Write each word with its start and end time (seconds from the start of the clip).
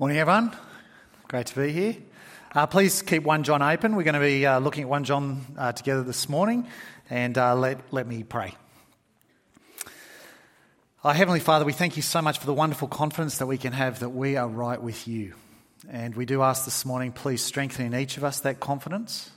Morning, 0.00 0.16
everyone. 0.16 0.56
Great 1.28 1.48
to 1.48 1.60
be 1.60 1.72
here. 1.72 1.94
Uh, 2.54 2.66
please 2.66 3.02
keep 3.02 3.22
1 3.22 3.42
John 3.42 3.60
open. 3.60 3.96
We're 3.96 4.02
going 4.02 4.14
to 4.14 4.20
be 4.20 4.46
uh, 4.46 4.58
looking 4.58 4.84
at 4.84 4.88
1 4.88 5.04
John 5.04 5.44
uh, 5.58 5.72
together 5.72 6.02
this 6.02 6.26
morning, 6.26 6.66
and 7.10 7.36
uh, 7.36 7.54
let, 7.54 7.80
let 7.92 8.06
me 8.06 8.22
pray. 8.22 8.54
Our 11.04 11.12
Heavenly 11.12 11.40
Father, 11.40 11.66
we 11.66 11.74
thank 11.74 11.96
you 11.96 12.02
so 12.02 12.22
much 12.22 12.38
for 12.38 12.46
the 12.46 12.54
wonderful 12.54 12.88
confidence 12.88 13.36
that 13.40 13.46
we 13.46 13.58
can 13.58 13.74
have 13.74 14.00
that 14.00 14.08
we 14.08 14.38
are 14.38 14.48
right 14.48 14.80
with 14.80 15.06
you. 15.06 15.34
And 15.90 16.14
we 16.14 16.24
do 16.24 16.40
ask 16.40 16.64
this 16.64 16.86
morning, 16.86 17.12
please 17.12 17.42
strengthen 17.42 17.84
in 17.84 17.94
each 17.94 18.16
of 18.16 18.24
us 18.24 18.40
that 18.40 18.58
confidence. 18.58 19.28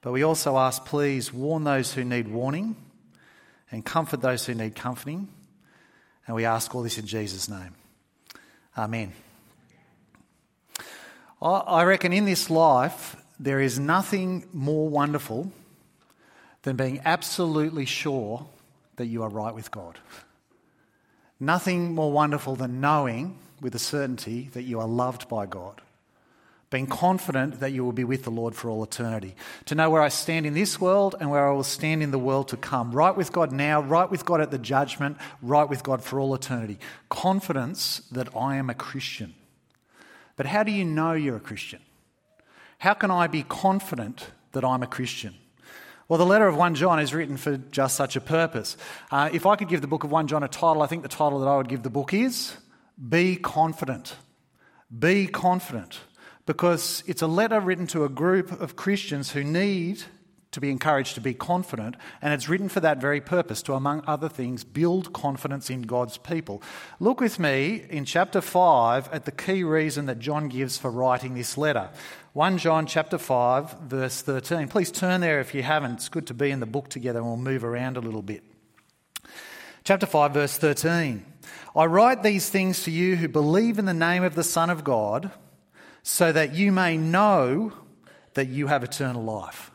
But 0.00 0.12
we 0.12 0.22
also 0.22 0.56
ask, 0.56 0.82
please 0.86 1.30
warn 1.30 1.64
those 1.64 1.92
who 1.92 2.04
need 2.04 2.26
warning 2.26 2.74
and 3.70 3.84
comfort 3.84 4.22
those 4.22 4.46
who 4.46 4.54
need 4.54 4.74
comforting. 4.74 5.28
And 6.26 6.34
we 6.34 6.46
ask 6.46 6.74
all 6.74 6.82
this 6.82 6.96
in 6.96 7.04
Jesus' 7.04 7.50
name. 7.50 7.74
Amen. 8.78 9.12
I 11.42 11.84
reckon 11.84 12.12
in 12.12 12.26
this 12.26 12.50
life, 12.50 13.16
there 13.38 13.60
is 13.60 13.78
nothing 13.78 14.44
more 14.52 14.88
wonderful 14.88 15.50
than 16.62 16.76
being 16.76 17.00
absolutely 17.04 17.86
sure 17.86 18.46
that 18.96 19.06
you 19.06 19.22
are 19.22 19.30
right 19.30 19.54
with 19.54 19.70
God. 19.70 19.98
Nothing 21.38 21.94
more 21.94 22.12
wonderful 22.12 22.56
than 22.56 22.82
knowing 22.82 23.38
with 23.62 23.74
a 23.74 23.78
certainty 23.78 24.50
that 24.52 24.62
you 24.62 24.80
are 24.80 24.86
loved 24.86 25.28
by 25.30 25.46
God. 25.46 25.80
Being 26.68 26.86
confident 26.86 27.60
that 27.60 27.72
you 27.72 27.84
will 27.84 27.92
be 27.92 28.04
with 28.04 28.24
the 28.24 28.30
Lord 28.30 28.54
for 28.54 28.68
all 28.68 28.84
eternity. 28.84 29.34
To 29.64 29.74
know 29.74 29.88
where 29.88 30.02
I 30.02 30.08
stand 30.08 30.44
in 30.44 30.52
this 30.52 30.78
world 30.78 31.16
and 31.18 31.30
where 31.30 31.48
I 31.48 31.52
will 31.52 31.64
stand 31.64 32.02
in 32.02 32.10
the 32.10 32.18
world 32.18 32.48
to 32.48 32.58
come. 32.58 32.92
Right 32.92 33.16
with 33.16 33.32
God 33.32 33.50
now, 33.50 33.80
right 33.80 34.08
with 34.08 34.26
God 34.26 34.42
at 34.42 34.50
the 34.50 34.58
judgment, 34.58 35.16
right 35.40 35.68
with 35.68 35.82
God 35.82 36.04
for 36.04 36.20
all 36.20 36.34
eternity. 36.34 36.78
Confidence 37.08 38.02
that 38.12 38.36
I 38.36 38.56
am 38.56 38.68
a 38.68 38.74
Christian 38.74 39.34
but 40.40 40.46
how 40.46 40.62
do 40.62 40.72
you 40.72 40.86
know 40.86 41.12
you're 41.12 41.36
a 41.36 41.40
Christian? 41.40 41.80
How 42.78 42.94
can 42.94 43.10
I 43.10 43.26
be 43.26 43.42
confident 43.42 44.30
that 44.52 44.64
I'm 44.64 44.82
a 44.82 44.86
Christian? 44.86 45.34
Well, 46.08 46.18
the 46.18 46.24
letter 46.24 46.48
of 46.48 46.56
1 46.56 46.76
John 46.76 46.98
is 46.98 47.12
written 47.12 47.36
for 47.36 47.58
just 47.58 47.94
such 47.94 48.16
a 48.16 48.22
purpose. 48.22 48.78
Uh, 49.10 49.28
if 49.34 49.44
I 49.44 49.56
could 49.56 49.68
give 49.68 49.82
the 49.82 49.86
book 49.86 50.02
of 50.02 50.10
1 50.10 50.28
John 50.28 50.42
a 50.42 50.48
title, 50.48 50.80
I 50.80 50.86
think 50.86 51.02
the 51.02 51.10
title 51.10 51.40
that 51.40 51.46
I 51.46 51.58
would 51.58 51.68
give 51.68 51.82
the 51.82 51.90
book 51.90 52.14
is 52.14 52.56
Be 53.06 53.36
Confident. 53.36 54.16
Be 54.98 55.26
Confident. 55.26 56.00
Because 56.46 57.04
it's 57.06 57.20
a 57.20 57.26
letter 57.26 57.60
written 57.60 57.86
to 57.88 58.04
a 58.04 58.08
group 58.08 58.50
of 58.62 58.76
Christians 58.76 59.32
who 59.32 59.44
need 59.44 60.04
to 60.52 60.60
be 60.60 60.70
encouraged 60.70 61.14
to 61.14 61.20
be 61.20 61.32
confident, 61.32 61.94
and 62.20 62.34
it's 62.34 62.48
written 62.48 62.68
for 62.68 62.80
that 62.80 63.00
very 63.00 63.20
purpose 63.20 63.62
to, 63.62 63.74
among 63.74 64.02
other 64.06 64.28
things, 64.28 64.64
build 64.64 65.12
confidence 65.12 65.70
in 65.70 65.82
God's 65.82 66.18
people. 66.18 66.60
Look 66.98 67.20
with 67.20 67.38
me 67.38 67.84
in 67.88 68.04
chapter 68.04 68.40
5 68.40 69.08
at 69.12 69.26
the 69.26 69.32
key 69.32 69.62
reason 69.62 70.06
that 70.06 70.18
John 70.18 70.48
gives 70.48 70.76
for 70.76 70.90
writing 70.90 71.34
this 71.34 71.56
letter. 71.56 71.90
1 72.32 72.58
John 72.58 72.86
chapter 72.86 73.18
5, 73.18 73.80
verse 73.82 74.22
13. 74.22 74.66
Please 74.68 74.90
turn 74.90 75.20
there 75.20 75.40
if 75.40 75.54
you 75.54 75.62
haven't. 75.62 75.92
It's 75.94 76.08
good 76.08 76.26
to 76.28 76.34
be 76.34 76.50
in 76.50 76.60
the 76.60 76.66
book 76.66 76.88
together, 76.88 77.20
and 77.20 77.28
we'll 77.28 77.36
move 77.36 77.64
around 77.64 77.96
a 77.96 78.00
little 78.00 78.22
bit. 78.22 78.42
Chapter 79.84 80.06
5, 80.06 80.34
verse 80.34 80.58
13. 80.58 81.24
I 81.76 81.84
write 81.86 82.24
these 82.24 82.48
things 82.48 82.82
to 82.84 82.90
you 82.90 83.14
who 83.16 83.28
believe 83.28 83.78
in 83.78 83.84
the 83.84 83.94
name 83.94 84.24
of 84.24 84.34
the 84.34 84.44
Son 84.44 84.68
of 84.68 84.82
God, 84.82 85.30
so 86.02 86.32
that 86.32 86.54
you 86.54 86.72
may 86.72 86.96
know 86.96 87.72
that 88.34 88.48
you 88.48 88.66
have 88.66 88.82
eternal 88.82 89.22
life. 89.22 89.70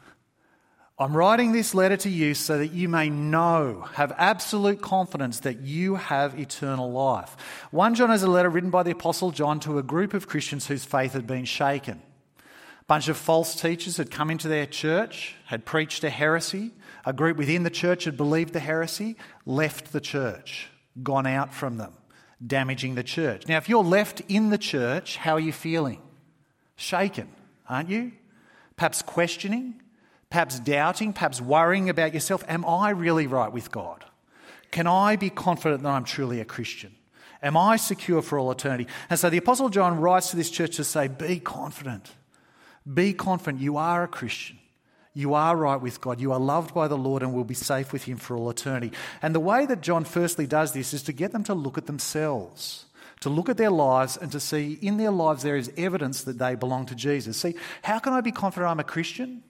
I'm 0.98 1.16
writing 1.16 1.52
this 1.52 1.76
letter 1.76 1.98
to 1.98 2.10
you 2.10 2.34
so 2.34 2.58
that 2.58 2.72
you 2.72 2.88
may 2.88 3.10
know, 3.10 3.86
have 3.96 4.14
absolute 4.18 4.82
confidence 4.82 5.42
that 5.42 5.60
you 5.60 5.96
have 5.96 6.40
eternal 6.40 6.90
life. 6.90 7.36
1 7.72 7.96
John 7.96 8.12
is 8.12 8.24
a 8.24 8.30
letter 8.30 8.50
written 8.50 8.70
by 8.70 8.84
the 8.84 8.92
Apostle 8.92 9.32
John 9.32 9.60
to 9.62 9.78
a 9.78 9.84
group 9.84 10.14
of 10.14 10.30
Christians 10.30 10.68
whose 10.68 10.86
faith 10.86 11.12
had 11.12 11.28
been 11.28 11.44
shaken. 11.44 12.02
A 12.38 12.86
bunch 12.88 13.10
of 13.10 13.18
false 13.18 13.60
teachers 13.60 13.98
had 13.98 14.10
come 14.10 14.32
into 14.32 14.48
their 14.48 14.66
church, 14.66 15.36
had 15.48 15.66
preached 15.66 16.06
a 16.06 16.10
heresy. 16.10 16.72
A 17.06 17.12
group 17.12 17.36
within 17.36 17.64
the 17.64 17.70
church 17.70 18.06
had 18.06 18.16
believed 18.16 18.54
the 18.54 18.62
heresy, 18.62 19.18
left 19.46 19.92
the 19.92 20.00
church, 20.00 20.70
gone 21.04 21.28
out 21.28 21.54
from 21.54 21.76
them, 21.76 21.92
damaging 22.46 22.96
the 22.96 23.04
church. 23.04 23.50
Now, 23.50 23.58
if 23.58 23.68
you're 23.68 23.84
left 23.84 24.22
in 24.30 24.50
the 24.50 24.58
church, 24.58 25.18
how 25.18 25.34
are 25.34 25.42
you 25.42 25.52
feeling? 25.52 26.02
Shaken, 26.78 27.28
aren't 27.68 27.90
you? 27.90 28.14
Perhaps 28.78 29.02
questioning 29.02 29.82
perhaps 30.36 30.60
doubting, 30.60 31.14
perhaps 31.14 31.40
worrying 31.40 31.90
about 31.90 32.14
yourself. 32.14 32.44
Am 32.50 32.66
I 32.66 32.90
really 32.90 33.26
right 33.26 33.54
with 33.54 33.72
God? 33.72 34.04
Can 34.70 34.86
I 34.86 35.16
be 35.16 35.30
confident 35.30 35.84
that 35.84 35.90
I'm 35.90 36.04
truly 36.04 36.42
a 36.42 36.46
Christian? 36.46 36.94
Am 37.42 37.56
I 37.56 37.78
secure 37.78 38.22
for 38.22 38.38
all 38.38 38.52
eternity? 38.52 38.86
And 39.10 39.18
so 39.18 39.30
the 39.30 39.38
Apostle 39.38 39.70
John 39.70 40.02
writes 40.02 40.32
to 40.32 40.36
this 40.36 40.50
church 40.50 40.76
to 40.76 40.84
say, 40.84 41.08
Be 41.08 41.40
confident. 41.40 42.12
Be 42.94 43.14
confident. 43.14 43.64
You 43.64 43.78
are 43.78 44.04
a 44.04 44.10
Christian. 44.10 44.60
You 45.14 45.36
are 45.36 45.56
right 45.56 45.80
with 45.80 46.02
God. 46.02 46.20
You 46.20 46.34
are 46.34 46.40
loved 46.40 46.74
by 46.74 46.90
the 46.90 46.98
Lord 46.98 47.24
and 47.24 47.34
will 47.34 47.46
be 47.46 47.54
safe 47.54 47.94
with 47.94 48.04
Him 48.04 48.18
for 48.18 48.36
all 48.36 48.50
eternity. 48.50 48.92
And 49.22 49.34
the 49.34 49.40
way 49.40 49.66
that 49.66 49.80
John 49.80 50.04
firstly 50.04 50.48
does 50.48 50.74
this 50.74 50.94
is 50.94 51.04
to 51.04 51.14
get 51.14 51.32
them 51.32 51.46
to 51.46 51.54
look 51.54 51.78
at 51.78 51.86
themselves, 51.86 52.88
to 53.22 53.30
look 53.30 53.48
at 53.48 53.56
their 53.56 53.72
lives 53.72 54.18
and 54.18 54.34
to 54.34 54.42
see 54.42 54.74
in 54.82 54.98
their 54.98 55.12
lives 55.12 55.44
there 55.44 55.56
is 55.56 55.72
evidence 55.78 56.26
that 56.26 56.40
they 56.40 56.56
belong 56.56 56.88
to 56.88 56.96
Jesus. 56.96 57.38
See, 57.38 57.56
how 57.84 58.00
can 58.00 58.12
I 58.12 58.20
be 58.20 58.34
confident 58.34 58.70
I'm 58.70 58.82
a 58.82 58.84
Christian? 58.84 59.42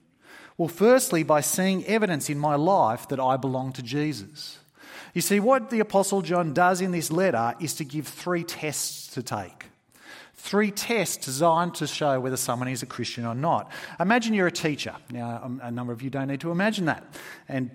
Well, 0.58 0.68
firstly, 0.68 1.22
by 1.22 1.42
seeing 1.42 1.84
evidence 1.86 2.30
in 2.30 2.38
my 2.38 2.54
life 2.54 3.08
that 3.08 3.20
I 3.20 3.36
belong 3.36 3.72
to 3.74 3.82
Jesus. 3.82 4.58
You 5.12 5.20
see, 5.20 5.40
what 5.40 5.70
the 5.70 5.80
Apostle 5.80 6.22
John 6.22 6.54
does 6.54 6.80
in 6.80 6.92
this 6.92 7.10
letter 7.10 7.54
is 7.60 7.74
to 7.74 7.84
give 7.84 8.06
three 8.06 8.44
tests 8.44 9.14
to 9.14 9.22
take. 9.22 9.66
Three 10.34 10.70
tests 10.70 11.24
designed 11.24 11.74
to 11.76 11.86
show 11.86 12.20
whether 12.20 12.36
someone 12.36 12.68
is 12.68 12.82
a 12.82 12.86
Christian 12.86 13.26
or 13.26 13.34
not. 13.34 13.70
Imagine 13.98 14.34
you're 14.34 14.46
a 14.46 14.52
teacher. 14.52 14.94
Now, 15.10 15.40
um, 15.42 15.60
a 15.62 15.70
number 15.70 15.92
of 15.92 16.02
you 16.02 16.10
don't 16.10 16.28
need 16.28 16.40
to 16.42 16.50
imagine 16.50 16.84
that. 16.84 17.04
And 17.48 17.70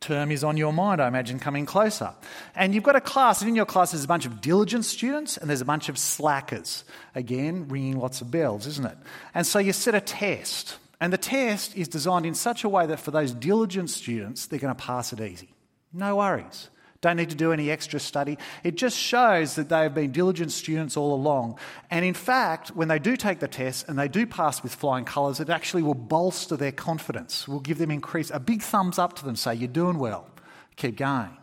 term 0.00 0.32
is 0.32 0.44
on 0.44 0.56
your 0.56 0.72
mind, 0.72 1.00
I 1.00 1.08
imagine, 1.08 1.38
coming 1.38 1.66
closer. 1.66 2.12
And 2.56 2.74
you've 2.74 2.84
got 2.84 2.96
a 2.96 3.00
class, 3.00 3.40
and 3.40 3.48
in 3.48 3.54
your 3.54 3.66
class 3.66 3.92
there's 3.92 4.04
a 4.04 4.08
bunch 4.08 4.26
of 4.26 4.40
diligent 4.40 4.84
students 4.84 5.36
and 5.36 5.48
there's 5.48 5.60
a 5.60 5.66
bunch 5.66 5.88
of 5.88 5.98
slackers. 5.98 6.84
Again, 7.14 7.68
ringing 7.68 7.98
lots 7.98 8.20
of 8.20 8.30
bells, 8.30 8.66
isn't 8.66 8.86
it? 8.86 8.98
And 9.34 9.46
so 9.46 9.58
you 9.58 9.72
set 9.72 9.94
a 9.94 10.00
test. 10.00 10.76
And 11.00 11.12
the 11.12 11.18
test 11.18 11.76
is 11.76 11.88
designed 11.88 12.26
in 12.26 12.34
such 12.34 12.64
a 12.64 12.68
way 12.68 12.86
that 12.86 13.00
for 13.00 13.10
those 13.10 13.32
diligent 13.32 13.90
students, 13.90 14.46
they're 14.46 14.58
going 14.58 14.74
to 14.74 14.82
pass 14.82 15.12
it 15.12 15.20
easy. 15.20 15.54
No 15.92 16.16
worries. 16.16 16.70
Don't 17.00 17.16
need 17.16 17.30
to 17.30 17.36
do 17.36 17.52
any 17.52 17.70
extra 17.70 18.00
study. 18.00 18.38
It 18.64 18.74
just 18.74 18.98
shows 18.98 19.54
that 19.54 19.68
they 19.68 19.82
have 19.82 19.94
been 19.94 20.10
diligent 20.10 20.50
students 20.50 20.96
all 20.96 21.14
along. 21.14 21.58
And 21.92 22.04
in 22.04 22.14
fact, 22.14 22.70
when 22.70 22.88
they 22.88 22.98
do 22.98 23.16
take 23.16 23.38
the 23.38 23.46
test 23.46 23.88
and 23.88 23.96
they 23.96 24.08
do 24.08 24.26
pass 24.26 24.64
with 24.64 24.74
flying 24.74 25.04
colours, 25.04 25.38
it 25.38 25.48
actually 25.48 25.84
will 25.84 25.94
bolster 25.94 26.56
their 26.56 26.72
confidence, 26.72 27.46
will 27.46 27.60
give 27.60 27.78
them 27.78 27.92
increase, 27.92 28.30
a 28.30 28.40
big 28.40 28.62
thumbs 28.62 28.98
up 28.98 29.12
to 29.14 29.24
them, 29.24 29.36
say, 29.36 29.54
You're 29.54 29.68
doing 29.68 29.98
well, 30.00 30.28
keep 30.74 30.96
going. 30.96 31.36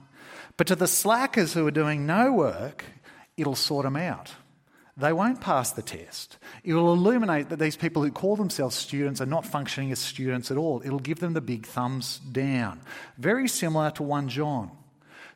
But 0.57 0.67
to 0.67 0.75
the 0.75 0.87
slackers 0.87 1.53
who 1.53 1.65
are 1.65 1.71
doing 1.71 2.05
no 2.05 2.33
work, 2.33 2.83
it'll 3.37 3.55
sort 3.55 3.85
them 3.85 3.95
out 3.95 4.33
they 4.97 5.11
won't 5.11 5.41
pass 5.41 5.71
the 5.71 5.81
test. 5.81 6.37
It 6.63 6.73
will 6.73 6.93
illuminate 6.93 7.49
that 7.49 7.59
these 7.59 7.75
people 7.75 8.03
who 8.03 8.11
call 8.11 8.37
themselves 8.37 8.75
students 8.75 9.19
are 9.19 9.25
not 9.25 9.45
functioning 9.45 9.91
as 9.91 9.99
students 9.99 10.51
at 10.51 10.57
all. 10.57 10.81
It'll 10.85 10.99
give 10.99 11.19
them 11.19 11.33
the 11.33 11.41
big 11.41 11.65
thumbs 11.65 12.19
down. 12.19 12.79
Very 13.17 13.47
similar 13.47 13.91
to 13.91 14.03
1 14.03 14.29
John. 14.29 14.71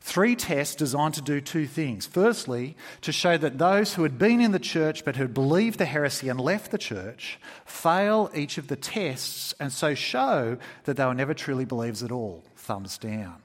Three 0.02 0.36
tests 0.38 0.75
designed 0.75 1.16
to 1.16 1.22
do 1.22 1.42
two 1.42 1.68
things. 1.68 2.06
Firstly, 2.06 2.78
to 3.02 3.12
show 3.12 3.38
that 3.38 3.58
those 3.58 3.96
who 3.96 4.03
had 4.03 4.18
been 4.18 4.40
in 4.40 4.53
the 4.53 4.59
church 4.59 5.03
but 5.03 5.18
had 5.18 5.34
believed 5.34 5.78
the 5.78 5.86
heresy 5.86 6.30
and 6.30 6.40
left 6.40 6.72
the 6.72 6.78
church 6.78 7.38
fail 7.66 8.31
each 8.34 8.58
of 8.58 8.68
the 8.68 8.78
tests 8.78 9.53
and 9.59 9.74
so 9.74 9.94
show 9.94 10.58
that 10.86 10.96
they 10.96 11.06
were 11.06 11.14
never 11.14 11.34
truly 11.34 11.66
believers 11.66 12.02
at 12.02 12.14
all. 12.14 12.46
Thumbs 12.56 12.97
down. 12.97 13.41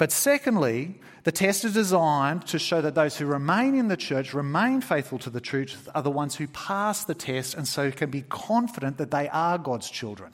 But 0.00 0.12
secondly, 0.12 0.98
the 1.24 1.30
test 1.30 1.62
is 1.62 1.74
designed 1.74 2.46
to 2.46 2.58
show 2.58 2.80
that 2.80 2.94
those 2.94 3.18
who 3.18 3.26
remain 3.26 3.74
in 3.74 3.88
the 3.88 3.98
church, 3.98 4.32
remain 4.32 4.80
faithful 4.80 5.18
to 5.18 5.28
the 5.28 5.42
truth, 5.42 5.90
are 5.94 6.02
the 6.02 6.10
ones 6.10 6.36
who 6.36 6.48
pass 6.48 7.04
the 7.04 7.14
test 7.14 7.54
and 7.54 7.68
so 7.68 7.90
can 7.90 8.08
be 8.08 8.22
confident 8.22 8.96
that 8.96 9.10
they 9.10 9.28
are 9.28 9.58
God's 9.58 9.90
children. 9.90 10.32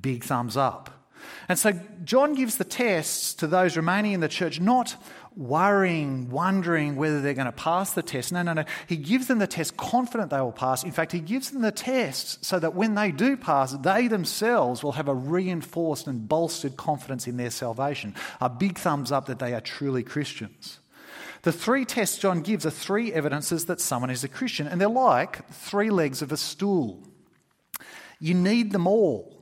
Big 0.00 0.22
thumbs 0.22 0.56
up. 0.56 0.97
And 1.48 1.58
so 1.58 1.72
John 2.04 2.34
gives 2.34 2.56
the 2.56 2.64
tests 2.64 3.34
to 3.34 3.46
those 3.46 3.76
remaining 3.76 4.12
in 4.12 4.20
the 4.20 4.28
church, 4.28 4.60
not 4.60 4.96
worrying, 5.36 6.30
wondering 6.30 6.96
whether 6.96 7.20
they're 7.20 7.32
going 7.32 7.46
to 7.46 7.52
pass 7.52 7.92
the 7.92 8.02
test. 8.02 8.32
No, 8.32 8.42
no, 8.42 8.52
no. 8.54 8.64
He 8.86 8.96
gives 8.96 9.28
them 9.28 9.38
the 9.38 9.46
test 9.46 9.76
confident 9.76 10.30
they 10.30 10.40
will 10.40 10.52
pass. 10.52 10.82
In 10.82 10.90
fact, 10.90 11.12
he 11.12 11.20
gives 11.20 11.50
them 11.50 11.62
the 11.62 11.70
test 11.70 12.44
so 12.44 12.58
that 12.58 12.74
when 12.74 12.96
they 12.96 13.12
do 13.12 13.36
pass, 13.36 13.72
they 13.72 14.08
themselves 14.08 14.82
will 14.82 14.92
have 14.92 15.08
a 15.08 15.14
reinforced 15.14 16.08
and 16.08 16.28
bolstered 16.28 16.76
confidence 16.76 17.26
in 17.26 17.36
their 17.36 17.50
salvation. 17.50 18.14
A 18.40 18.50
big 18.50 18.78
thumbs 18.78 19.12
up 19.12 19.26
that 19.26 19.38
they 19.38 19.54
are 19.54 19.60
truly 19.60 20.02
Christians. 20.02 20.80
The 21.42 21.52
three 21.52 21.84
tests 21.84 22.18
John 22.18 22.42
gives 22.42 22.66
are 22.66 22.70
three 22.70 23.12
evidences 23.12 23.66
that 23.66 23.80
someone 23.80 24.10
is 24.10 24.24
a 24.24 24.28
Christian, 24.28 24.66
and 24.66 24.80
they're 24.80 24.88
like 24.88 25.48
three 25.50 25.90
legs 25.90 26.20
of 26.20 26.32
a 26.32 26.36
stool. 26.36 27.06
You 28.18 28.34
need 28.34 28.72
them 28.72 28.88
all. 28.88 29.37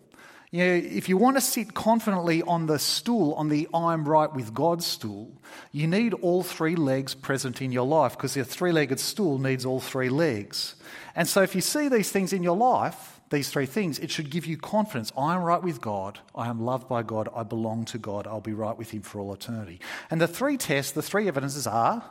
You 0.50 0.64
know, 0.64 0.75
if 0.75 1.08
you 1.08 1.16
want 1.16 1.37
to 1.37 1.40
sit 1.40 1.75
confidently 1.75 2.43
on 2.43 2.66
the 2.66 2.78
stool, 2.78 3.34
on 3.34 3.48
the 3.48 3.69
I'm 3.75 4.08
right 4.08 4.32
with 4.32 4.54
God 4.54 4.82
stool, 4.82 5.32
you 5.72 5.88
need 5.88 6.14
all 6.14 6.43
three 6.43 6.76
legs 6.76 7.14
present 7.14 7.60
in 7.60 7.72
your 7.72 7.87
life 7.87 8.12
because 8.12 8.37
a 8.37 8.44
three 8.44 8.70
legged 8.70 9.00
stool 9.00 9.38
needs 9.38 9.66
all 9.66 9.81
three 9.81 10.08
legs. 10.08 10.76
And 11.16 11.26
so 11.26 11.43
if 11.43 11.54
you 11.54 11.60
see 11.60 11.88
these 11.88 12.12
things 12.12 12.32
in 12.32 12.44
your 12.44 12.56
life, 12.56 13.20
these 13.31 13.50
three 13.50 13.66
things, 13.66 13.98
it 13.98 14.10
should 14.10 14.31
give 14.31 14.46
you 14.46 14.56
confidence. 14.56 15.12
I 15.19 15.34
am 15.34 15.43
right 15.43 15.62
with 15.62 15.81
God. 15.81 16.20
I 16.34 16.46
am 16.46 16.60
loved 16.60 16.88
by 16.88 17.02
God. 17.02 17.28
I 17.34 17.42
belong 17.42 17.84
to 17.87 17.99
God. 17.99 18.26
I'll 18.26 18.40
be 18.40 18.52
right 18.52 18.76
with 18.76 18.90
Him 18.90 19.02
for 19.02 19.20
all 19.20 19.34
eternity. 19.34 19.81
And 20.10 20.20
the 20.20 20.28
three 20.28 20.56
tests, 20.56 20.92
the 20.92 21.02
three 21.02 21.26
evidences 21.26 21.66
are 21.66 22.04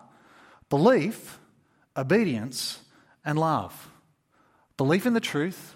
belief, 0.70 1.40
obedience, 1.96 2.80
and 3.24 3.40
love. 3.40 3.90
Belief 4.76 5.06
in 5.06 5.14
the 5.14 5.22
truth, 5.22 5.76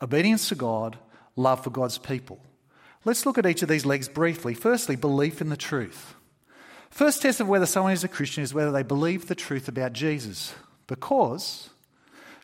obedience 0.00 0.48
to 0.50 0.54
God, 0.54 0.98
love 1.36 1.62
for 1.62 1.70
God's 1.70 1.98
people. 1.98 2.40
Let's 3.04 3.24
look 3.24 3.38
at 3.38 3.46
each 3.46 3.62
of 3.62 3.68
these 3.68 3.86
legs 3.86 4.08
briefly. 4.08 4.54
Firstly, 4.54 4.96
belief 4.96 5.40
in 5.40 5.48
the 5.48 5.56
truth. 5.56 6.14
First 6.90 7.22
test 7.22 7.40
of 7.40 7.48
whether 7.48 7.66
someone 7.66 7.92
is 7.92 8.04
a 8.04 8.08
Christian 8.08 8.42
is 8.42 8.54
whether 8.54 8.72
they 8.72 8.82
believe 8.82 9.28
the 9.28 9.34
truth 9.34 9.68
about 9.68 9.92
Jesus. 9.92 10.54
Because 10.86 11.70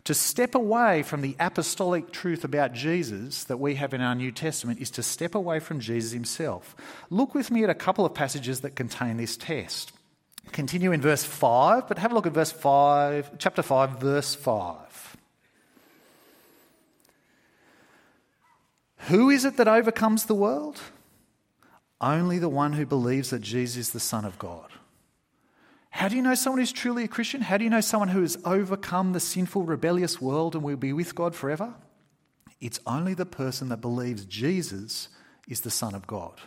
to 0.05 0.15
step 0.15 0.55
away 0.55 1.03
from 1.03 1.21
the 1.21 1.37
apostolic 1.39 2.13
truth 2.13 2.45
about 2.45 2.73
Jesus 2.73 3.45
that 3.45 3.59
we 3.59 3.77
have 3.77 3.95
in 3.95 4.01
our 4.01 4.15
New 4.15 4.33
Testament 4.33 4.81
is 4.81 4.91
to 4.93 5.03
step 5.03 5.35
away 5.35 5.61
from 5.61 5.79
Jesus 5.79 6.13
himself. 6.13 6.75
Look 7.09 7.35
with 7.35 7.51
me 7.51 7.63
at 7.63 7.71
a 7.71 7.75
couple 7.75 8.05
of 8.05 8.13
passages 8.13 8.61
that 8.61 8.75
contain 8.75 9.17
this 9.17 9.37
test. 9.37 9.93
Continue 10.51 10.91
in 10.91 11.01
verse 11.01 11.23
5, 11.23 11.87
but 11.87 11.99
have 11.99 12.11
a 12.11 12.15
look 12.15 12.27
at 12.27 12.33
verse 12.33 12.51
5, 12.51 13.39
chapter 13.39 13.63
5, 13.63 14.01
verse 14.01 14.35
5. 14.35 14.77
Who 19.09 19.31
is 19.31 19.45
it 19.45 19.57
that 19.57 19.69
overcomes 19.69 20.25
the 20.25 20.35
world? 20.35 20.81
Only 22.01 22.39
the 22.39 22.49
one 22.49 22.75
who 22.75 22.87
believes 22.87 23.31
that 23.31 23.41
Jesus 23.43 23.77
is 23.77 23.91
the 23.91 24.01
Son 24.01 24.25
of 24.25 24.39
God. 24.39 24.71
How 25.91 26.09
do 26.09 26.17
you 26.17 26.23
know 26.23 26.35
someone 26.35 26.61
who's 26.61 26.73
truly 26.73 27.05
a 27.05 27.09
Christian? 27.09 27.43
How 27.43 27.59
do 27.59 27.65
you 27.65 27.71
know 27.71 27.81
someone 27.81 28.09
who 28.09 28.23
has 28.23 28.39
overcome 28.45 29.13
the 29.13 29.21
sinful, 29.21 29.65
rebellious 29.65 30.21
world 30.21 30.55
and 30.55 30.65
will 30.65 30.77
be 30.77 30.93
with 30.93 31.15
God 31.15 31.35
forever? 31.35 31.75
It's 32.61 32.81
only 32.87 33.13
the 33.15 33.27
person 33.27 33.69
that 33.69 33.81
believes 33.81 34.25
Jesus 34.25 35.09
is 35.49 35.61
the 35.61 35.71
Son 35.71 35.95
of 35.95 36.07
God. 36.07 36.41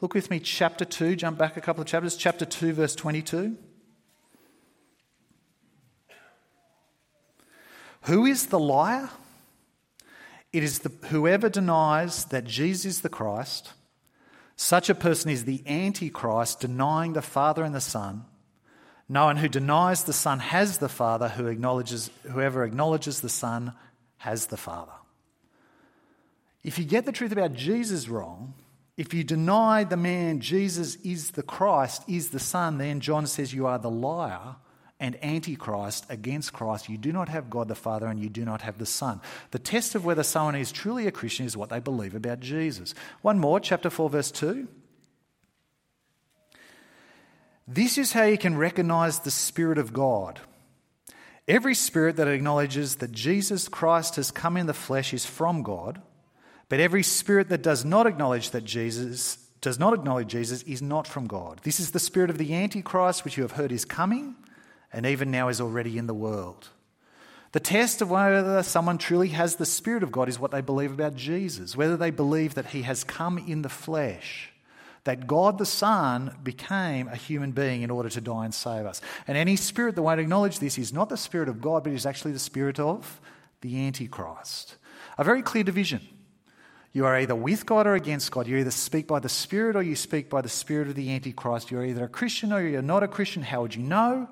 Look 0.00 0.14
with 0.14 0.30
me, 0.30 0.38
chapter 0.38 0.84
2, 0.84 1.16
jump 1.16 1.38
back 1.38 1.56
a 1.56 1.60
couple 1.60 1.80
of 1.80 1.88
chapters, 1.88 2.16
chapter 2.16 2.44
2, 2.44 2.72
verse 2.72 2.94
22. 2.94 3.56
Who 8.02 8.26
is 8.26 8.46
the 8.46 8.58
liar? 8.58 9.10
It 10.52 10.62
is 10.62 10.80
the, 10.80 10.90
whoever 11.08 11.48
denies 11.48 12.24
that 12.26 12.44
Jesus 12.44 12.84
is 12.86 13.00
the 13.02 13.08
Christ, 13.08 13.72
such 14.56 14.90
a 14.90 14.94
person 14.94 15.30
is 15.30 15.44
the 15.44 15.62
Antichrist, 15.66 16.60
denying 16.60 17.12
the 17.12 17.22
Father 17.22 17.62
and 17.62 17.74
the 17.74 17.80
Son. 17.80 18.24
No 19.08 19.26
one 19.26 19.36
who 19.36 19.48
denies 19.48 20.04
the 20.04 20.12
Son 20.12 20.38
has 20.40 20.78
the 20.78 20.88
Father, 20.88 21.28
who 21.28 21.46
acknowledges, 21.46 22.10
whoever 22.30 22.64
acknowledges 22.64 23.20
the 23.20 23.28
Son 23.28 23.72
has 24.18 24.46
the 24.46 24.56
Father. 24.56 24.92
If 26.64 26.78
you 26.78 26.84
get 26.84 27.06
the 27.06 27.12
truth 27.12 27.32
about 27.32 27.54
Jesus 27.54 28.08
wrong, 28.08 28.54
if 28.96 29.14
you 29.14 29.22
deny 29.22 29.84
the 29.84 29.96
man 29.96 30.40
Jesus 30.40 30.96
is 30.96 31.30
the 31.30 31.42
Christ, 31.42 32.02
is 32.08 32.30
the 32.30 32.40
Son, 32.40 32.78
then 32.78 33.00
John 33.00 33.26
says 33.26 33.54
you 33.54 33.66
are 33.66 33.78
the 33.78 33.90
liar 33.90 34.56
and 35.00 35.22
Antichrist 35.24 36.06
against 36.08 36.52
Christ. 36.52 36.88
You 36.88 36.98
do 36.98 37.12
not 37.12 37.28
have 37.28 37.50
God 37.50 37.68
the 37.68 37.74
Father 37.74 38.06
and 38.06 38.18
you 38.18 38.28
do 38.28 38.44
not 38.44 38.62
have 38.62 38.78
the 38.78 38.86
Son. 38.86 39.20
The 39.52 39.58
test 39.58 39.94
of 39.94 40.04
whether 40.04 40.22
someone 40.22 40.56
is 40.56 40.72
truly 40.72 41.06
a 41.06 41.12
Christian 41.12 41.46
is 41.46 41.56
what 41.56 41.70
they 41.70 41.78
believe 41.78 42.14
about 42.14 42.40
Jesus. 42.40 42.94
One 43.22 43.38
more, 43.38 43.60
chapter 43.60 43.90
4, 43.90 44.10
verse 44.10 44.30
2. 44.30 44.66
This 47.66 47.98
is 47.98 48.12
how 48.12 48.24
you 48.24 48.38
can 48.38 48.56
recognize 48.56 49.20
the 49.20 49.30
Spirit 49.30 49.78
of 49.78 49.92
God. 49.92 50.40
Every 51.46 51.74
spirit 51.74 52.16
that 52.16 52.28
acknowledges 52.28 52.96
that 52.96 53.12
Jesus 53.12 53.68
Christ 53.68 54.16
has 54.16 54.30
come 54.30 54.56
in 54.56 54.66
the 54.66 54.74
flesh 54.74 55.14
is 55.14 55.24
from 55.24 55.62
God, 55.62 56.00
but 56.68 56.80
every 56.80 57.02
spirit 57.02 57.48
that 57.48 57.62
does 57.62 57.84
not 57.84 58.06
acknowledge 58.06 58.50
that 58.50 58.64
Jesus 58.64 59.36
does 59.60 59.78
not 59.78 59.94
acknowledge 59.94 60.28
Jesus 60.28 60.62
is 60.64 60.82
not 60.82 61.06
from 61.06 61.26
God. 61.26 61.60
This 61.62 61.80
is 61.80 61.92
the 61.92 61.98
spirit 61.98 62.30
of 62.30 62.38
the 62.38 62.54
Antichrist, 62.54 63.24
which 63.24 63.36
you 63.36 63.42
have 63.42 63.52
heard 63.52 63.72
is 63.72 63.84
coming 63.84 64.36
and 64.92 65.06
even 65.06 65.30
now 65.30 65.48
is 65.48 65.60
already 65.60 65.98
in 65.98 66.06
the 66.06 66.14
world. 66.14 66.68
The 67.52 67.60
test 67.60 68.02
of 68.02 68.10
whether 68.10 68.62
someone 68.62 68.98
truly 68.98 69.28
has 69.28 69.56
the 69.56 69.66
Spirit 69.66 70.02
of 70.02 70.12
God 70.12 70.28
is 70.28 70.38
what 70.38 70.50
they 70.50 70.60
believe 70.60 70.92
about 70.92 71.16
Jesus, 71.16 71.76
whether 71.76 71.96
they 71.96 72.10
believe 72.10 72.54
that 72.54 72.66
he 72.66 72.82
has 72.82 73.04
come 73.04 73.38
in 73.38 73.62
the 73.62 73.70
flesh, 73.70 74.52
that 75.04 75.26
God 75.26 75.56
the 75.56 75.64
Son 75.64 76.36
became 76.42 77.08
a 77.08 77.16
human 77.16 77.52
being 77.52 77.80
in 77.80 77.90
order 77.90 78.10
to 78.10 78.20
die 78.20 78.44
and 78.44 78.52
save 78.52 78.84
us. 78.84 79.00
And 79.26 79.38
any 79.38 79.56
spirit 79.56 79.94
that 79.94 80.02
won't 80.02 80.20
acknowledge 80.20 80.58
this 80.58 80.76
is 80.76 80.92
not 80.92 81.08
the 81.08 81.16
Spirit 81.16 81.48
of 81.48 81.62
God, 81.62 81.84
but 81.84 81.92
is 81.94 82.04
actually 82.04 82.32
the 82.32 82.38
Spirit 82.38 82.78
of 82.78 83.18
the 83.62 83.86
Antichrist. 83.86 84.76
A 85.16 85.24
very 85.24 85.40
clear 85.40 85.64
division. 85.64 86.06
You 86.92 87.06
are 87.06 87.18
either 87.18 87.34
with 87.34 87.64
God 87.64 87.86
or 87.86 87.94
against 87.94 88.30
God. 88.30 88.46
You 88.46 88.58
either 88.58 88.70
speak 88.70 89.06
by 89.06 89.20
the 89.20 89.28
Spirit 89.28 89.76
or 89.76 89.82
you 89.82 89.96
speak 89.96 90.28
by 90.28 90.42
the 90.42 90.48
Spirit 90.48 90.88
of 90.88 90.94
the 90.94 91.14
Antichrist. 91.14 91.70
You're 91.70 91.84
either 91.84 92.04
a 92.04 92.08
Christian 92.08 92.52
or 92.52 92.60
you're 92.60 92.82
not 92.82 93.02
a 93.02 93.08
Christian. 93.08 93.42
How 93.42 93.62
would 93.62 93.74
you 93.74 93.82
know? 93.82 94.28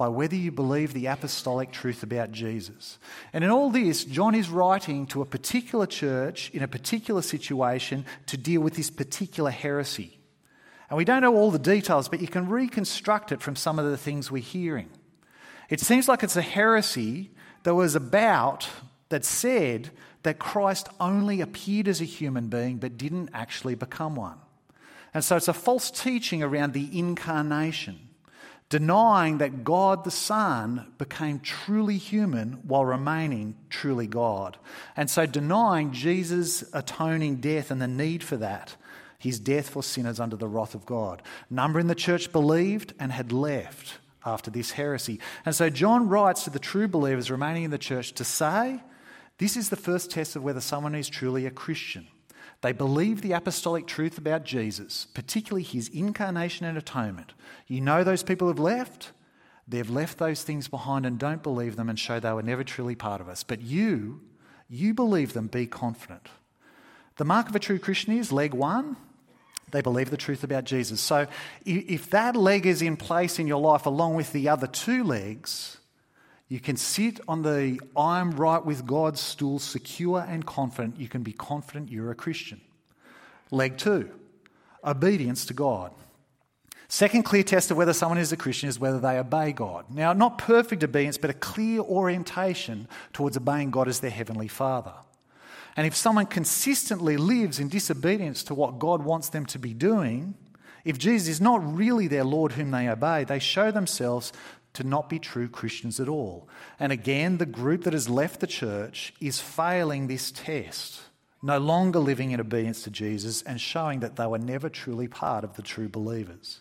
By 0.00 0.08
whether 0.08 0.34
you 0.34 0.50
believe 0.50 0.94
the 0.94 1.04
apostolic 1.04 1.70
truth 1.70 2.02
about 2.02 2.32
Jesus. 2.32 2.98
And 3.34 3.44
in 3.44 3.50
all 3.50 3.68
this, 3.68 4.02
John 4.02 4.34
is 4.34 4.48
writing 4.48 5.06
to 5.08 5.20
a 5.20 5.26
particular 5.26 5.84
church 5.84 6.48
in 6.54 6.62
a 6.62 6.68
particular 6.68 7.20
situation 7.20 8.06
to 8.24 8.38
deal 8.38 8.62
with 8.62 8.76
this 8.76 8.88
particular 8.88 9.50
heresy. 9.50 10.18
And 10.88 10.96
we 10.96 11.04
don't 11.04 11.20
know 11.20 11.36
all 11.36 11.50
the 11.50 11.58
details, 11.58 12.08
but 12.08 12.22
you 12.22 12.28
can 12.28 12.48
reconstruct 12.48 13.30
it 13.30 13.42
from 13.42 13.56
some 13.56 13.78
of 13.78 13.84
the 13.84 13.98
things 13.98 14.30
we're 14.30 14.42
hearing. 14.42 14.88
It 15.68 15.80
seems 15.80 16.08
like 16.08 16.22
it's 16.22 16.34
a 16.34 16.40
heresy 16.40 17.30
that 17.64 17.74
was 17.74 17.94
about, 17.94 18.70
that 19.10 19.26
said 19.26 19.90
that 20.22 20.38
Christ 20.38 20.88
only 20.98 21.42
appeared 21.42 21.88
as 21.88 22.00
a 22.00 22.06
human 22.06 22.48
being 22.48 22.78
but 22.78 22.96
didn't 22.96 23.28
actually 23.34 23.74
become 23.74 24.14
one. 24.14 24.38
And 25.12 25.22
so 25.22 25.36
it's 25.36 25.48
a 25.48 25.52
false 25.52 25.90
teaching 25.90 26.42
around 26.42 26.72
the 26.72 26.88
incarnation 26.98 27.98
denying 28.70 29.38
that 29.38 29.64
God 29.64 30.04
the 30.04 30.10
Son 30.10 30.92
became 30.96 31.40
truly 31.40 31.98
human 31.98 32.52
while 32.62 32.84
remaining 32.84 33.56
truly 33.68 34.06
God. 34.06 34.56
And 34.96 35.10
so 35.10 35.26
denying 35.26 35.92
Jesus' 35.92 36.64
atoning 36.72 37.36
death 37.36 37.70
and 37.70 37.82
the 37.82 37.88
need 37.88 38.22
for 38.22 38.38
that, 38.38 38.76
his 39.18 39.38
death 39.38 39.68
for 39.68 39.82
sinners 39.82 40.20
under 40.20 40.36
the 40.36 40.48
wrath 40.48 40.74
of 40.74 40.86
God. 40.86 41.20
Number 41.50 41.78
in 41.78 41.88
the 41.88 41.94
church 41.94 42.32
believed 42.32 42.94
and 42.98 43.12
had 43.12 43.32
left 43.32 43.98
after 44.24 44.50
this 44.50 44.70
heresy. 44.70 45.18
And 45.44 45.54
so 45.54 45.68
John 45.68 46.08
writes 46.08 46.44
to 46.44 46.50
the 46.50 46.58
true 46.58 46.86
believers 46.86 47.30
remaining 47.30 47.64
in 47.64 47.70
the 47.70 47.78
church 47.78 48.12
to 48.12 48.24
say, 48.24 48.80
this 49.38 49.56
is 49.56 49.68
the 49.68 49.76
first 49.76 50.10
test 50.10 50.36
of 50.36 50.44
whether 50.44 50.60
someone 50.60 50.94
is 50.94 51.08
truly 51.08 51.44
a 51.46 51.50
Christian. 51.50 52.06
They 52.62 52.72
believe 52.72 53.22
the 53.22 53.32
apostolic 53.32 53.86
truth 53.86 54.18
about 54.18 54.44
Jesus, 54.44 55.06
particularly 55.14 55.62
his 55.62 55.88
incarnation 55.88 56.66
and 56.66 56.76
atonement. 56.76 57.32
You 57.66 57.80
know 57.80 58.04
those 58.04 58.22
people 58.22 58.48
have 58.48 58.58
left? 58.58 59.12
They've 59.66 59.88
left 59.88 60.18
those 60.18 60.42
things 60.42 60.68
behind 60.68 61.06
and 61.06 61.18
don't 61.18 61.42
believe 61.42 61.76
them 61.76 61.88
and 61.88 61.98
show 61.98 62.20
they 62.20 62.32
were 62.32 62.42
never 62.42 62.64
truly 62.64 62.94
part 62.94 63.20
of 63.20 63.28
us. 63.28 63.42
But 63.42 63.62
you, 63.62 64.20
you 64.68 64.92
believe 64.92 65.32
them, 65.32 65.46
be 65.46 65.66
confident. 65.66 66.28
The 67.16 67.24
mark 67.24 67.48
of 67.48 67.56
a 67.56 67.60
true 67.60 67.78
Christian 67.78 68.16
is 68.16 68.32
leg 68.32 68.52
one, 68.52 68.96
they 69.70 69.80
believe 69.80 70.10
the 70.10 70.16
truth 70.16 70.42
about 70.42 70.64
Jesus. 70.64 71.00
So 71.00 71.26
if 71.64 72.10
that 72.10 72.36
leg 72.36 72.66
is 72.66 72.82
in 72.82 72.96
place 72.96 73.38
in 73.38 73.46
your 73.46 73.60
life 73.60 73.86
along 73.86 74.14
with 74.14 74.32
the 74.32 74.48
other 74.48 74.66
two 74.66 75.04
legs, 75.04 75.78
you 76.50 76.58
can 76.58 76.76
sit 76.76 77.20
on 77.28 77.42
the 77.42 77.80
I'm 77.96 78.32
right 78.32 78.62
with 78.62 78.84
God 78.84 79.16
stool, 79.16 79.60
secure 79.60 80.26
and 80.28 80.44
confident. 80.44 80.98
You 80.98 81.08
can 81.08 81.22
be 81.22 81.32
confident 81.32 81.92
you're 81.92 82.10
a 82.10 82.16
Christian. 82.16 82.60
Leg 83.52 83.78
two, 83.78 84.10
obedience 84.84 85.46
to 85.46 85.54
God. 85.54 85.92
Second 86.88 87.22
clear 87.22 87.44
test 87.44 87.70
of 87.70 87.76
whether 87.76 87.92
someone 87.92 88.18
is 88.18 88.32
a 88.32 88.36
Christian 88.36 88.68
is 88.68 88.80
whether 88.80 88.98
they 88.98 89.16
obey 89.16 89.52
God. 89.52 89.86
Now, 89.90 90.12
not 90.12 90.38
perfect 90.38 90.82
obedience, 90.82 91.18
but 91.18 91.30
a 91.30 91.34
clear 91.34 91.82
orientation 91.82 92.88
towards 93.12 93.36
obeying 93.36 93.70
God 93.70 93.86
as 93.86 94.00
their 94.00 94.10
Heavenly 94.10 94.48
Father. 94.48 94.94
And 95.76 95.86
if 95.86 95.94
someone 95.94 96.26
consistently 96.26 97.16
lives 97.16 97.60
in 97.60 97.68
disobedience 97.68 98.42
to 98.44 98.56
what 98.56 98.80
God 98.80 99.04
wants 99.04 99.28
them 99.28 99.46
to 99.46 99.58
be 99.60 99.72
doing, 99.72 100.34
if 100.84 100.98
Jesus 100.98 101.28
is 101.28 101.40
not 101.40 101.76
really 101.76 102.08
their 102.08 102.24
Lord 102.24 102.52
whom 102.52 102.72
they 102.72 102.88
obey, 102.88 103.22
they 103.22 103.38
show 103.38 103.70
themselves 103.70 104.32
to 104.74 104.84
not 104.84 105.08
be 105.08 105.18
true 105.18 105.48
Christians 105.48 105.98
at 106.00 106.08
all. 106.08 106.48
And 106.78 106.92
again, 106.92 107.38
the 107.38 107.46
group 107.46 107.84
that 107.84 107.92
has 107.92 108.08
left 108.08 108.40
the 108.40 108.46
church 108.46 109.12
is 109.20 109.40
failing 109.40 110.06
this 110.06 110.30
test, 110.30 111.00
no 111.42 111.58
longer 111.58 111.98
living 111.98 112.30
in 112.30 112.40
obedience 112.40 112.82
to 112.82 112.90
Jesus 112.90 113.42
and 113.42 113.60
showing 113.60 114.00
that 114.00 114.16
they 114.16 114.26
were 114.26 114.38
never 114.38 114.68
truly 114.68 115.08
part 115.08 115.42
of 115.42 115.56
the 115.56 115.62
true 115.62 115.88
believers. 115.88 116.60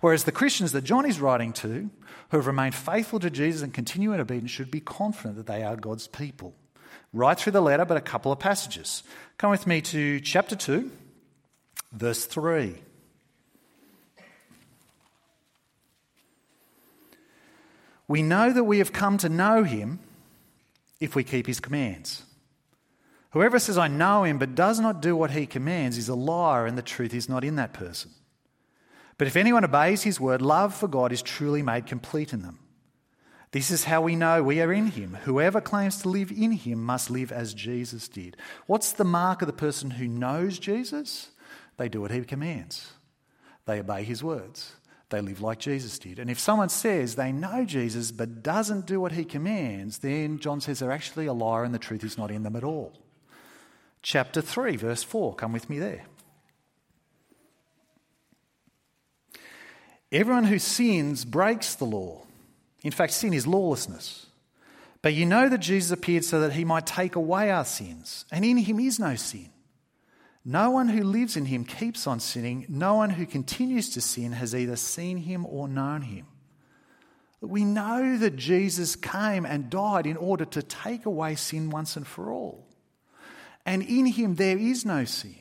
Whereas 0.00 0.24
the 0.24 0.32
Christians 0.32 0.72
that 0.72 0.84
John 0.84 1.04
is 1.04 1.20
writing 1.20 1.52
to, 1.54 1.90
who 2.30 2.36
have 2.36 2.46
remained 2.46 2.74
faithful 2.74 3.20
to 3.20 3.30
Jesus 3.30 3.62
and 3.62 3.74
continue 3.74 4.12
in 4.12 4.20
obedience, 4.20 4.50
should 4.50 4.70
be 4.70 4.80
confident 4.80 5.36
that 5.36 5.46
they 5.46 5.62
are 5.62 5.76
God's 5.76 6.06
people. 6.06 6.54
right 7.12 7.38
through 7.38 7.52
the 7.52 7.60
letter, 7.60 7.84
but 7.84 7.96
a 7.96 8.00
couple 8.00 8.32
of 8.32 8.38
passages. 8.38 9.02
Come 9.38 9.50
with 9.50 9.66
me 9.66 9.80
to 9.82 10.20
chapter 10.20 10.56
2, 10.56 10.90
verse 11.92 12.24
3. 12.24 12.76
We 18.10 18.22
know 18.22 18.52
that 18.52 18.64
we 18.64 18.78
have 18.78 18.92
come 18.92 19.18
to 19.18 19.28
know 19.28 19.62
him 19.62 20.00
if 20.98 21.14
we 21.14 21.22
keep 21.22 21.46
his 21.46 21.60
commands. 21.60 22.24
Whoever 23.30 23.60
says, 23.60 23.78
I 23.78 23.86
know 23.86 24.24
him, 24.24 24.36
but 24.36 24.56
does 24.56 24.80
not 24.80 25.00
do 25.00 25.14
what 25.14 25.30
he 25.30 25.46
commands, 25.46 25.96
is 25.96 26.08
a 26.08 26.16
liar, 26.16 26.66
and 26.66 26.76
the 26.76 26.82
truth 26.82 27.14
is 27.14 27.28
not 27.28 27.44
in 27.44 27.54
that 27.54 27.72
person. 27.72 28.10
But 29.16 29.28
if 29.28 29.36
anyone 29.36 29.64
obeys 29.64 30.02
his 30.02 30.18
word, 30.18 30.42
love 30.42 30.74
for 30.74 30.88
God 30.88 31.12
is 31.12 31.22
truly 31.22 31.62
made 31.62 31.86
complete 31.86 32.32
in 32.32 32.42
them. 32.42 32.58
This 33.52 33.70
is 33.70 33.84
how 33.84 34.02
we 34.02 34.16
know 34.16 34.42
we 34.42 34.60
are 34.60 34.72
in 34.72 34.88
him. 34.88 35.16
Whoever 35.22 35.60
claims 35.60 36.02
to 36.02 36.08
live 36.08 36.32
in 36.32 36.50
him 36.50 36.82
must 36.82 37.10
live 37.10 37.30
as 37.30 37.54
Jesus 37.54 38.08
did. 38.08 38.36
What's 38.66 38.90
the 38.90 39.04
mark 39.04 39.40
of 39.40 39.46
the 39.46 39.52
person 39.52 39.88
who 39.88 40.08
knows 40.08 40.58
Jesus? 40.58 41.28
They 41.76 41.88
do 41.88 42.00
what 42.00 42.10
he 42.10 42.22
commands, 42.22 42.90
they 43.66 43.78
obey 43.78 44.02
his 44.02 44.24
words. 44.24 44.72
They 45.10 45.20
live 45.20 45.42
like 45.42 45.58
Jesus 45.58 45.98
did. 45.98 46.18
And 46.18 46.30
if 46.30 46.38
someone 46.38 46.68
says 46.68 47.16
they 47.16 47.32
know 47.32 47.64
Jesus 47.64 48.12
but 48.12 48.42
doesn't 48.42 48.86
do 48.86 49.00
what 49.00 49.12
he 49.12 49.24
commands, 49.24 49.98
then 49.98 50.38
John 50.38 50.60
says 50.60 50.78
they're 50.78 50.92
actually 50.92 51.26
a 51.26 51.32
liar 51.32 51.64
and 51.64 51.74
the 51.74 51.80
truth 51.80 52.04
is 52.04 52.16
not 52.16 52.30
in 52.30 52.44
them 52.44 52.56
at 52.56 52.64
all. 52.64 52.92
Chapter 54.02 54.40
3, 54.40 54.76
verse 54.76 55.02
4. 55.02 55.34
Come 55.34 55.52
with 55.52 55.68
me 55.68 55.78
there. 55.78 56.04
Everyone 60.12 60.44
who 60.44 60.58
sins 60.58 61.24
breaks 61.24 61.74
the 61.74 61.84
law. 61.84 62.22
In 62.82 62.92
fact, 62.92 63.12
sin 63.12 63.34
is 63.34 63.46
lawlessness. 63.46 64.26
But 65.02 65.14
you 65.14 65.26
know 65.26 65.48
that 65.48 65.58
Jesus 65.58 65.90
appeared 65.90 66.24
so 66.24 66.40
that 66.40 66.52
he 66.52 66.64
might 66.64 66.86
take 66.86 67.16
away 67.16 67.50
our 67.50 67.64
sins, 67.64 68.26
and 68.30 68.44
in 68.44 68.58
him 68.58 68.80
is 68.80 68.98
no 68.98 69.16
sin. 69.16 69.50
No 70.44 70.70
one 70.70 70.88
who 70.88 71.04
lives 71.04 71.36
in 71.36 71.46
him 71.46 71.64
keeps 71.64 72.06
on 72.06 72.20
sinning. 72.20 72.64
No 72.68 72.94
one 72.94 73.10
who 73.10 73.26
continues 73.26 73.90
to 73.90 74.00
sin 74.00 74.32
has 74.32 74.54
either 74.54 74.76
seen 74.76 75.18
him 75.18 75.44
or 75.46 75.68
known 75.68 76.02
him. 76.02 76.26
We 77.40 77.64
know 77.64 78.18
that 78.18 78.36
Jesus 78.36 78.96
came 78.96 79.46
and 79.46 79.70
died 79.70 80.06
in 80.06 80.16
order 80.16 80.44
to 80.46 80.62
take 80.62 81.06
away 81.06 81.34
sin 81.34 81.70
once 81.70 81.96
and 81.96 82.06
for 82.06 82.30
all. 82.30 82.66
And 83.64 83.82
in 83.82 84.06
him 84.06 84.34
there 84.36 84.58
is 84.58 84.84
no 84.84 85.04
sin. 85.04 85.36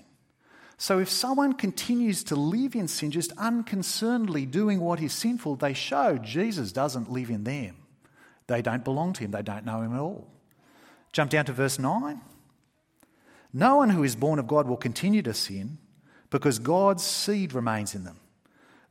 So 0.78 1.00
if 1.00 1.10
someone 1.10 1.54
continues 1.54 2.24
to 2.26 2.36
live 2.36 2.74
in 2.74 2.88
sin, 2.88 3.12
just 3.12 3.34
unconcernedly 3.38 4.46
doing 4.46 4.80
what 4.80 5.02
is 5.02 5.12
sinful, 5.12 5.58
they 5.58 5.74
show 5.74 6.18
Jesus 6.18 6.72
doesn't 6.72 7.12
live 7.12 7.30
in 7.30 7.44
them. 7.44 7.76
They 8.48 8.62
don't 8.62 8.86
belong 8.86 9.12
to 9.14 9.22
him, 9.22 9.32
they 9.32 9.42
don't 9.42 9.66
know 9.66 9.82
him 9.82 9.94
at 9.94 10.00
all. 10.00 10.30
Jump 11.12 11.32
down 11.32 11.46
to 11.46 11.54
verse 11.54 11.80
9. 11.80 12.22
No 13.54 13.78
one 13.78 13.90
who 13.90 14.04
is 14.04 14.16
born 14.16 14.40
of 14.40 14.48
God 14.48 14.68
will 14.68 14.78
continue 14.78 15.22
to 15.24 15.34
sin 15.34 15.78
because 16.30 16.60
God's 16.60 17.04
seed 17.04 17.54
remains 17.54 17.96
in 17.96 18.04
them. 18.04 18.20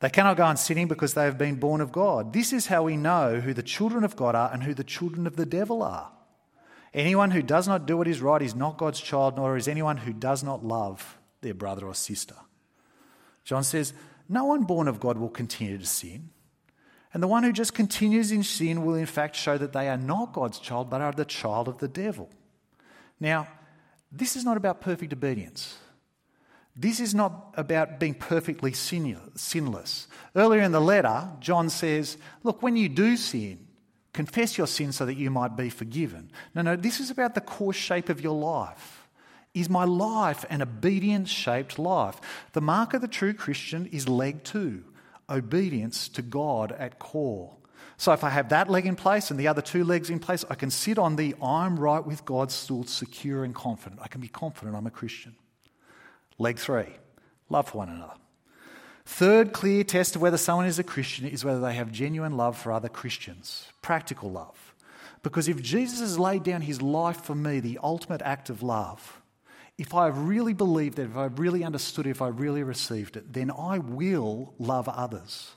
They 0.01 0.11
cannot 0.11 0.37
go 0.37 0.45
on 0.45 0.57
sinning 0.57 0.89
because 0.89 1.15
they 1.15 1.25
have 1.25 1.39
been 1.39 1.57
born 1.57 1.81
of 1.81 1.91
God. 1.91 2.33
This 2.33 2.53
is 2.53 2.67
how 2.67 2.85
we 2.85 2.97
know 2.97 3.41
who 3.41 3.53
the 3.53 3.63
children 3.63 4.05
of 4.05 4.17
God 4.17 4.35
are 4.35 4.53
and 4.53 4.63
who 4.63 4.75
the 4.75 4.85
children 4.85 5.27
of 5.27 5.37
the 5.37 5.47
devil 5.47 5.83
are. 5.83 6.13
Anyone 6.95 7.33
who 7.33 7.43
does 7.43 7.69
not 7.69 7.87
do 7.87 7.97
what 7.97 8.09
is 8.09 8.23
right 8.23 8.41
is 8.41 8.55
not 8.55 8.79
God's 8.79 9.01
child, 9.01 9.37
nor 9.37 9.57
is 9.57 9.69
anyone 9.69 9.99
who 9.99 10.13
does 10.13 10.43
not 10.43 10.65
love 10.65 11.19
their 11.41 11.55
brother 11.55 11.87
or 11.87 11.95
sister. 11.95 12.37
John 13.45 13.65
says, 13.65 13.93
No 14.29 14.45
one 14.45 14.65
born 14.65 14.89
of 14.89 15.01
God 15.01 15.19
will 15.19 15.29
continue 15.29 15.79
to 15.79 15.87
sin. 15.87 16.31
And 17.13 17.23
the 17.23 17.29
one 17.29 17.43
who 17.43 17.53
just 17.53 17.75
continues 17.75 18.31
in 18.33 18.43
sin 18.43 18.85
will, 18.85 18.95
in 18.95 19.07
fact, 19.07 19.35
show 19.35 19.59
that 19.59 19.73
they 19.73 19.89
are 19.89 19.97
not 19.97 20.33
God's 20.33 20.59
child, 20.59 20.91
but 20.91 21.01
are 21.01 21.13
the 21.13 21.25
child 21.25 21.67
of 21.67 21.79
the 21.79 21.89
devil. 21.89 22.31
Now, 23.19 23.49
this 24.11 24.37
is 24.37 24.45
not 24.45 24.57
about 24.57 24.81
perfect 24.81 25.13
obedience. 25.13 25.77
This 26.75 27.01
is 27.01 27.15
not 27.15 27.55
about 27.57 27.99
being 27.99 28.15
perfectly 28.15 28.73
sinless. 28.73 30.07
Earlier 30.37 30.63
in 30.63 30.73
the 30.73 30.81
letter, 30.81 31.29
John 31.41 31.71
says, 31.71 32.17
Look, 32.45 32.63
when 32.63 32.77
you 32.77 32.89
do 32.89 33.17
sin, 33.17 33.67
confess 34.13 34.57
your 34.57 34.69
sin 34.69 34.93
so 34.93 35.05
that 35.05 35.17
you 35.17 35.29
might 35.31 35.57
be 35.57 35.71
forgiven. 35.71 36.31
No, 36.55 36.63
no, 36.63 36.77
this 36.77 37.01
is 37.01 37.11
about 37.11 37.35
the 37.35 37.41
course 37.41 37.77
shape 37.77 38.09
of 38.09 38.21
your 38.21 38.39
life. 38.39 39.09
Is 39.55 39.69
my 39.69 39.85
life 39.85 40.45
an 40.51 40.63
obedience 40.63 41.31
shaped 41.31 41.81
life? 41.81 42.21
The 42.53 42.61
mark 42.61 42.95
of 42.95 43.01
the 43.01 43.09
true 43.09 43.35
Christian 43.35 43.87
is 43.87 44.09
leg 44.09 44.45
two 44.45 44.85
obedience 45.29 46.09
to 46.09 46.23
God 46.23 46.73
at 46.73 46.99
core. 46.99 47.58
So 47.99 48.13
if 48.13 48.23
I 48.23 48.31
have 48.31 48.49
that 48.51 48.71
leg 48.71 48.87
in 48.87 48.95
place 48.95 49.31
and 49.31 49.39
the 49.39 49.49
other 49.49 49.61
two 49.61 49.85
legs 49.85 50.09
in 50.09 50.21
place, 50.21 50.45
I 50.49 50.55
can 50.55 50.71
sit 50.71 50.99
on 50.99 51.17
the 51.17 51.35
I'm 51.43 51.79
right 51.79 52.05
with 52.05 52.25
God 52.25 52.53
stool 52.53 52.85
secure 52.85 53.43
and 53.45 53.53
confident. 53.53 54.01
I 54.01 54.07
can 54.07 54.21
be 54.21 54.29
confident 54.29 54.77
I'm 54.77 54.87
a 54.87 54.91
Christian. 54.91 55.35
Leg 56.39 56.59
three 56.59 56.87
love 57.51 57.69
for 57.69 57.79
one 57.79 57.89
another. 57.89 58.15
Third 59.05 59.53
clear 59.53 59.83
test 59.83 60.15
of 60.15 60.23
whether 60.23 60.37
someone 60.37 60.67
is 60.67 60.79
a 60.79 60.85
Christian 60.85 61.27
is 61.27 61.45
whether 61.45 61.61
they 61.61 61.75
have 61.75 61.91
genuine 61.91 62.37
love 62.37 62.57
for 62.57 62.71
other 62.71 62.89
Christians, 62.89 63.67
practical 63.83 64.31
love. 64.31 64.75
Because 65.23 65.49
if 65.49 65.61
Jesus 65.61 65.99
has 66.01 66.19
laid 66.19 66.45
down 66.45 66.61
his 66.61 66.81
life 66.81 67.23
for 67.23 67.35
me, 67.35 67.59
the 67.59 67.81
ultimate 67.83 68.23
act 68.23 68.49
of 68.49 68.63
love, 68.63 69.21
if 69.77 69.95
I 69.95 70.09
really 70.09 70.53
believed 70.53 70.99
it, 70.99 71.07
if 71.11 71.17
I 71.17 71.25
really 71.25 71.65
understood 71.65 72.07
it, 72.07 72.11
if 72.11 72.23
I 72.23 72.29
really 72.29 72.63
received 72.63 73.17
it, 73.17 73.33
then 73.33 73.51
I 73.51 73.79
will 73.79 74.55
love 74.59 74.89
others, 74.89 75.53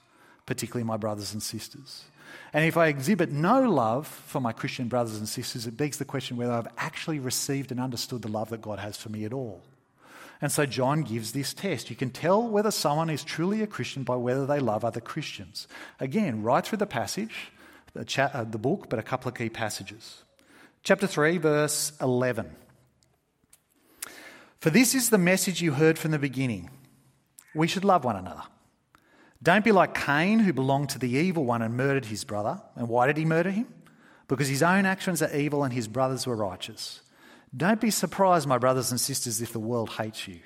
particularly 0.46 0.86
my 0.86 0.98
brothers 0.98 1.34
and 1.34 1.44
sisters. 1.44 2.06
And 2.54 2.66
if 2.66 2.78
I 2.78 2.88
exhibit 2.88 3.32
no 3.32 3.62
love 3.62 4.08
for 4.08 4.42
my 4.42 4.52
Christian 4.52 4.88
brothers 4.88 5.18
and 5.18 5.28
sisters, 5.28 5.68
it 5.68 5.78
begs 5.78 5.98
the 5.98 6.06
question 6.06 6.38
whether 6.38 6.52
I've 6.52 6.68
actually 6.78 7.20
received 7.20 7.72
and 7.72 7.80
understood 7.80 8.22
the 8.22 8.28
love 8.28 8.50
that 8.50 8.62
God 8.62 8.80
has 8.80 8.98
for 8.98 9.10
me 9.10 9.26
at 9.26 9.34
all. 9.34 9.62
And 10.42 10.52
so 10.52 10.66
John 10.66 11.04
gives 11.04 11.32
this 11.32 11.54
test. 11.54 11.90
You 11.90 11.96
can 11.96 12.10
tell 12.10 12.48
whether 12.48 12.72
someone 12.72 13.10
is 13.10 13.24
truly 13.24 13.62
a 13.62 13.68
Christian 13.68 14.04
by 14.04 14.16
whether 14.16 14.46
they 14.46 14.60
love 14.60 14.84
other 14.84 15.00
Christians. 15.00 15.68
Again, 16.00 16.42
right 16.42 16.66
through 16.66 16.80
the 16.80 16.88
passage, 16.88 17.52
the, 17.94 18.04
cha- 18.04 18.32
uh, 18.34 18.44
the 18.44 18.58
book, 18.58 18.90
but 18.90 18.98
a 18.98 19.04
couple 19.04 19.30
of 19.30 19.36
key 19.36 19.50
passages. 19.50 20.24
Chapter 20.84 21.06
3, 21.06 21.38
verse 21.38 21.94
11. 22.02 22.56
For 24.60 24.72
this 24.72 24.96
is 24.96 25.10
the 25.10 25.18
message 25.18 25.62
you 25.62 25.74
heard 25.74 26.00
from 26.00 26.12
the 26.12 26.20
beginning 26.20 26.70
we 27.54 27.68
should 27.68 27.84
love 27.84 28.04
one 28.04 28.16
another. 28.16 28.44
Don't 29.44 29.66
be 29.66 29.72
like 29.72 29.96
Cain, 29.96 30.40
who 30.40 30.54
belonged 30.54 30.90
to 30.90 31.00
the 31.00 31.10
evil 31.10 31.46
one 31.46 31.62
and 31.62 31.76
murdered 31.76 32.06
his 32.06 32.24
brother. 32.24 32.62
And 32.76 32.88
why 32.88 33.08
did 33.08 33.18
he 33.18 33.26
murder 33.26 33.50
him? 33.50 33.68
Because 34.28 34.48
his 34.48 34.64
own 34.64 34.86
actions 34.86 35.22
are 35.22 35.36
evil 35.36 35.64
and 35.64 35.74
his 35.74 35.88
brothers 35.88 36.28
were 36.28 36.36
righteous. 36.36 37.02
Don't 37.56 37.82
be 37.82 37.92
surprised, 37.92 38.48
my 38.48 38.58
brothers 38.58 38.92
and 38.92 39.02
sisters, 39.02 39.42
if 39.42 39.52
the 39.52 39.60
world 39.60 39.90
hates 39.92 40.28
you. 40.28 40.40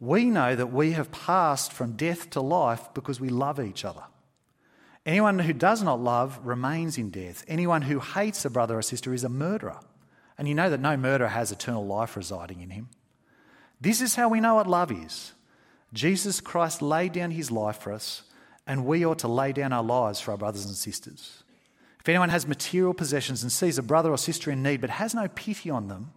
We 0.00 0.24
know 0.24 0.56
that 0.56 0.72
we 0.72 0.92
have 0.92 1.12
passed 1.12 1.72
from 1.72 1.92
death 1.92 2.30
to 2.30 2.40
life 2.40 2.88
because 2.94 3.20
we 3.20 3.28
love 3.28 3.60
each 3.60 3.84
other. 3.84 4.02
Anyone 5.04 5.40
who 5.40 5.52
does 5.52 5.82
not 5.82 6.00
love 6.00 6.40
remains 6.44 6.96
in 6.96 7.10
death. 7.10 7.44
Anyone 7.48 7.82
who 7.82 7.98
hates 7.98 8.44
a 8.44 8.50
brother 8.50 8.78
or 8.78 8.82
sister 8.82 9.12
is 9.12 9.24
a 9.24 9.28
murderer. 9.28 9.80
And 10.38 10.48
you 10.48 10.54
know 10.54 10.70
that 10.70 10.80
no 10.80 10.96
murderer 10.96 11.28
has 11.28 11.52
eternal 11.52 11.86
life 11.86 12.16
residing 12.16 12.60
in 12.60 12.70
him. 12.70 12.88
This 13.80 14.00
is 14.00 14.14
how 14.14 14.28
we 14.28 14.40
know 14.40 14.54
what 14.54 14.68
love 14.68 14.92
is. 14.92 15.32
Jesus 15.92 16.40
Christ 16.40 16.80
laid 16.80 17.12
down 17.12 17.30
his 17.30 17.50
life 17.50 17.78
for 17.78 17.92
us, 17.92 18.22
and 18.66 18.86
we 18.86 19.04
ought 19.04 19.18
to 19.20 19.28
lay 19.28 19.52
down 19.52 19.72
our 19.72 19.82
lives 19.82 20.20
for 20.20 20.30
our 20.30 20.36
brothers 20.36 20.64
and 20.64 20.74
sisters. 20.74 21.42
If 22.00 22.08
anyone 22.08 22.30
has 22.30 22.46
material 22.46 22.94
possessions 22.94 23.42
and 23.42 23.52
sees 23.52 23.78
a 23.78 23.82
brother 23.82 24.10
or 24.10 24.18
sister 24.18 24.50
in 24.50 24.62
need 24.62 24.80
but 24.80 24.90
has 24.90 25.14
no 25.14 25.28
pity 25.28 25.70
on 25.70 25.88
them, 25.88 26.12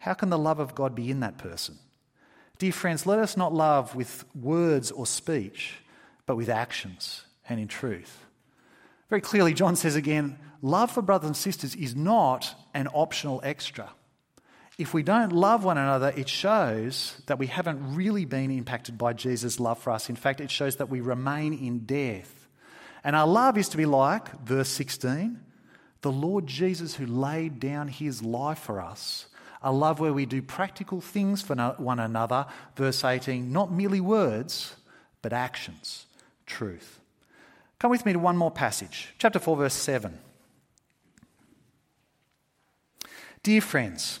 how 0.00 0.14
can 0.14 0.30
the 0.30 0.38
love 0.38 0.58
of 0.58 0.74
God 0.74 0.94
be 0.94 1.10
in 1.10 1.20
that 1.20 1.38
person? 1.38 1.78
Dear 2.58 2.72
friends, 2.72 3.06
let 3.06 3.18
us 3.18 3.36
not 3.36 3.54
love 3.54 3.94
with 3.94 4.24
words 4.34 4.90
or 4.90 5.06
speech, 5.06 5.74
but 6.26 6.36
with 6.36 6.48
actions 6.48 7.24
and 7.48 7.60
in 7.60 7.68
truth. 7.68 8.24
Very 9.08 9.20
clearly, 9.20 9.54
John 9.54 9.76
says 9.76 9.94
again 9.94 10.38
love 10.60 10.90
for 10.90 11.02
brothers 11.02 11.28
and 11.28 11.36
sisters 11.36 11.76
is 11.76 11.94
not 11.94 12.54
an 12.74 12.88
optional 12.88 13.40
extra 13.44 13.90
if 14.78 14.94
we 14.94 15.02
don't 15.02 15.32
love 15.32 15.64
one 15.64 15.76
another, 15.76 16.12
it 16.16 16.28
shows 16.28 17.20
that 17.26 17.38
we 17.38 17.48
haven't 17.48 17.96
really 17.96 18.24
been 18.24 18.52
impacted 18.52 18.96
by 18.96 19.12
Jesus' 19.12 19.58
love 19.58 19.78
for 19.78 19.90
us. 19.90 20.08
In 20.08 20.14
fact, 20.14 20.40
it 20.40 20.52
shows 20.52 20.76
that 20.76 20.88
we 20.88 21.00
remain 21.00 21.52
in 21.52 21.80
death. 21.80 22.46
And 23.02 23.16
our 23.16 23.26
love 23.26 23.58
is 23.58 23.68
to 23.70 23.76
be 23.76 23.86
like, 23.86 24.40
verse 24.40 24.68
16, 24.68 25.40
the 26.02 26.12
Lord 26.12 26.46
Jesus 26.46 26.94
who 26.94 27.06
laid 27.06 27.58
down 27.58 27.88
his 27.88 28.22
life 28.22 28.60
for 28.60 28.80
us. 28.80 29.26
A 29.62 29.72
love 29.72 29.98
where 29.98 30.12
we 30.12 30.26
do 30.26 30.40
practical 30.40 31.00
things 31.00 31.42
for 31.42 31.56
one 31.78 31.98
another, 31.98 32.46
verse 32.76 33.02
18, 33.02 33.50
not 33.52 33.72
merely 33.72 34.00
words, 34.00 34.76
but 35.22 35.32
actions, 35.32 36.06
truth. 36.46 37.00
Come 37.80 37.90
with 37.90 38.06
me 38.06 38.12
to 38.12 38.20
one 38.20 38.36
more 38.36 38.52
passage, 38.52 39.14
chapter 39.18 39.40
4, 39.40 39.56
verse 39.56 39.74
7. 39.74 40.16
Dear 43.42 43.60
friends, 43.60 44.20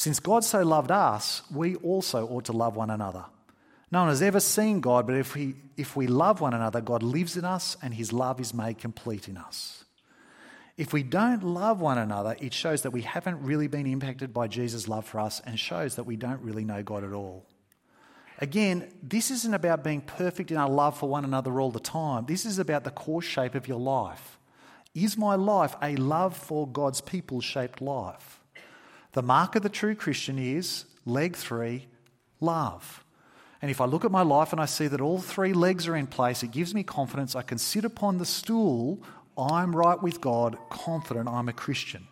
since 0.00 0.18
God 0.18 0.44
so 0.44 0.62
loved 0.62 0.90
us, 0.90 1.42
we 1.50 1.74
also 1.74 2.26
ought 2.26 2.46
to 2.46 2.52
love 2.52 2.74
one 2.74 2.88
another. 2.88 3.26
No 3.92 3.98
one 3.98 4.08
has 4.08 4.22
ever 4.22 4.40
seen 4.40 4.80
God, 4.80 5.06
but 5.06 5.14
if 5.14 5.34
we, 5.34 5.56
if 5.76 5.94
we 5.94 6.06
love 6.06 6.40
one 6.40 6.54
another, 6.54 6.80
God 6.80 7.02
lives 7.02 7.36
in 7.36 7.44
us 7.44 7.76
and 7.82 7.92
his 7.92 8.10
love 8.10 8.40
is 8.40 8.54
made 8.54 8.78
complete 8.78 9.28
in 9.28 9.36
us. 9.36 9.84
If 10.78 10.94
we 10.94 11.02
don't 11.02 11.42
love 11.42 11.82
one 11.82 11.98
another, 11.98 12.34
it 12.40 12.54
shows 12.54 12.80
that 12.80 12.92
we 12.92 13.02
haven't 13.02 13.42
really 13.42 13.66
been 13.66 13.86
impacted 13.86 14.32
by 14.32 14.48
Jesus' 14.48 14.88
love 14.88 15.04
for 15.04 15.20
us 15.20 15.42
and 15.44 15.60
shows 15.60 15.96
that 15.96 16.04
we 16.04 16.16
don't 16.16 16.40
really 16.40 16.64
know 16.64 16.82
God 16.82 17.04
at 17.04 17.12
all. 17.12 17.44
Again, 18.38 18.90
this 19.02 19.30
isn't 19.30 19.52
about 19.52 19.84
being 19.84 20.00
perfect 20.00 20.50
in 20.50 20.56
our 20.56 20.70
love 20.70 20.96
for 20.96 21.10
one 21.10 21.26
another 21.26 21.60
all 21.60 21.70
the 21.70 21.78
time. 21.78 22.24
This 22.24 22.46
is 22.46 22.58
about 22.58 22.84
the 22.84 22.90
core 22.90 23.20
shape 23.20 23.54
of 23.54 23.68
your 23.68 23.78
life. 23.78 24.38
Is 24.94 25.18
my 25.18 25.34
life 25.34 25.76
a 25.82 25.94
love 25.96 26.34
for 26.34 26.66
God's 26.66 27.02
people 27.02 27.42
shaped 27.42 27.82
life? 27.82 28.39
The 29.12 29.22
mark 29.22 29.56
of 29.56 29.62
the 29.62 29.68
true 29.68 29.94
Christian 29.94 30.38
is 30.38 30.84
leg 31.04 31.36
three, 31.36 31.86
love. 32.40 33.04
And 33.62 33.70
if 33.70 33.80
I 33.80 33.84
look 33.84 34.04
at 34.04 34.10
my 34.10 34.22
life 34.22 34.52
and 34.52 34.60
I 34.60 34.66
see 34.66 34.86
that 34.86 35.00
all 35.00 35.18
three 35.18 35.52
legs 35.52 35.86
are 35.86 35.96
in 35.96 36.06
place, 36.06 36.42
it 36.42 36.50
gives 36.50 36.74
me 36.74 36.82
confidence. 36.82 37.36
I 37.36 37.42
can 37.42 37.58
sit 37.58 37.84
upon 37.84 38.18
the 38.18 38.24
stool, 38.24 39.02
I'm 39.36 39.74
right 39.74 40.00
with 40.00 40.20
God, 40.20 40.56
confident 40.70 41.28
I'm 41.28 41.48
a 41.48 41.52
Christian. 41.52 42.06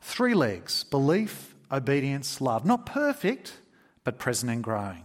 Three 0.00 0.34
legs 0.34 0.84
belief, 0.84 1.54
obedience, 1.72 2.40
love. 2.40 2.64
Not 2.64 2.86
perfect, 2.86 3.58
but 4.04 4.18
present 4.18 4.52
and 4.52 4.62
growing. 4.62 5.04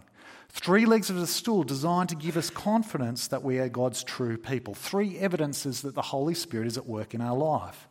Three 0.50 0.86
legs 0.86 1.10
of 1.10 1.16
the 1.16 1.28
stool 1.28 1.64
designed 1.64 2.10
to 2.10 2.16
give 2.16 2.36
us 2.36 2.50
confidence 2.50 3.28
that 3.28 3.44
we 3.44 3.60
are 3.60 3.70
God's 3.70 4.04
true 4.04 4.38
people. 4.38 4.74
Three 4.74 5.18
evidences 5.18 5.82
that 5.84 5.96
the 5.96 6.02
Holy 6.02 6.34
Spirit 6.34 6.68
is 6.68 6.78
at 6.78 6.88
work 6.88 7.14
in 7.14 7.22
our 7.22 7.38
life. 7.38 7.88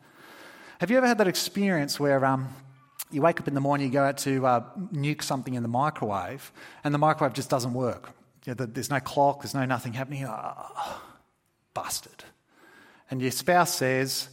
Have 0.79 0.91
you 0.91 0.97
ever 0.97 1.07
had 1.07 1.17
that 1.17 1.27
experience 1.27 1.99
where 1.99 2.23
um, 2.23 2.49
you 3.11 3.21
wake 3.21 3.39
up 3.39 3.47
in 3.47 3.53
the 3.53 3.61
morning, 3.61 3.87
you 3.87 3.93
go 3.93 4.03
out 4.03 4.17
to 4.19 4.45
uh, 4.45 4.63
nuke 4.93 5.23
something 5.23 5.53
in 5.53 5.63
the 5.63 5.69
microwave, 5.69 6.51
and 6.83 6.93
the 6.93 6.99
microwave 6.99 7.33
just 7.33 7.49
doesn't 7.49 7.73
work. 7.73 8.11
You 8.45 8.55
know, 8.55 8.65
there's 8.65 8.89
no 8.89 8.99
clock, 8.99 9.41
there's 9.41 9.53
no 9.53 9.65
nothing 9.65 9.93
happening. 9.93 10.25
Oh, 10.27 11.01
busted. 11.73 12.23
And 13.09 13.21
your 13.21 13.31
spouse 13.31 13.73
says, 13.73 14.29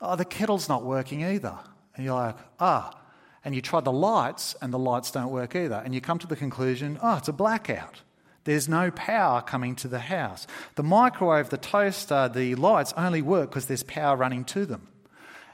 Oh, 0.00 0.16
the 0.16 0.24
kettle's 0.24 0.68
not 0.68 0.84
working 0.84 1.22
either. 1.22 1.58
And 1.94 2.04
you're 2.04 2.14
like, 2.14 2.36
Ah. 2.58 2.96
And 3.44 3.54
you 3.54 3.62
try 3.62 3.80
the 3.80 3.92
lights, 3.92 4.54
and 4.60 4.72
the 4.72 4.78
lights 4.78 5.10
don't 5.10 5.30
work 5.30 5.56
either. 5.56 5.80
And 5.82 5.94
you 5.94 6.00
come 6.00 6.18
to 6.18 6.26
the 6.26 6.36
conclusion, 6.36 6.98
Oh, 7.02 7.16
it's 7.16 7.28
a 7.28 7.32
blackout. 7.32 8.02
There's 8.44 8.68
no 8.68 8.90
power 8.90 9.42
coming 9.42 9.76
to 9.76 9.88
the 9.88 9.98
house. 9.98 10.46
The 10.76 10.82
microwave, 10.82 11.50
the 11.50 11.58
toaster, 11.58 12.30
the 12.32 12.54
lights 12.54 12.94
only 12.96 13.20
work 13.20 13.50
because 13.50 13.66
there's 13.66 13.82
power 13.82 14.16
running 14.16 14.44
to 14.46 14.64
them. 14.64 14.88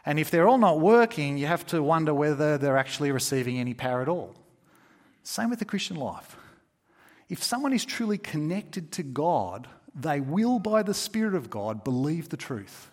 And 0.07 0.21
if 0.21 0.31
they're 0.31 0.49
all 0.49 0.57
not 0.57 0.81
working, 0.81 1.37
you 1.37 1.49
have 1.49 1.67
to 1.67 1.83
wonder 1.83 2.15
whether 2.15 2.57
they're 2.57 2.79
actually 2.79 3.11
receiving 3.11 3.59
any 3.59 3.75
power 3.75 4.01
at 4.01 4.09
all. 4.09 4.37
Same 5.25 5.51
with 5.51 5.59
the 5.59 5.65
Christian 5.65 5.97
life. 5.97 6.37
If 7.29 7.43
someone 7.43 7.73
is 7.73 7.85
truly 7.85 8.17
connected 8.17 8.93
to 8.93 9.03
God, 9.03 9.67
they 9.93 10.21
will, 10.21 10.61
by 10.61 10.85
the 10.85 10.95
Spirit 10.95 11.35
of 11.35 11.51
God, 11.51 11.83
believe 11.83 12.29
the 12.29 12.37
truth, 12.37 12.89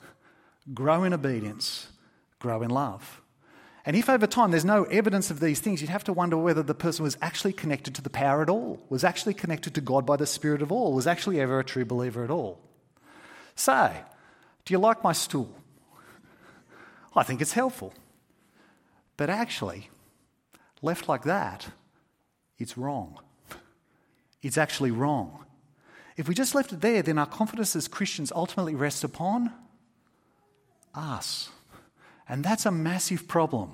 grow 0.74 1.03
in 1.03 1.13
obedience, 1.13 1.88
grow 2.39 2.63
in 2.63 2.72
love. 2.72 3.22
And 3.86 3.96
if 3.96 4.10
over 4.10 4.25
time 4.25 4.50
there's 4.50 4.65
no 4.65 4.86
evidence 4.86 5.29
of 5.29 5.39
these 5.39 5.60
things, 5.60 5.82
you'd 5.82 5.89
have 5.91 6.05
to 6.05 6.13
wonder 6.13 6.38
whether 6.38 6.63
the 6.63 6.74
person 6.74 7.03
was 7.03 7.17
actually 7.22 7.53
connected 7.53 7.93
to 7.96 8.01
the 8.01 8.10
power 8.10 8.41
at 8.41 8.50
all, 8.50 8.82
was 8.89 9.03
actually 9.03 9.36
connected 9.36 9.75
to 9.75 9.82
God 9.82 10.05
by 10.05 10.15
the 10.15 10.25
Spirit 10.25 10.63
of 10.63 10.72
all, 10.72 10.93
was 10.93 11.05
actually 11.05 11.39
ever 11.39 11.60
a 11.60 11.63
true 11.63 11.86
believer 11.86 12.24
at 12.24 12.32
all. 12.32 12.60
Say, 13.55 13.91
do 14.65 14.74
you 14.74 14.79
like 14.79 15.03
my 15.03 15.12
stool? 15.12 15.53
I 17.15 17.24
think 17.24 17.41
it's 17.41 17.53
helpful. 17.53 17.93
But 19.17 19.29
actually, 19.29 19.89
left 20.82 21.08
like 21.08 21.24
that, 21.24 21.67
it's 22.58 22.77
wrong. 22.77 23.20
It's 24.41 24.58
actually 24.58 24.91
wrong. 24.91 25.46
If 26.17 26.27
we 26.27 26.36
just 26.36 26.54
left 26.54 26.73
it 26.73 26.82
there, 26.82 27.02
then 27.02 27.17
our 27.17 27.26
confidence 27.26 27.76
as 27.76 27.88
Christians 27.88 28.32
ultimately 28.36 28.76
rests 28.76 29.04
upon 29.04 29.52
us. 30.93 31.49
And 32.28 32.43
that's 32.43 32.65
a 32.65 32.71
massive 32.71 33.28
problem. 33.28 33.73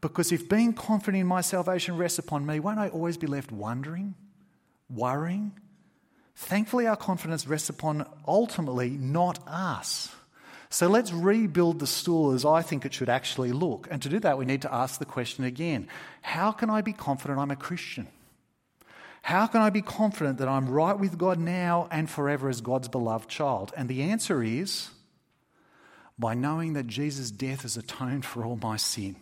Because 0.00 0.32
if 0.32 0.48
being 0.48 0.72
confident 0.72 1.20
in 1.20 1.26
my 1.26 1.40
salvation 1.40 1.96
rests 1.96 2.18
upon 2.18 2.46
me, 2.46 2.60
won't 2.60 2.78
I 2.78 2.88
always 2.88 3.16
be 3.16 3.26
left 3.26 3.50
wondering, 3.50 4.14
worrying? 4.88 5.52
Thankfully, 6.36 6.86
our 6.86 6.96
confidence 6.96 7.46
rests 7.46 7.68
upon 7.68 8.06
ultimately 8.26 8.90
not 8.90 9.40
us. 9.46 10.14
So 10.70 10.86
let's 10.88 11.12
rebuild 11.12 11.78
the 11.78 11.86
stool 11.86 12.32
as 12.32 12.44
I 12.44 12.60
think 12.62 12.84
it 12.84 12.92
should 12.92 13.08
actually 13.08 13.52
look. 13.52 13.88
And 13.90 14.02
to 14.02 14.08
do 14.08 14.20
that, 14.20 14.36
we 14.36 14.44
need 14.44 14.62
to 14.62 14.74
ask 14.74 14.98
the 14.98 15.06
question 15.06 15.44
again 15.44 15.88
How 16.22 16.52
can 16.52 16.70
I 16.70 16.82
be 16.82 16.92
confident 16.92 17.38
I'm 17.38 17.50
a 17.50 17.56
Christian? 17.56 18.08
How 19.22 19.46
can 19.46 19.60
I 19.60 19.70
be 19.70 19.82
confident 19.82 20.38
that 20.38 20.48
I'm 20.48 20.68
right 20.68 20.98
with 20.98 21.18
God 21.18 21.38
now 21.38 21.88
and 21.90 22.08
forever 22.08 22.48
as 22.48 22.60
God's 22.60 22.88
beloved 22.88 23.28
child? 23.28 23.72
And 23.76 23.88
the 23.88 24.02
answer 24.02 24.42
is 24.42 24.90
by 26.18 26.34
knowing 26.34 26.72
that 26.74 26.86
Jesus' 26.86 27.30
death 27.30 27.62
has 27.62 27.76
atoned 27.76 28.24
for 28.24 28.44
all 28.44 28.56
my 28.56 28.76
sin. 28.76 29.16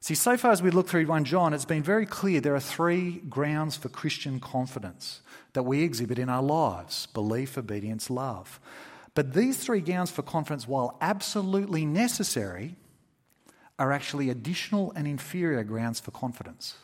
See, 0.00 0.14
so 0.14 0.36
far 0.36 0.52
as 0.52 0.62
we 0.62 0.70
look 0.70 0.88
through 0.88 1.06
1 1.06 1.24
John, 1.24 1.52
it's 1.52 1.64
been 1.64 1.82
very 1.82 2.06
clear 2.06 2.40
there 2.40 2.54
are 2.54 2.60
three 2.60 3.22
grounds 3.28 3.76
for 3.76 3.88
Christian 3.88 4.38
confidence 4.40 5.20
that 5.52 5.64
we 5.64 5.82
exhibit 5.82 6.18
in 6.18 6.28
our 6.28 6.42
lives 6.42 7.06
belief, 7.06 7.58
obedience, 7.58 8.08
love. 8.08 8.60
But 9.16 9.32
these 9.32 9.56
three 9.56 9.80
grounds 9.80 10.10
for 10.10 10.20
confidence, 10.20 10.68
while 10.68 10.98
absolutely 11.00 11.86
necessary, 11.86 12.76
are 13.78 13.90
actually 13.90 14.28
additional 14.28 14.92
and 14.94 15.08
inferior 15.08 15.64
grounds 15.64 15.98
for 15.98 16.10
confidence. 16.10 16.76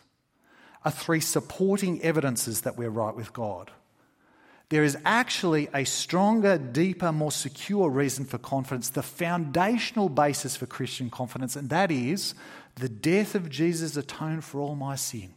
Are 0.83 0.90
three 0.90 1.21
supporting 1.21 2.03
evidences 2.03 2.62
that 2.62 2.79
we're 2.79 2.88
right 2.88 3.14
with 3.14 3.35
God. 3.35 3.71
There 4.71 4.83
is 4.83 4.97
actually 5.05 5.68
a 5.75 5.85
stronger, 5.85 6.57
deeper, 6.57 7.12
more 7.12 7.31
secure 7.31 7.90
reason 7.90 8.25
for 8.25 8.38
confidence, 8.38 8.88
the 8.88 9.03
foundational 9.03 10.09
basis 10.09 10.57
for 10.57 10.64
Christian 10.64 11.11
confidence, 11.11 11.55
and 11.55 11.68
that 11.68 11.90
is 11.90 12.35
the 12.77 12.88
death 12.88 13.35
of 13.35 13.51
Jesus 13.51 13.99
atoned 13.99 14.45
for 14.45 14.59
all 14.59 14.75
my 14.75 14.97
sin. 14.97 15.35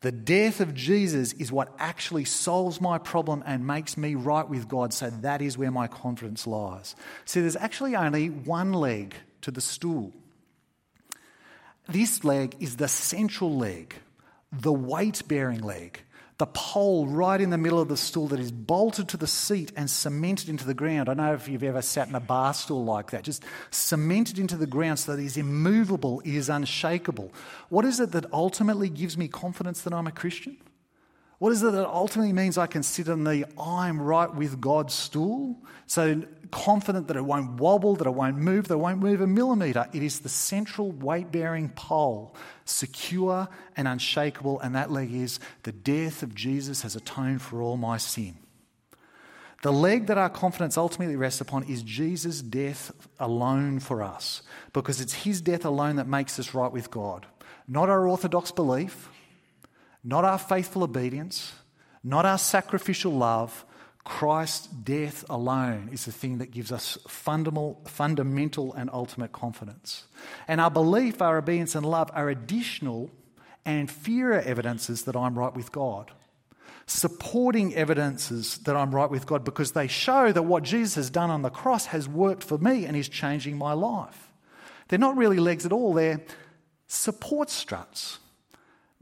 The 0.00 0.12
death 0.12 0.60
of 0.60 0.74
Jesus 0.74 1.34
is 1.34 1.52
what 1.52 1.74
actually 1.78 2.24
solves 2.24 2.80
my 2.80 2.96
problem 2.96 3.42
and 3.44 3.66
makes 3.66 3.98
me 3.98 4.14
right 4.14 4.48
with 4.48 4.66
God. 4.66 4.94
So 4.94 5.10
that 5.10 5.42
is 5.42 5.58
where 5.58 5.70
my 5.70 5.88
confidence 5.88 6.46
lies. 6.46 6.96
See, 7.26 7.40
there's 7.42 7.56
actually 7.56 7.94
only 7.94 8.30
one 8.30 8.72
leg 8.72 9.14
to 9.42 9.50
the 9.50 9.60
stool. 9.60 10.12
This 11.86 12.24
leg 12.24 12.56
is 12.60 12.76
the 12.76 12.88
central 12.88 13.54
leg, 13.56 13.94
the 14.52 14.72
weight 14.72 15.22
bearing 15.28 15.60
leg 15.60 16.00
the 16.40 16.46
pole 16.46 17.06
right 17.06 17.38
in 17.38 17.50
the 17.50 17.58
middle 17.58 17.78
of 17.80 17.88
the 17.88 17.98
stool 17.98 18.26
that 18.28 18.40
is 18.40 18.50
bolted 18.50 19.06
to 19.10 19.18
the 19.18 19.26
seat 19.26 19.72
and 19.76 19.90
cemented 19.90 20.48
into 20.48 20.64
the 20.64 20.72
ground. 20.72 21.10
I 21.10 21.12
know 21.12 21.34
if 21.34 21.46
you've 21.48 21.62
ever 21.62 21.82
sat 21.82 22.08
in 22.08 22.14
a 22.14 22.20
bar 22.20 22.54
stool 22.54 22.82
like 22.82 23.10
that, 23.10 23.24
just 23.24 23.44
cemented 23.70 24.38
into 24.38 24.56
the 24.56 24.66
ground 24.66 24.98
so 24.98 25.14
that 25.14 25.22
it 25.22 25.26
is 25.26 25.36
immovable, 25.36 26.20
it 26.20 26.34
is 26.34 26.48
unshakable. 26.48 27.30
What 27.68 27.84
is 27.84 28.00
it 28.00 28.12
that 28.12 28.32
ultimately 28.32 28.88
gives 28.88 29.18
me 29.18 29.28
confidence 29.28 29.82
that 29.82 29.92
I'm 29.92 30.06
a 30.06 30.12
Christian? 30.12 30.56
What 31.40 31.52
is 31.52 31.62
it 31.62 31.72
that 31.72 31.88
ultimately 31.88 32.34
means 32.34 32.58
I 32.58 32.66
can 32.66 32.82
sit 32.82 33.08
on 33.08 33.24
the 33.24 33.46
I'm 33.58 33.98
right 33.98 34.32
with 34.32 34.60
God 34.60 34.90
stool? 34.90 35.56
So 35.86 36.22
confident 36.50 37.08
that 37.08 37.16
it 37.16 37.24
won't 37.24 37.52
wobble, 37.52 37.96
that 37.96 38.06
it 38.06 38.12
won't 38.12 38.36
move, 38.36 38.68
that 38.68 38.74
it 38.74 38.76
won't 38.76 39.00
move 39.00 39.22
a 39.22 39.26
millimetre. 39.26 39.88
It 39.94 40.02
is 40.02 40.20
the 40.20 40.28
central 40.28 40.92
weight 40.92 41.32
bearing 41.32 41.70
pole, 41.70 42.36
secure 42.66 43.48
and 43.74 43.88
unshakable, 43.88 44.60
and 44.60 44.74
that 44.74 44.90
leg 44.90 45.14
is 45.14 45.40
the 45.62 45.72
death 45.72 46.22
of 46.22 46.34
Jesus 46.34 46.82
has 46.82 46.94
atoned 46.94 47.40
for 47.40 47.62
all 47.62 47.78
my 47.78 47.96
sin. 47.96 48.36
The 49.62 49.72
leg 49.72 50.08
that 50.08 50.18
our 50.18 50.28
confidence 50.28 50.76
ultimately 50.76 51.16
rests 51.16 51.40
upon 51.40 51.62
is 51.62 51.82
Jesus' 51.82 52.42
death 52.42 52.92
alone 53.18 53.80
for 53.80 54.02
us, 54.02 54.42
because 54.74 55.00
it's 55.00 55.14
his 55.14 55.40
death 55.40 55.64
alone 55.64 55.96
that 55.96 56.06
makes 56.06 56.38
us 56.38 56.52
right 56.52 56.70
with 56.70 56.90
God. 56.90 57.24
Not 57.66 57.88
our 57.88 58.06
orthodox 58.06 58.50
belief, 58.52 59.08
not 60.02 60.24
our 60.24 60.38
faithful 60.38 60.82
obedience, 60.82 61.52
not 62.02 62.24
our 62.24 62.38
sacrificial 62.38 63.12
love. 63.12 63.64
Christ's 64.02 64.66
death 64.66 65.24
alone 65.28 65.90
is 65.92 66.06
the 66.06 66.12
thing 66.12 66.38
that 66.38 66.50
gives 66.50 66.72
us 66.72 66.96
fundamental, 67.06 67.82
fundamental 67.86 68.72
and 68.72 68.88
ultimate 68.92 69.32
confidence. 69.32 70.06
And 70.48 70.60
our 70.60 70.70
belief, 70.70 71.20
our 71.20 71.38
obedience, 71.38 71.74
and 71.74 71.84
love 71.84 72.10
are 72.14 72.30
additional 72.30 73.10
and 73.64 73.80
inferior 73.80 74.40
evidences 74.40 75.02
that 75.02 75.16
I'm 75.16 75.38
right 75.38 75.54
with 75.54 75.70
God. 75.70 76.10
Supporting 76.86 77.74
evidences 77.74 78.58
that 78.58 78.74
I'm 78.74 78.94
right 78.94 79.10
with 79.10 79.26
God 79.26 79.44
because 79.44 79.72
they 79.72 79.86
show 79.86 80.32
that 80.32 80.42
what 80.42 80.64
Jesus 80.64 80.94
has 80.94 81.10
done 81.10 81.30
on 81.30 81.42
the 81.42 81.50
cross 81.50 81.86
has 81.86 82.08
worked 82.08 82.42
for 82.42 82.58
me 82.58 82.86
and 82.86 82.96
is 82.96 83.08
changing 83.08 83.58
my 83.58 83.74
life. 83.74 84.32
They're 84.88 84.98
not 84.98 85.16
really 85.16 85.38
legs 85.38 85.66
at 85.66 85.72
all, 85.72 85.94
they're 85.94 86.20
support 86.88 87.50
struts. 87.50 88.18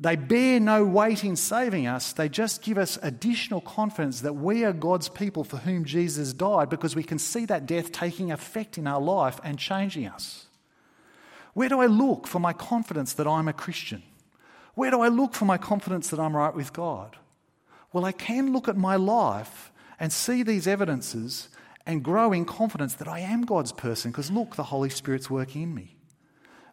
They 0.01 0.15
bear 0.15 0.61
no 0.61 0.85
weight 0.85 1.25
in 1.25 1.35
saving 1.35 1.89
us. 1.89 2.13
They 2.13 2.29
just 2.29 2.63
give 2.63 2.79
us 2.79 2.99
additional 3.03 3.61
confidence 3.61 4.21
that 4.21 4.35
we 4.35 4.65
are 4.65 4.73
God's 4.73 5.09
people 5.09 5.43
for 5.43 5.57
whom 5.57 5.85
Jesus 5.85 6.33
died 6.33 6.71
because 6.71 6.95
we 6.95 7.03
can 7.03 7.19
see 7.19 7.45
that 7.47 7.67
death 7.67 7.91
taking 7.91 8.31
effect 8.31 8.79
in 8.79 8.87
our 8.87 9.01
life 9.01 9.41
and 9.43 9.59
changing 9.59 10.07
us. 10.07 10.47
Where 11.55 11.69
do 11.69 11.81
I 11.81 11.87
look 11.87 12.29
for 12.29 12.39
my 12.39 12.53
confidence 12.53 13.13
that 13.15 13.27
I'm 13.27 13.49
a 13.49 13.53
Christian? 13.53 14.05
Where 14.75 14.93
do 14.93 15.01
I 15.01 15.09
look 15.09 15.35
for 15.35 15.45
my 15.45 15.59
confidence 15.59 16.11
that 16.11 16.21
I'm 16.21 16.37
right 16.37 16.55
with 16.55 16.73
God? 16.73 17.17
Well, 17.93 18.05
I 18.05 18.13
can 18.13 18.53
look 18.53 18.69
at 18.69 18.77
my 18.77 18.95
life 18.95 19.73
and 19.99 20.13
see 20.13 20.45
these 20.45 20.69
evidences 20.69 21.49
and 21.85 22.05
grow 22.05 22.33
in 22.33 22.45
confidence 22.45 22.95
that 22.95 23.09
I 23.09 23.19
am 23.19 23.43
God's 23.43 23.73
person 23.73 24.13
because 24.13 24.31
look, 24.31 24.55
the 24.55 24.65
Holy 24.65 24.91
Spirit's 24.91 25.29
working 25.29 25.63
in 25.63 25.75
me. 25.75 25.98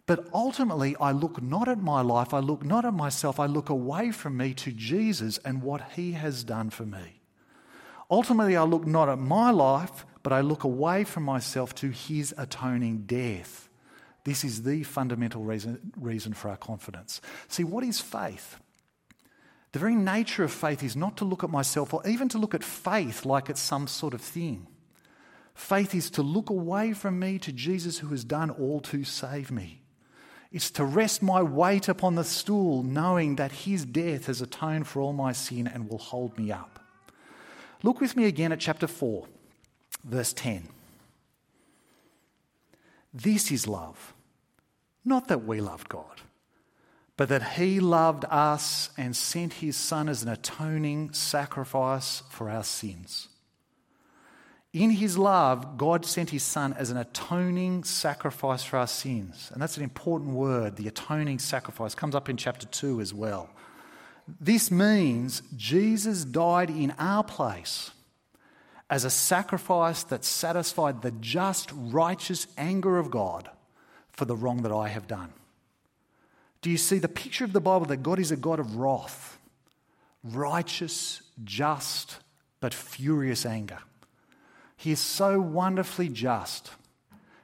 But 0.08 0.28
ultimately, 0.34 0.96
I 1.00 1.12
look 1.12 1.42
not 1.42 1.68
at 1.68 1.82
my 1.82 2.02
life, 2.02 2.34
I 2.34 2.40
look 2.40 2.64
not 2.64 2.86
at 2.86 2.94
myself, 2.94 3.40
I 3.40 3.48
look 3.48 3.70
away 3.70 4.12
from 4.12 4.38
me 4.38 4.54
to 4.56 4.72
Jesus 4.72 5.40
and 5.40 5.64
what 5.64 5.92
he 5.94 6.12
has 6.12 6.44
done 6.44 6.70
for 6.70 6.86
me. 6.86 7.22
Ultimately, 8.10 8.56
I 8.56 8.64
look 8.64 8.86
not 8.86 9.10
at 9.10 9.18
my 9.18 9.50
life, 9.50 10.06
but 10.22 10.32
I 10.32 10.42
look 10.42 10.64
away 10.64 11.06
from 11.06 11.24
myself 11.24 11.74
to 11.76 11.90
his 11.90 12.36
atoning 12.38 13.04
death. 13.08 13.68
This 14.26 14.44
is 14.44 14.64
the 14.64 14.84
fundamental 14.84 15.44
reason, 15.44 15.92
reason 15.98 16.34
for 16.34 16.50
our 16.50 16.58
confidence. 16.58 17.20
See, 17.48 17.64
what 17.64 17.84
is 17.84 18.00
faith? 18.00 18.58
The 19.72 19.80
very 19.80 19.96
nature 19.96 20.44
of 20.44 20.52
faith 20.52 20.84
is 20.84 20.96
not 20.96 21.18
to 21.18 21.26
look 21.26 21.44
at 21.44 21.50
myself 21.50 21.94
or 21.94 22.08
even 22.08 22.30
to 22.30 22.38
look 22.38 22.54
at 22.54 22.64
faith 22.64 23.26
like 23.26 23.50
it's 23.50 23.60
some 23.60 23.88
sort 23.88 24.14
of 24.14 24.22
thing. 24.22 24.68
Faith 25.54 25.96
is 25.96 26.10
to 26.12 26.22
look 26.22 26.50
away 26.50 26.94
from 26.94 27.20
me 27.20 27.40
to 27.40 27.52
Jesus 27.52 28.00
who 28.00 28.08
has 28.08 28.24
done 28.24 28.50
all 28.50 28.80
to 28.82 29.04
save 29.04 29.52
me. 29.52 29.82
It's 30.52 30.72
to 30.72 30.86
rest 30.86 31.22
my 31.22 31.42
weight 31.42 31.88
upon 31.90 32.16
the 32.16 32.24
stool, 32.24 32.84
knowing 32.84 33.36
that 33.36 33.52
his 33.52 33.86
death 33.86 34.28
has 34.28 34.42
atoned 34.42 34.88
for 34.88 35.02
all 35.02 35.14
my 35.14 35.32
sin 35.32 35.68
and 35.68 35.90
will 35.90 35.98
hold 35.98 36.38
me 36.38 36.52
up. 36.52 36.80
Look 37.84 38.00
with 38.00 38.16
me 38.16 38.26
again 38.26 38.52
at 38.52 38.60
chapter 38.60 38.88
4, 38.88 39.28
verse 40.04 40.34
10. 40.34 40.70
This 43.14 43.52
is 43.52 43.68
love. 43.68 44.14
Not 45.04 45.28
that 45.28 45.46
we 45.46 45.62
loved 45.62 45.88
God, 45.88 46.22
but 47.16 47.30
that 47.30 47.54
he 47.54 47.80
loved 47.80 48.26
us 48.30 48.90
and 48.98 49.16
sent 49.16 49.54
his 49.54 49.78
Son 49.78 50.10
as 50.10 50.24
an 50.24 50.30
atoning 50.30 51.14
sacrifice 51.14 52.24
for 52.30 52.50
our 52.50 52.64
sins. 52.64 53.30
In 54.76 54.90
his 54.90 55.18
love, 55.18 55.78
God 55.78 56.06
sent 56.06 56.32
his 56.32 56.44
Son 56.44 56.74
as 56.74 56.90
an 56.90 56.98
atoning 56.98 57.86
sacrifice 57.86 58.62
for 58.62 58.76
our 58.76 58.88
sins. 58.88 59.50
And 59.54 59.62
that's 59.62 59.78
an 59.78 59.84
important 59.84 60.32
word. 60.32 60.76
The 60.76 60.90
atoning 60.90 61.40
sacrifice 61.40 61.96
comes 61.96 62.14
up 62.14 62.28
in 62.28 62.36
chapter 62.36 62.68
2 62.68 63.00
as 63.00 63.14
well. 63.14 63.50
This 64.28 64.70
means 64.70 65.44
Jesus 65.56 66.26
died 66.26 66.70
in 66.70 66.94
our 67.00 67.24
place 67.24 67.92
as 68.90 69.06
a 69.06 69.10
sacrifice 69.10 70.04
that 70.04 70.26
satisfied 70.26 71.02
the 71.02 71.12
just, 71.12 71.72
righteous 71.74 72.46
anger 72.58 72.98
of 72.98 73.10
God 73.10 73.50
for 74.12 74.26
the 74.26 74.36
wrong 74.36 74.64
that 74.64 74.74
I 74.74 74.90
have 74.90 75.08
done. 75.08 75.32
Do 76.62 76.70
you 76.70 76.78
see 76.78 77.00
the 77.00 77.08
picture 77.08 77.46
of 77.46 77.54
the 77.54 77.62
Bible 77.62 77.86
that 77.86 78.04
God 78.04 78.20
is 78.20 78.34
a 78.34 78.36
God 78.36 78.60
of 78.60 78.76
wrath, 78.76 79.40
righteous, 80.22 81.22
just, 81.46 82.18
but 82.60 82.74
furious 82.74 83.46
anger? 83.46 83.80
He 84.86 84.92
is 84.92 85.00
so 85.00 85.40
wonderfully 85.40 86.10
just. 86.10 86.70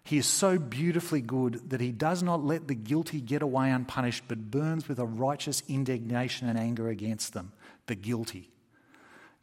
He 0.03 0.19
is 0.19 0.27
so 0.27 0.59
beautifully 0.59 1.21
good 1.21 1.71
that 1.71 1.81
he 1.81 1.91
does 1.91 2.21
not 2.21 2.45
let 2.45 2.67
the 2.67 2.75
guilty 2.75 3.19
get 3.19 3.41
away 3.41 3.71
unpunished, 3.71 4.25
but 4.27 4.51
burns 4.51 4.87
with 4.87 4.99
a 4.99 5.07
righteous 5.07 5.63
indignation 5.67 6.47
and 6.47 6.55
anger 6.55 6.87
against 6.87 7.33
them, 7.33 7.51
the 7.87 7.95
guilty. 7.95 8.51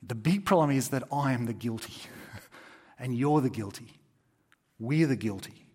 The 0.01 0.15
big 0.15 0.47
problem 0.47 0.71
is 0.71 0.91
that 0.91 1.03
I 1.11 1.33
am 1.33 1.47
the 1.47 1.53
guilty, 1.53 2.09
and 3.01 3.19
you're 3.19 3.41
the 3.41 3.51
guilty. 3.51 3.95
We're 4.79 5.09
the 5.09 5.17
guilty. 5.17 5.67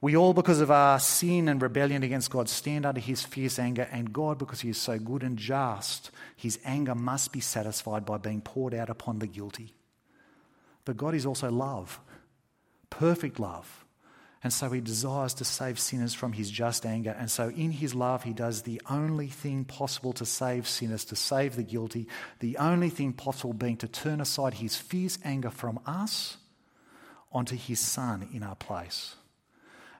We 0.00 0.16
all, 0.16 0.32
because 0.32 0.62
of 0.62 0.70
our 0.70 0.98
sin 0.98 1.50
and 1.50 1.60
rebellion 1.60 2.02
against 2.02 2.30
God, 2.30 2.48
stand 2.48 2.86
under 2.86 2.98
his 2.98 3.24
fierce 3.24 3.58
anger, 3.58 3.86
and 3.92 4.10
God, 4.10 4.38
because 4.38 4.62
he 4.62 4.70
is 4.70 4.78
so 4.78 4.98
good 4.98 5.22
and 5.22 5.36
just, 5.36 6.12
his 6.34 6.58
anger 6.64 6.94
must 6.94 7.30
be 7.30 7.40
satisfied 7.40 8.06
by 8.06 8.16
being 8.16 8.40
poured 8.40 8.72
out 8.72 8.88
upon 8.88 9.18
the 9.18 9.26
guilty. 9.26 9.74
But 10.84 10.96
God 10.96 11.14
is 11.14 11.26
also 11.26 11.50
love, 11.50 12.00
perfect 12.90 13.38
love. 13.38 13.84
And 14.44 14.52
so 14.52 14.70
he 14.70 14.80
desires 14.80 15.34
to 15.34 15.44
save 15.44 15.78
sinners 15.78 16.14
from 16.14 16.32
his 16.32 16.50
just 16.50 16.84
anger. 16.84 17.14
And 17.16 17.30
so 17.30 17.50
in 17.50 17.70
his 17.70 17.94
love, 17.94 18.24
he 18.24 18.32
does 18.32 18.62
the 18.62 18.82
only 18.90 19.28
thing 19.28 19.64
possible 19.64 20.12
to 20.14 20.26
save 20.26 20.66
sinners, 20.66 21.04
to 21.06 21.16
save 21.16 21.54
the 21.54 21.62
guilty, 21.62 22.08
the 22.40 22.56
only 22.56 22.90
thing 22.90 23.12
possible 23.12 23.52
being 23.52 23.76
to 23.76 23.88
turn 23.88 24.20
aside 24.20 24.54
his 24.54 24.74
fierce 24.76 25.16
anger 25.24 25.50
from 25.50 25.78
us 25.86 26.38
onto 27.30 27.56
his 27.56 27.78
son 27.78 28.28
in 28.34 28.42
our 28.42 28.56
place. 28.56 29.14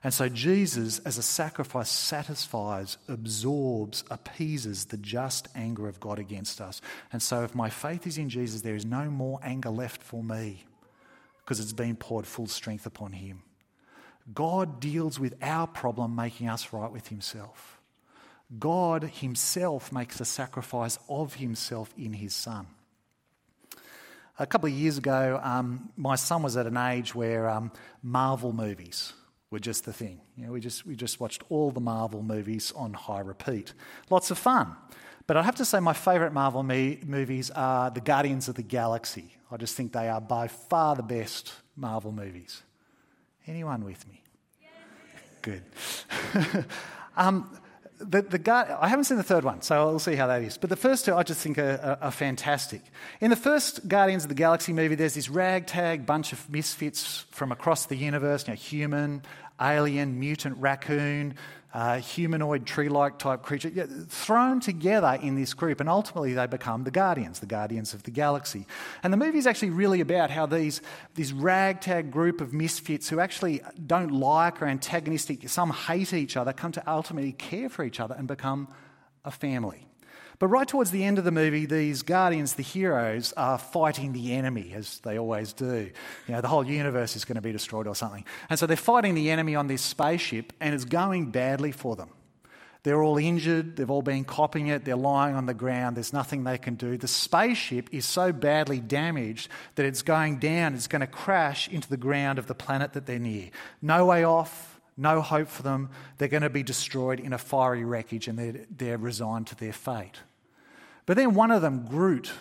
And 0.03 0.13
so 0.13 0.27
Jesus, 0.27 0.99
as 0.99 1.17
a 1.17 1.23
sacrifice, 1.23 1.89
satisfies, 1.89 2.97
absorbs, 3.07 4.03
appeases 4.11 4.87
the 4.87 4.97
just 4.97 5.47
anger 5.55 5.87
of 5.87 6.01
God 6.01 6.19
against 6.19 6.59
us. 6.59 6.81
And 7.13 7.21
so 7.21 7.43
if 7.43 7.55
my 7.55 7.69
faith 7.69 8.05
is 8.05 8.17
in 8.17 8.27
Jesus, 8.27 8.59
there 8.59 8.75
is 8.75 8.83
no 8.83 9.09
more 9.09 9.39
anger 9.41 9.69
left 9.69 10.03
for 10.03 10.21
me 10.21 10.65
because 11.43 11.59
it's 11.59 11.73
been 11.73 11.95
poured 11.95 12.25
full 12.25 12.47
strength 12.47 12.85
upon 12.85 13.13
him. 13.13 13.43
God 14.33 14.79
deals 14.79 15.19
with 15.19 15.35
our 15.41 15.67
problem, 15.67 16.15
making 16.15 16.47
us 16.47 16.71
right 16.71 16.91
with 16.91 17.07
himself. 17.07 17.81
God 18.59 19.03
himself 19.03 19.91
makes 19.91 20.19
a 20.21 20.25
sacrifice 20.25 20.97
of 21.09 21.35
himself 21.35 21.93
in 21.97 22.13
his 22.13 22.33
son. 22.33 22.67
A 24.39 24.45
couple 24.45 24.67
of 24.67 24.73
years 24.73 24.97
ago, 24.97 25.39
um, 25.43 25.89
my 25.97 26.15
son 26.15 26.41
was 26.41 26.57
at 26.57 26.65
an 26.65 26.77
age 26.77 27.13
where 27.13 27.49
um, 27.49 27.71
Marvel 28.01 28.53
movies 28.53 29.13
were 29.51 29.59
just 29.59 29.85
the 29.85 29.93
thing. 29.93 30.19
You 30.35 30.47
know, 30.47 30.51
we 30.51 30.59
just 30.59 30.85
we 30.85 30.95
just 30.95 31.19
watched 31.19 31.43
all 31.49 31.69
the 31.69 31.79
Marvel 31.79 32.23
movies 32.23 32.73
on 32.75 32.93
high 32.93 33.19
repeat. 33.19 33.73
Lots 34.09 34.31
of 34.31 34.37
fun. 34.37 34.75
But 35.25 35.37
I 35.37 35.43
have 35.43 35.55
to 35.55 35.65
say, 35.65 35.79
my 35.79 35.93
favourite 35.93 36.33
Marvel 36.33 36.63
me- 36.63 36.99
movies 37.05 37.49
are 37.51 37.89
the 37.89 38.01
Guardians 38.01 38.49
of 38.49 38.55
the 38.55 38.63
Galaxy. 38.63 39.35
I 39.51 39.57
just 39.57 39.75
think 39.75 39.93
they 39.93 40.09
are 40.09 40.19
by 40.19 40.47
far 40.47 40.95
the 40.95 41.03
best 41.03 41.53
Marvel 41.75 42.11
movies. 42.11 42.61
Anyone 43.47 43.85
with 43.85 44.07
me? 44.07 44.21
Good. 45.41 45.63
um, 47.17 47.49
the, 47.99 48.21
the 48.21 48.77
I 48.81 48.87
haven't 48.87 49.05
seen 49.05 49.17
the 49.17 49.23
third 49.23 49.43
one, 49.43 49.61
so 49.61 49.87
we'll 49.87 49.99
see 49.99 50.15
how 50.15 50.27
that 50.27 50.41
is. 50.41 50.57
But 50.57 50.69
the 50.69 50.75
first 50.75 51.05
two 51.05 51.15
I 51.15 51.23
just 51.23 51.41
think 51.41 51.57
are, 51.57 51.79
are, 51.83 52.05
are, 52.05 52.11
fantastic. 52.11 52.81
In 53.21 53.29
the 53.29 53.35
first 53.35 53.87
Guardians 53.87 54.23
of 54.23 54.29
the 54.29 54.35
Galaxy 54.35 54.73
movie, 54.73 54.95
there's 54.95 55.13
this 55.13 55.29
ragtag 55.29 56.05
bunch 56.05 56.33
of 56.33 56.49
misfits 56.49 57.25
from 57.31 57.51
across 57.51 57.85
the 57.85 57.95
universe, 57.95 58.47
you 58.47 58.53
know, 58.53 58.55
human, 58.55 59.21
alien, 59.61 60.19
mutant 60.19 60.57
raccoon, 60.57 61.35
uh, 61.73 61.99
humanoid 61.99 62.67
tree 62.67 62.87
like 62.87 63.17
type 63.17 63.41
creature, 63.41 63.69
yeah, 63.69 63.85
thrown 64.07 64.59
together 64.59 65.17
in 65.21 65.35
this 65.35 65.53
group, 65.55 65.79
and 65.79 65.89
ultimately 65.89 66.33
they 66.33 66.45
become 66.45 66.83
the 66.83 66.91
Guardians, 66.91 67.39
the 67.39 67.47
Guardians 67.47 67.95
of 67.95 68.03
the 68.03 68.11
Galaxy. 68.11 68.67
And 69.01 69.11
the 69.11 69.17
movie 69.17 69.39
is 69.39 69.47
actually 69.47 69.71
really 69.71 69.99
about 69.99 70.29
how 70.29 70.45
these, 70.45 70.81
this 71.15 71.31
ragtag 71.31 72.11
group 72.11 72.41
of 72.41 72.53
misfits 72.53 73.09
who 73.09 73.19
actually 73.19 73.61
don't 73.87 74.11
like 74.11 74.61
or 74.61 74.65
antagonistic, 74.65 75.49
some 75.49 75.71
hate 75.71 76.13
each 76.13 76.37
other, 76.37 76.53
come 76.53 76.71
to 76.73 76.89
ultimately 76.89 77.31
care 77.31 77.69
for 77.69 77.83
each 77.83 77.99
other 77.99 78.13
and 78.15 78.27
become 78.27 78.67
a 79.25 79.31
family. 79.31 79.87
But 80.39 80.47
right 80.47 80.67
towards 80.67 80.91
the 80.91 81.03
end 81.03 81.17
of 81.17 81.23
the 81.25 81.31
movie, 81.31 81.65
these 81.65 82.01
guardians, 82.01 82.53
the 82.55 82.63
heroes, 82.63 83.33
are 83.33 83.57
fighting 83.57 84.13
the 84.13 84.33
enemy, 84.33 84.73
as 84.75 84.99
they 84.99 85.17
always 85.17 85.53
do. 85.53 85.89
You 86.27 86.33
know, 86.33 86.41
the 86.41 86.47
whole 86.47 86.65
universe 86.65 87.15
is 87.15 87.25
going 87.25 87.35
to 87.35 87.41
be 87.41 87.51
destroyed 87.51 87.87
or 87.87 87.95
something. 87.95 88.25
And 88.49 88.57
so 88.57 88.65
they're 88.65 88.77
fighting 88.77 89.15
the 89.15 89.31
enemy 89.31 89.55
on 89.55 89.67
this 89.67 89.81
spaceship, 89.81 90.53
and 90.59 90.73
it's 90.73 90.85
going 90.85 91.31
badly 91.31 91.71
for 91.71 91.95
them. 91.95 92.09
They're 92.83 93.01
all 93.01 93.17
injured, 93.17 93.77
they've 93.77 93.89
all 93.89 94.01
been 94.01 94.25
copping 94.25 94.67
it, 94.67 94.83
they're 94.83 94.97
lying 94.97 95.35
on 95.35 95.45
the 95.45 95.53
ground, 95.53 95.95
there's 95.95 96.11
nothing 96.11 96.43
they 96.43 96.57
can 96.57 96.75
do. 96.75 96.97
The 96.97 97.07
spaceship 97.07 97.87
is 97.93 98.05
so 98.05 98.33
badly 98.33 98.81
damaged 98.81 99.47
that 99.75 99.85
it's 99.85 100.01
going 100.01 100.39
down, 100.39 100.73
it's 100.73 100.87
going 100.87 100.99
to 100.99 101.07
crash 101.07 101.69
into 101.69 101.89
the 101.89 101.95
ground 101.95 102.39
of 102.39 102.47
the 102.47 102.55
planet 102.55 102.91
that 102.93 103.05
they're 103.05 103.19
near. 103.19 103.51
No 103.81 104.05
way 104.07 104.25
off, 104.25 104.72
no 104.97 105.21
hope 105.21 105.47
for 105.47 105.63
them. 105.63 105.89
They're 106.17 106.27
going 106.27 106.43
to 106.43 106.49
be 106.49 106.63
destroyed 106.63 107.19
in 107.19 107.33
a 107.33 107.37
fiery 107.37 107.83
wreckage 107.83 108.27
and 108.27 108.37
they're, 108.37 108.65
they're 108.69 108.97
resigned 108.97 109.47
to 109.47 109.55
their 109.55 109.73
fate. 109.73 110.19
But 111.05 111.17
then 111.17 111.33
one 111.33 111.51
of 111.51 111.61
them, 111.61 111.85
Groot, 111.87 112.31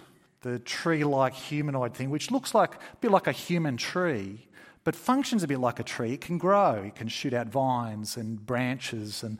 the 0.42 0.58
tree 0.58 1.04
like 1.04 1.34
humanoid 1.34 1.94
thing, 1.94 2.10
which 2.10 2.30
looks 2.30 2.54
like 2.54 2.74
a 2.74 2.96
bit 3.00 3.10
like 3.10 3.26
a 3.26 3.32
human 3.32 3.76
tree, 3.76 4.46
but 4.84 4.94
functions 4.94 5.42
a 5.42 5.48
bit 5.48 5.58
like 5.58 5.78
a 5.78 5.84
tree. 5.84 6.12
It 6.12 6.20
can 6.20 6.38
grow, 6.38 6.82
it 6.86 6.96
can 6.96 7.08
shoot 7.08 7.32
out 7.32 7.46
vines 7.46 8.16
and 8.16 8.44
branches. 8.44 9.22
And, 9.22 9.38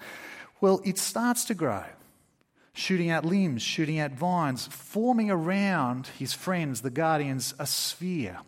well, 0.60 0.80
it 0.84 0.98
starts 0.98 1.44
to 1.46 1.54
grow, 1.54 1.84
shooting 2.72 3.10
out 3.10 3.24
limbs, 3.24 3.62
shooting 3.62 3.98
out 3.98 4.12
vines, 4.12 4.66
forming 4.66 5.30
around 5.30 6.08
his 6.18 6.32
friends, 6.32 6.82
the 6.82 6.90
guardians, 6.90 7.54
a 7.58 7.66
sphere, 7.66 8.38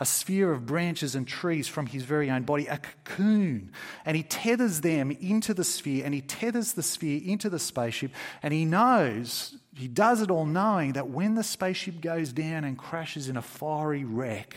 a 0.00 0.04
sphere 0.04 0.52
of 0.52 0.66
branches 0.66 1.14
and 1.14 1.26
trees 1.26 1.68
from 1.68 1.86
his 1.86 2.02
very 2.02 2.30
own 2.30 2.42
body, 2.42 2.66
a 2.66 2.78
cocoon. 2.78 3.72
And 4.04 4.16
he 4.16 4.22
tethers 4.22 4.80
them 4.80 5.10
into 5.10 5.54
the 5.54 5.64
sphere 5.64 6.04
and 6.04 6.14
he 6.14 6.20
tethers 6.20 6.72
the 6.72 6.82
sphere 6.82 7.20
into 7.24 7.48
the 7.48 7.58
spaceship. 7.58 8.12
And 8.42 8.52
he 8.52 8.64
knows, 8.64 9.56
he 9.76 9.88
does 9.88 10.20
it 10.20 10.30
all 10.30 10.46
knowing 10.46 10.94
that 10.94 11.08
when 11.08 11.34
the 11.34 11.44
spaceship 11.44 12.00
goes 12.00 12.32
down 12.32 12.64
and 12.64 12.76
crashes 12.76 13.28
in 13.28 13.36
a 13.36 13.42
fiery 13.42 14.04
wreck, 14.04 14.56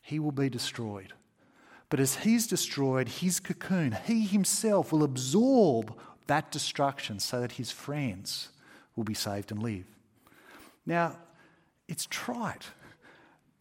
he 0.00 0.18
will 0.18 0.32
be 0.32 0.48
destroyed. 0.48 1.12
But 1.88 2.00
as 2.00 2.16
he's 2.16 2.46
destroyed, 2.46 3.08
his 3.08 3.38
cocoon, 3.38 3.96
he 4.06 4.24
himself 4.24 4.92
will 4.92 5.02
absorb 5.02 5.94
that 6.26 6.50
destruction 6.50 7.18
so 7.18 7.40
that 7.40 7.52
his 7.52 7.70
friends 7.70 8.48
will 8.96 9.04
be 9.04 9.14
saved 9.14 9.50
and 9.50 9.62
live. 9.62 9.84
Now, 10.86 11.18
it's 11.88 12.06
trite. 12.08 12.70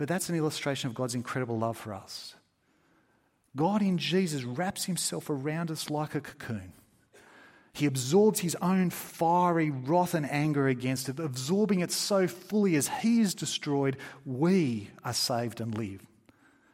But 0.01 0.07
that's 0.07 0.29
an 0.29 0.35
illustration 0.35 0.87
of 0.89 0.95
God's 0.95 1.13
incredible 1.13 1.59
love 1.59 1.77
for 1.77 1.93
us. 1.93 2.33
God 3.55 3.83
in 3.83 3.99
Jesus 3.99 4.43
wraps 4.43 4.85
himself 4.85 5.29
around 5.29 5.69
us 5.69 5.91
like 5.91 6.15
a 6.15 6.21
cocoon. 6.21 6.73
He 7.71 7.85
absorbs 7.85 8.39
his 8.39 8.57
own 8.63 8.89
fiery 8.89 9.69
wrath 9.69 10.15
and 10.15 10.27
anger 10.27 10.67
against 10.67 11.07
it, 11.07 11.19
absorbing 11.19 11.81
it 11.81 11.91
so 11.91 12.27
fully 12.27 12.75
as 12.75 12.87
he 12.87 13.21
is 13.21 13.35
destroyed, 13.35 13.95
we 14.25 14.89
are 15.05 15.13
saved 15.13 15.61
and 15.61 15.77
live. 15.77 16.01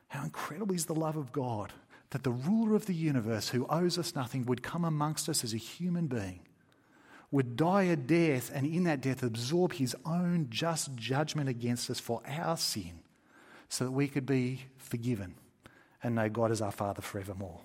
How 0.08 0.24
incredible 0.24 0.74
is 0.74 0.86
the 0.86 0.96
love 0.96 1.18
of 1.18 1.34
God 1.34 1.74
that 2.12 2.24
the 2.24 2.32
ruler 2.32 2.76
of 2.76 2.86
the 2.86 2.96
universe, 2.96 3.50
who 3.50 3.68
owes 3.70 3.98
us 3.98 4.16
nothing, 4.16 4.46
would 4.46 4.64
come 4.64 4.86
amongst 4.86 5.28
us 5.28 5.44
as 5.44 5.54
a 5.54 5.58
human 5.58 6.08
being, 6.08 6.40
would 7.32 7.58
die 7.58 7.84
a 7.84 7.98
death, 7.98 8.50
and 8.56 8.66
in 8.66 8.86
that 8.86 9.02
death 9.02 9.22
absorb 9.22 9.74
his 9.74 9.98
own 10.06 10.48
just 10.50 10.96
judgment 10.96 11.50
against 11.50 11.90
us 11.90 12.00
for 12.00 12.22
our 12.26 12.56
sin, 12.56 13.02
so 13.70 13.86
that 13.86 13.92
we 13.92 14.08
could 14.08 14.26
be 14.26 14.62
forgiven 14.78 15.36
and 16.04 16.16
know 16.16 16.30
God 16.30 16.52
as 16.52 16.62
our 16.62 16.72
Father 16.72 17.02
forevermore. 17.02 17.62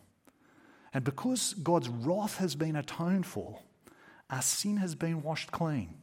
And 0.94 1.04
because 1.04 1.54
God's 1.54 1.88
wrath 1.88 2.38
has 2.38 2.54
been 2.54 2.76
atoned 2.76 3.26
for, 3.26 3.60
our 4.28 4.42
sin 4.42 4.78
has 4.78 4.94
been 4.94 5.22
washed 5.22 5.50
clean. 5.50 5.94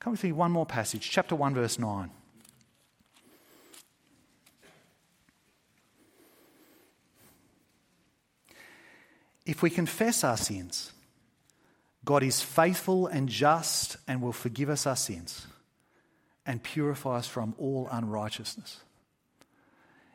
Come 0.00 0.12
with 0.12 0.24
me, 0.24 0.32
one 0.32 0.52
more 0.52 0.66
passage, 0.66 1.10
chapter 1.10 1.34
1, 1.34 1.54
verse 1.54 1.78
9. 1.78 2.10
If 9.44 9.62
we 9.62 9.70
confess 9.70 10.24
our 10.24 10.36
sins, 10.36 10.92
God 12.04 12.22
is 12.22 12.42
faithful 12.42 13.06
and 13.06 13.28
just 13.28 13.96
and 14.06 14.20
will 14.20 14.32
forgive 14.32 14.68
us 14.68 14.86
our 14.86 14.96
sins 14.96 15.46
and 16.44 16.62
purify 16.62 17.16
us 17.16 17.26
from 17.26 17.54
all 17.58 17.88
unrighteousness. 17.90 18.80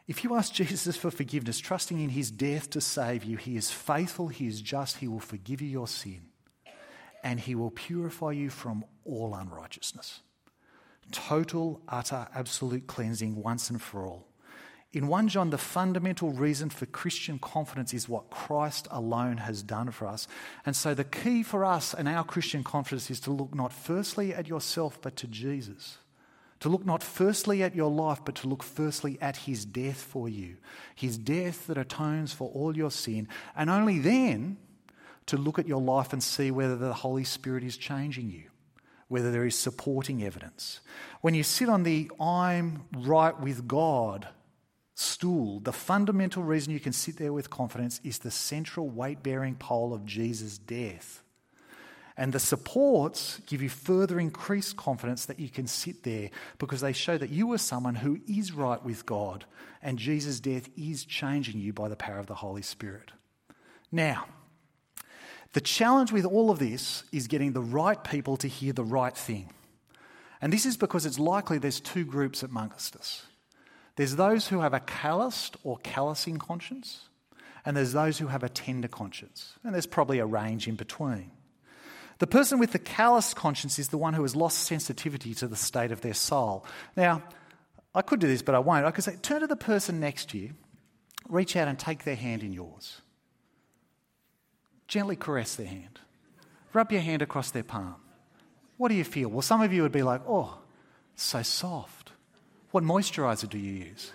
If 0.05 0.23
you 0.23 0.35
ask 0.35 0.53
Jesus 0.53 0.97
for 0.97 1.11
forgiveness, 1.11 1.59
trusting 1.59 1.99
in 1.99 2.09
his 2.09 2.29
death 2.29 2.69
to 2.71 2.81
save 2.81 3.23
you, 3.23 3.37
he 3.37 3.55
is 3.55 3.71
faithful, 3.71 4.27
he 4.27 4.47
is 4.47 4.61
just, 4.61 4.97
he 4.97 5.07
will 5.07 5.21
forgive 5.21 5.61
you 5.61 5.69
your 5.69 5.87
sin, 5.87 6.23
and 7.23 7.39
he 7.39 7.55
will 7.55 7.71
purify 7.71 8.31
you 8.31 8.49
from 8.49 8.83
all 9.05 9.33
unrighteousness. 9.33 10.19
Total, 11.11 11.81
utter, 11.87 12.27
absolute 12.35 12.87
cleansing 12.87 13.41
once 13.41 13.69
and 13.69 13.81
for 13.81 14.05
all. 14.05 14.27
In 14.91 15.07
1 15.07 15.29
John, 15.29 15.49
the 15.49 15.57
fundamental 15.57 16.31
reason 16.31 16.69
for 16.69 16.85
Christian 16.85 17.39
confidence 17.39 17.93
is 17.95 18.07
what 18.07 18.29
Christ 18.29 18.87
alone 18.91 19.37
has 19.37 19.63
done 19.63 19.89
for 19.89 20.05
us. 20.05 20.27
And 20.67 20.75
so 20.75 20.93
the 20.93 21.03
key 21.03 21.41
for 21.41 21.65
us 21.65 21.95
and 21.95 22.07
our 22.07 22.23
Christian 22.23 22.63
confidence 22.63 23.09
is 23.09 23.19
to 23.21 23.31
look 23.31 23.55
not 23.55 23.73
firstly 23.73 24.35
at 24.35 24.47
yourself, 24.47 25.01
but 25.01 25.15
to 25.15 25.27
Jesus. 25.27 25.97
To 26.63 26.69
look 26.69 26.86
not 26.86 27.04
firstly 27.04 27.62
at 27.62 27.76
your 27.76 27.91
life, 27.91 28.21
but 28.23 28.36
to 28.36 28.47
look 28.47 28.63
firstly 28.63 29.17
at 29.19 29.36
his 29.36 29.65
death 29.65 29.97
for 29.97 30.30
you. 30.30 30.56
His 30.95 31.17
death 31.17 31.67
that 31.67 31.78
atones 31.78 32.32
for 32.32 32.49
all 32.52 32.78
your 32.78 32.89
sin. 32.89 33.28
And 33.54 33.69
only 33.69 33.99
then 33.99 34.56
to 35.26 35.36
look 35.36 35.60
at 35.60 35.67
your 35.67 35.82
life 35.82 36.13
and 36.13 36.23
see 36.23 36.52
whether 36.52 36.78
the 36.78 36.93
Holy 36.93 37.26
Spirit 37.26 37.65
is 37.65 37.76
changing 37.76 38.32
you, 38.32 38.43
whether 39.10 39.30
there 39.30 39.45
is 39.45 39.60
supporting 39.60 40.23
evidence. 40.23 40.80
When 41.19 41.34
you 41.34 41.43
sit 41.43 41.67
on 41.67 41.84
the 41.84 42.10
I'm 42.17 42.86
right 42.93 43.38
with 43.38 43.67
God 43.67 44.30
stool, 44.95 45.60
the 45.60 45.73
fundamental 45.73 46.43
reason 46.43 46.71
you 46.71 46.80
can 46.80 46.93
sit 46.93 47.17
there 47.17 47.34
with 47.34 47.49
confidence 47.49 47.99
is 48.06 48.19
the 48.19 48.32
central 48.32 48.89
weight 48.89 49.21
bearing 49.21 49.56
pole 49.56 49.93
of 49.93 50.06
Jesus' 50.06 50.60
death. 50.60 51.23
And 52.15 52.32
the 52.32 52.39
supports 52.39 53.41
give 53.47 53.62
you 53.62 53.69
further 53.69 54.19
increased 54.19 54.78
confidence 54.78 55.26
that 55.26 55.39
you 55.39 55.49
can 55.49 55.65
sit 55.65 56.04
there 56.04 56.30
because 56.60 56.82
they 56.82 56.93
show 56.93 57.17
that 57.17 57.32
you 57.32 57.52
are 57.54 57.58
someone 57.58 57.95
who 57.95 58.19
is 58.28 58.52
right 58.52 58.84
with 58.84 59.06
God 59.06 59.45
and 59.82 59.99
Jesus' 59.99 60.39
death 60.39 60.69
is 60.78 61.04
changing 61.04 61.60
you 61.60 61.73
by 61.73 61.89
the 61.89 61.95
power 61.95 62.19
of 62.19 62.28
the 62.28 62.36
Holy 62.36 62.62
Spirit. 62.62 63.12
Now, 63.91 64.26
the 65.52 65.62
challenge 65.62 66.12
with 66.12 66.26
all 66.26 66.49
of 66.49 66.58
this 66.58 67.04
is 67.12 67.28
getting 67.28 67.54
the 67.54 67.62
right 67.62 68.02
people 68.04 68.38
to 68.38 68.47
hear 68.47 68.73
the 68.73 68.84
right 68.84 69.15
thing. 69.15 69.49
And 70.41 70.52
this 70.52 70.65
is 70.65 70.78
because 70.78 71.06
it's 71.06 71.19
likely 71.19 71.58
there's 71.58 71.80
two 71.80 72.06
groups 72.06 72.43
amongst 72.43 72.95
us. 72.95 73.26
There's 73.95 74.15
those 74.15 74.47
who 74.47 74.62
have 74.62 74.73
a 74.73 74.80
calloused 74.80 75.58
or 75.63 75.78
callousing 75.84 76.38
conscience, 76.38 77.08
and 77.65 77.78
there's 77.78 77.93
those 77.93 78.17
who 78.17 78.28
have 78.28 78.43
a 78.43 78.49
tender 78.49 78.88
conscience. 78.88 79.54
And 79.63 79.73
there's 79.73 79.86
probably 79.86 80.19
a 80.19 80.26
range 80.26 80.67
in 80.67 80.76
between. 80.76 81.32
The 82.19 82.28
person 82.28 82.60
with 82.60 82.71
the 82.71 82.80
callous 82.80 83.34
conscience 83.34 83.80
is 83.80 83.89
the 83.89 83.97
one 83.97 84.13
who 84.13 84.21
has 84.21 84.36
lost 84.36 84.60
sensitivity 84.60 85.34
to 85.36 85.47
the 85.47 85.56
state 85.56 85.91
of 85.91 86.02
their 86.02 86.13
soul. 86.13 86.65
Now, 86.95 87.23
I 87.95 88.02
could 88.02 88.19
do 88.19 88.28
this, 88.28 88.41
but 88.41 88.56
I 88.56 88.60
won't. 88.60 88.86
I 88.86 88.91
could 88.91 89.04
say, 89.04 89.15
turn 89.21 89.41
to 89.41 89.47
the 89.47 89.56
person 89.56 89.99
next 89.99 90.30
to 90.30 90.38
you, 90.38 90.52
reach 91.28 91.56
out 91.56 91.67
and 91.67 91.78
take 91.78 92.04
their 92.04 92.15
hand 92.15 92.43
in 92.43 92.54
yours. 92.54 93.02
Gently 94.88 95.15
caress 95.15 95.56
their 95.56 95.67
hand. 95.67 95.99
Rub 96.73 96.91
your 96.91 97.02
hand 97.02 97.21
across 97.21 97.52
their 97.52 97.63
palm. 97.63 97.95
What 98.78 98.89
do 98.89 98.95
you 98.95 99.04
feel? 99.04 99.30
Well, 99.30 99.41
some 99.41 99.62
of 99.62 99.71
you 99.71 99.84
would 99.84 99.91
be 99.91 100.04
like, 100.04 100.21
oh, 100.28 100.58
so 101.15 101.41
soft. 101.43 102.12
What 102.71 102.84
moisturizer 102.84 103.47
do 103.47 103.58
you 103.58 103.86
use? 103.86 104.12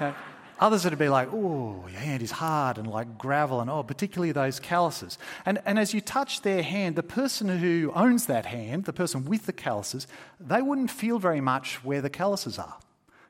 Others 0.60 0.84
would 0.84 0.98
be 0.98 1.08
like, 1.08 1.28
oh, 1.32 1.84
your 1.88 2.00
hand 2.00 2.22
is 2.22 2.32
hard 2.32 2.78
and 2.78 2.88
like 2.88 3.16
gravel, 3.16 3.60
and 3.60 3.70
oh, 3.70 3.82
particularly 3.84 4.32
those 4.32 4.58
calluses. 4.58 5.16
And, 5.46 5.60
and 5.64 5.78
as 5.78 5.94
you 5.94 6.00
touch 6.00 6.42
their 6.42 6.62
hand, 6.62 6.96
the 6.96 7.02
person 7.02 7.48
who 7.48 7.92
owns 7.94 8.26
that 8.26 8.46
hand, 8.46 8.84
the 8.84 8.92
person 8.92 9.24
with 9.24 9.46
the 9.46 9.52
calluses, 9.52 10.08
they 10.40 10.60
wouldn't 10.60 10.90
feel 10.90 11.18
very 11.20 11.40
much 11.40 11.84
where 11.84 12.00
the 12.00 12.10
calluses 12.10 12.58
are 12.58 12.78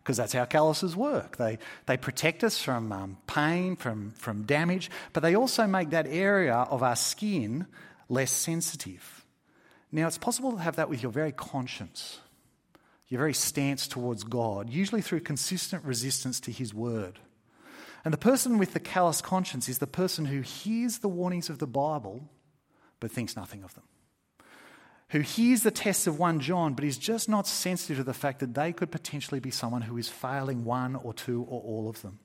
because 0.03 0.17
that's 0.17 0.33
how 0.33 0.47
calluses 0.47 0.97
work. 0.97 1.37
They, 1.37 1.59
they 1.85 1.99
protect 1.99 2.43
us 2.43 2.63
from 2.63 2.93
um, 2.93 3.19
pain, 3.27 3.77
from, 3.77 4.13
from 4.13 4.45
damage, 4.45 4.91
but 5.13 5.21
they 5.21 5.37
also 5.37 5.67
make 5.67 5.91
that 5.91 6.07
area 6.07 6.55
of 6.55 6.83
our 6.83 6.97
skin 6.97 7.67
less 8.09 8.31
sensitive. 8.31 9.27
Now, 9.93 10.07
it's 10.07 10.17
possible 10.17 10.53
to 10.53 10.59
have 10.59 10.77
that 10.77 10.89
with 10.89 11.03
your 11.03 11.13
very 11.13 11.33
conscience 11.33 12.21
your 13.09 13.19
very 13.19 13.35
stance 13.35 13.89
towards 13.89 14.25
God, 14.25 14.71
usually 14.71 15.01
through 15.01 15.21
consistent 15.21 15.85
resistance 15.85 16.41
to 16.41 16.53
His 16.53 16.75
word. 16.75 17.19
And 18.05 18.13
the 18.13 18.19
person 18.19 18.59
with 18.59 18.75
the 18.75 18.81
callous 18.81 19.21
conscience 19.21 19.69
is 19.69 19.79
the 19.79 19.87
person 19.87 20.27
who 20.27 20.41
hears 20.41 20.99
the 20.99 21.09
warnings 21.09 21.51
of 21.51 21.59
the 21.59 21.67
Bible 21.67 22.29
but 23.01 23.11
thinks 23.11 23.37
nothing 23.37 23.63
of 23.63 23.75
them. 23.75 23.85
Who 25.11 25.21
hears 25.21 25.63
the 25.63 25.71
tests 25.71 26.07
of 26.07 26.19
1 26.19 26.41
John 26.41 26.75
but 26.75 26.85
is 26.85 26.99
just 26.99 27.29
not 27.29 27.47
sensitive 27.47 27.97
to 27.97 28.05
the 28.05 28.13
fact 28.13 28.41
that 28.41 28.55
they 28.55 28.73
could 28.73 28.91
potentially 28.91 29.41
be 29.41 29.51
someone 29.51 29.83
who 29.83 29.97
is 29.97 30.09
failing 30.09 30.65
one 30.65 30.97
or 30.97 31.15
two 31.15 31.43
or 31.43 31.61
all 31.63 31.89
of 31.89 32.03
them. 32.03 32.19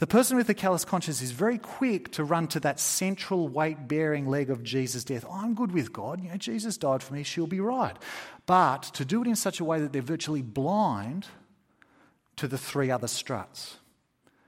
The 0.00 0.06
person 0.06 0.38
with 0.38 0.46
the 0.46 0.54
callous 0.54 0.86
conscience 0.86 1.20
is 1.20 1.32
very 1.32 1.58
quick 1.58 2.10
to 2.12 2.24
run 2.24 2.48
to 2.48 2.60
that 2.60 2.80
central 2.80 3.48
weight 3.48 3.86
bearing 3.86 4.26
leg 4.26 4.48
of 4.48 4.62
Jesus' 4.62 5.04
death. 5.04 5.26
Oh, 5.28 5.34
I'm 5.34 5.52
good 5.52 5.72
with 5.72 5.92
God. 5.92 6.22
You 6.22 6.30
know, 6.30 6.38
Jesus 6.38 6.78
died 6.78 7.02
for 7.02 7.12
me, 7.12 7.22
she'll 7.22 7.46
be 7.46 7.60
right. 7.60 7.94
But 8.46 8.82
to 8.94 9.04
do 9.04 9.20
it 9.20 9.28
in 9.28 9.36
such 9.36 9.60
a 9.60 9.64
way 9.64 9.78
that 9.78 9.92
they're 9.92 10.00
virtually 10.00 10.40
blind 10.40 11.26
to 12.36 12.48
the 12.48 12.56
three 12.56 12.90
other 12.90 13.08
struts. 13.08 13.76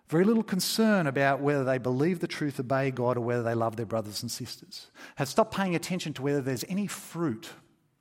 Very 0.08 0.24
little 0.24 0.42
concern 0.42 1.06
about 1.06 1.40
whether 1.40 1.64
they 1.64 1.76
believe 1.76 2.20
the 2.20 2.26
truth, 2.26 2.58
obey 2.58 2.90
God, 2.90 3.18
or 3.18 3.20
whether 3.20 3.42
they 3.42 3.54
love 3.54 3.76
their 3.76 3.84
brothers 3.84 4.22
and 4.22 4.30
sisters. 4.30 4.86
Have 5.16 5.28
stopped 5.28 5.54
paying 5.54 5.74
attention 5.74 6.14
to 6.14 6.22
whether 6.22 6.40
there's 6.40 6.64
any 6.70 6.86
fruit 6.86 7.50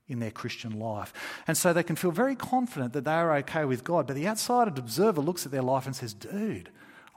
in 0.08 0.20
their 0.20 0.32
Christian 0.32 0.80
life. 0.80 1.12
And 1.48 1.58
so 1.58 1.74
they 1.74 1.84
can 1.84 1.98
feel 1.98 2.12
very 2.12 2.38
confident 2.38 2.94
that 2.94 3.04
they 3.04 3.12
are 3.12 3.36
okay 3.40 3.66
with 3.66 3.84
God. 3.84 4.08
But 4.08 4.16
the 4.16 4.28
outside 4.28 4.70
observer 4.70 5.20
looks 5.20 5.46
at 5.46 5.52
their 5.52 5.62
life 5.62 5.86
and 5.86 5.94
says, 5.94 6.14
dude, 6.14 6.70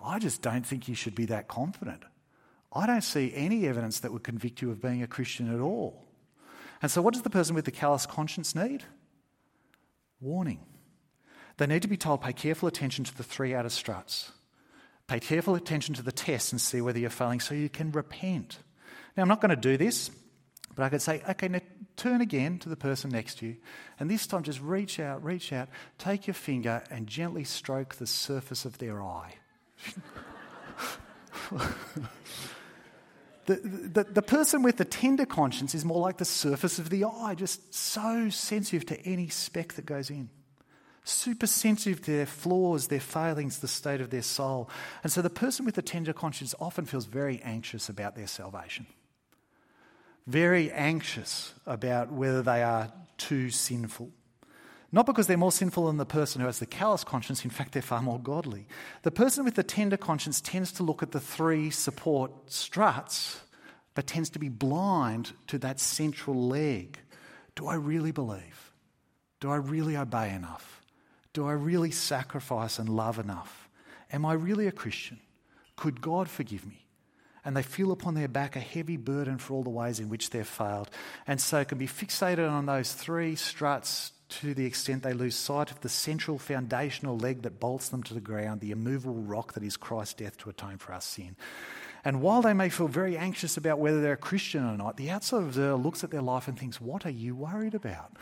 I 0.05 0.19
just 0.19 0.43
don't 0.43 0.67
think 0.67 0.89
you 0.89 0.95
should 0.95 1.15
be 1.15 1.27
that 1.27 1.49
confident. 1.49 2.05
I 2.73 2.87
don't 2.87 3.03
see 3.03 3.33
any 3.35 3.67
evidence 3.67 4.01
that 4.01 4.13
would 4.13 4.25
convict 4.25 4.61
you 4.61 4.71
of 4.71 4.83
being 4.83 5.03
a 5.03 5.07
Christian 5.07 5.53
at 5.53 5.61
all. 5.61 6.05
And 6.83 6.91
so, 6.91 7.01
what 7.01 7.15
does 7.15 7.23
the 7.23 7.31
person 7.31 7.55
with 7.55 7.65
the 7.65 7.71
callous 7.71 8.05
conscience 8.05 8.55
need? 8.55 8.85
Warning. 10.21 10.61
They 11.57 11.67
need 11.67 11.83
to 11.83 11.89
be 11.89 11.97
told 11.97 12.21
pay 12.21 12.33
careful 12.33 12.69
attention 12.69 13.05
to 13.05 13.17
the 13.17 13.23
three 13.23 13.55
outer 13.55 13.69
struts. 13.69 14.33
Pay 15.07 15.21
careful 15.21 15.55
attention 15.55 15.95
to 15.95 16.03
the 16.03 16.13
tests 16.13 16.53
and 16.53 16.61
see 16.61 16.81
whether 16.81 16.99
you're 16.99 17.11
failing 17.11 17.41
so 17.41 17.55
you 17.55 17.69
can 17.69 17.93
repent. 17.93 18.59
Now, 19.17 19.23
I'm 19.23 19.29
not 19.29 19.41
going 19.41 19.51
to 19.51 19.57
do 19.57 19.77
this 19.77 20.11
But 20.75 20.85
I 20.85 20.89
could 20.89 21.03
say, 21.03 21.23
okay, 21.29 21.49
now 21.49 21.61
turn 21.97 22.21
again 22.21 22.59
to 22.61 22.69
the 22.69 22.77
person 22.77 23.11
next 23.11 23.39
to 23.39 23.47
you, 23.47 23.57
and 24.01 24.11
this 24.11 24.27
time 24.27 24.43
just 24.43 24.61
reach 24.61 24.99
out, 24.99 25.23
reach 25.23 25.53
out, 25.53 25.69
take 25.99 26.27
your 26.27 26.35
finger 26.35 26.83
and 26.91 27.07
gently 27.07 27.45
stroke 27.45 27.95
the 27.95 28.07
surface 28.07 28.65
of 28.65 28.79
their 28.79 29.01
eye. 29.01 29.35
The, 33.47 33.55
the, 33.57 34.05
the 34.05 34.23
person 34.23 34.63
with 34.63 34.77
the 34.77 34.85
tender 34.85 35.27
conscience 35.27 35.75
is 35.75 35.85
more 35.85 36.01
like 36.01 36.19
the 36.19 36.25
surface 36.25 36.79
of 36.79 36.91
the 36.91 37.05
eye, 37.05 37.35
just 37.37 37.75
so 37.75 38.29
sensitive 38.31 38.87
to 38.87 39.01
any 39.07 39.29
speck 39.29 39.75
that 39.75 39.87
goes 39.87 40.11
in. 40.11 40.31
Super 41.05 41.47
sensitive 41.47 42.01
to 42.03 42.13
their 42.13 42.27
flaws, 42.27 42.89
their 42.89 43.01
failings, 43.01 43.59
the 43.59 43.69
state 43.69 44.01
of 44.01 44.11
their 44.11 44.23
soul. 44.23 44.71
And 45.03 45.13
so 45.13 45.21
the 45.21 45.29
person 45.29 45.67
with 45.67 45.75
the 45.75 45.83
tender 45.83 46.15
conscience 46.15 46.55
often 46.59 46.87
feels 46.87 47.05
very 47.05 47.41
anxious 47.43 47.89
about 47.89 48.17
their 48.17 48.27
salvation 48.27 48.87
very 50.27 50.71
anxious 50.71 51.53
about 51.67 52.11
whether 52.11 52.43
they 52.43 52.63
are 52.63 52.93
too 53.19 53.51
sinful. 53.51 54.11
Not 54.95 55.07
because 55.07 55.27
they're 55.27 55.37
more 55.37 55.51
sinful 55.51 55.89
than 55.89 55.97
the 55.97 56.07
person 56.07 56.41
who 56.41 56.47
has 56.47 56.61
the 56.61 56.67
callous 56.67 57.03
conscience, 57.03 57.43
in 57.43 57.51
fact, 57.51 57.73
they're 57.73 57.83
far 57.83 58.01
more 58.01 58.21
godly. 58.21 58.69
The 59.03 59.11
person 59.11 59.45
with 59.45 59.57
the 59.57 59.65
tender 59.65 59.97
conscience 59.97 60.41
tends 60.41 60.71
to 60.71 60.85
look 60.85 61.03
at 61.03 61.11
the 61.11 61.19
three 61.19 61.71
support 61.71 62.31
struts, 62.47 63.41
but 63.97 64.07
tends 64.07 64.31
to 64.31 64.39
be 64.39 64.49
blind 64.49 65.33
to 65.49 65.59
that 65.59 65.81
central 65.81 66.47
leg. 66.47 67.01
Do 67.57 67.67
I 67.67 67.75
really 67.75 68.13
believe? 68.13 68.73
Do 69.41 69.51
I 69.51 69.57
really 69.57 69.97
obey 69.97 70.33
enough? 70.33 70.81
Do 71.33 71.49
I 71.49 71.55
really 71.55 71.91
sacrifice 71.91 72.79
and 72.79 72.89
love 72.89 73.19
enough? 73.19 73.69
Am 74.13 74.25
I 74.25 74.35
really 74.35 74.69
a 74.69 74.73
Christian? 74.73 75.19
Could 75.75 76.01
God 76.03 76.29
forgive 76.29 76.65
me? 76.65 76.87
and 77.47 77.55
they 77.55 77.63
feel 77.63 77.93
upon 77.93 78.15
their 78.15 78.27
back 78.27 78.57
a 78.57 78.61
heavy 78.61 78.97
burden 78.97 79.37
for 79.37 79.53
all 79.53 79.63
the 79.63 79.69
ways 79.69 80.01
in 80.01 80.09
which 80.09 80.31
they've 80.31 80.47
failed. 80.47 80.89
And 81.27 81.39
so 81.39 81.63
can 81.63 81.77
be 81.77 81.87
fixated 81.87 82.51
on 82.51 82.65
those 82.65 82.95
three 82.95 83.37
struts 83.37 84.13
to 84.41 84.55
the 84.55 84.67
extent 84.67 85.03
they 85.03 85.13
lose 85.13 85.37
sight 85.37 85.71
of 85.71 85.81
the 85.81 85.89
central 85.89 86.39
foundational 86.39 87.19
leg 87.19 87.43
that 87.43 87.61
bolts 87.61 87.89
them 87.89 88.03
to 88.05 88.15
the 88.15 88.21
ground, 88.21 88.61
the 88.61 88.71
immovable 88.71 89.23
rock 89.23 89.53
that 89.55 89.63
is 89.63 89.77
Christ's 89.77 90.15
death 90.15 90.37
to 90.39 90.51
atone 90.51 90.79
for 90.79 90.93
our 90.93 91.01
sin. 91.01 91.37
And 92.05 92.21
while 92.21 92.43
they 92.43 92.53
may 92.53 92.69
feel 92.69 92.89
very 92.89 93.17
anxious 93.17 93.57
about 93.57 93.79
whether 93.79 94.01
they're 94.01 94.13
a 94.13 94.19
Christian 94.19 94.65
or 94.65 94.77
not, 94.77 94.97
the 94.97 95.11
outside 95.11 95.43
observer 95.43 95.77
looks 95.77 96.05
at 96.05 96.11
their 96.11 96.23
life 96.23 96.49
and 96.49 96.59
thinks, 96.59 96.81
What 96.81 97.07
are 97.07 97.11
you 97.11 97.35
worried 97.35 97.75
about? 97.75 98.13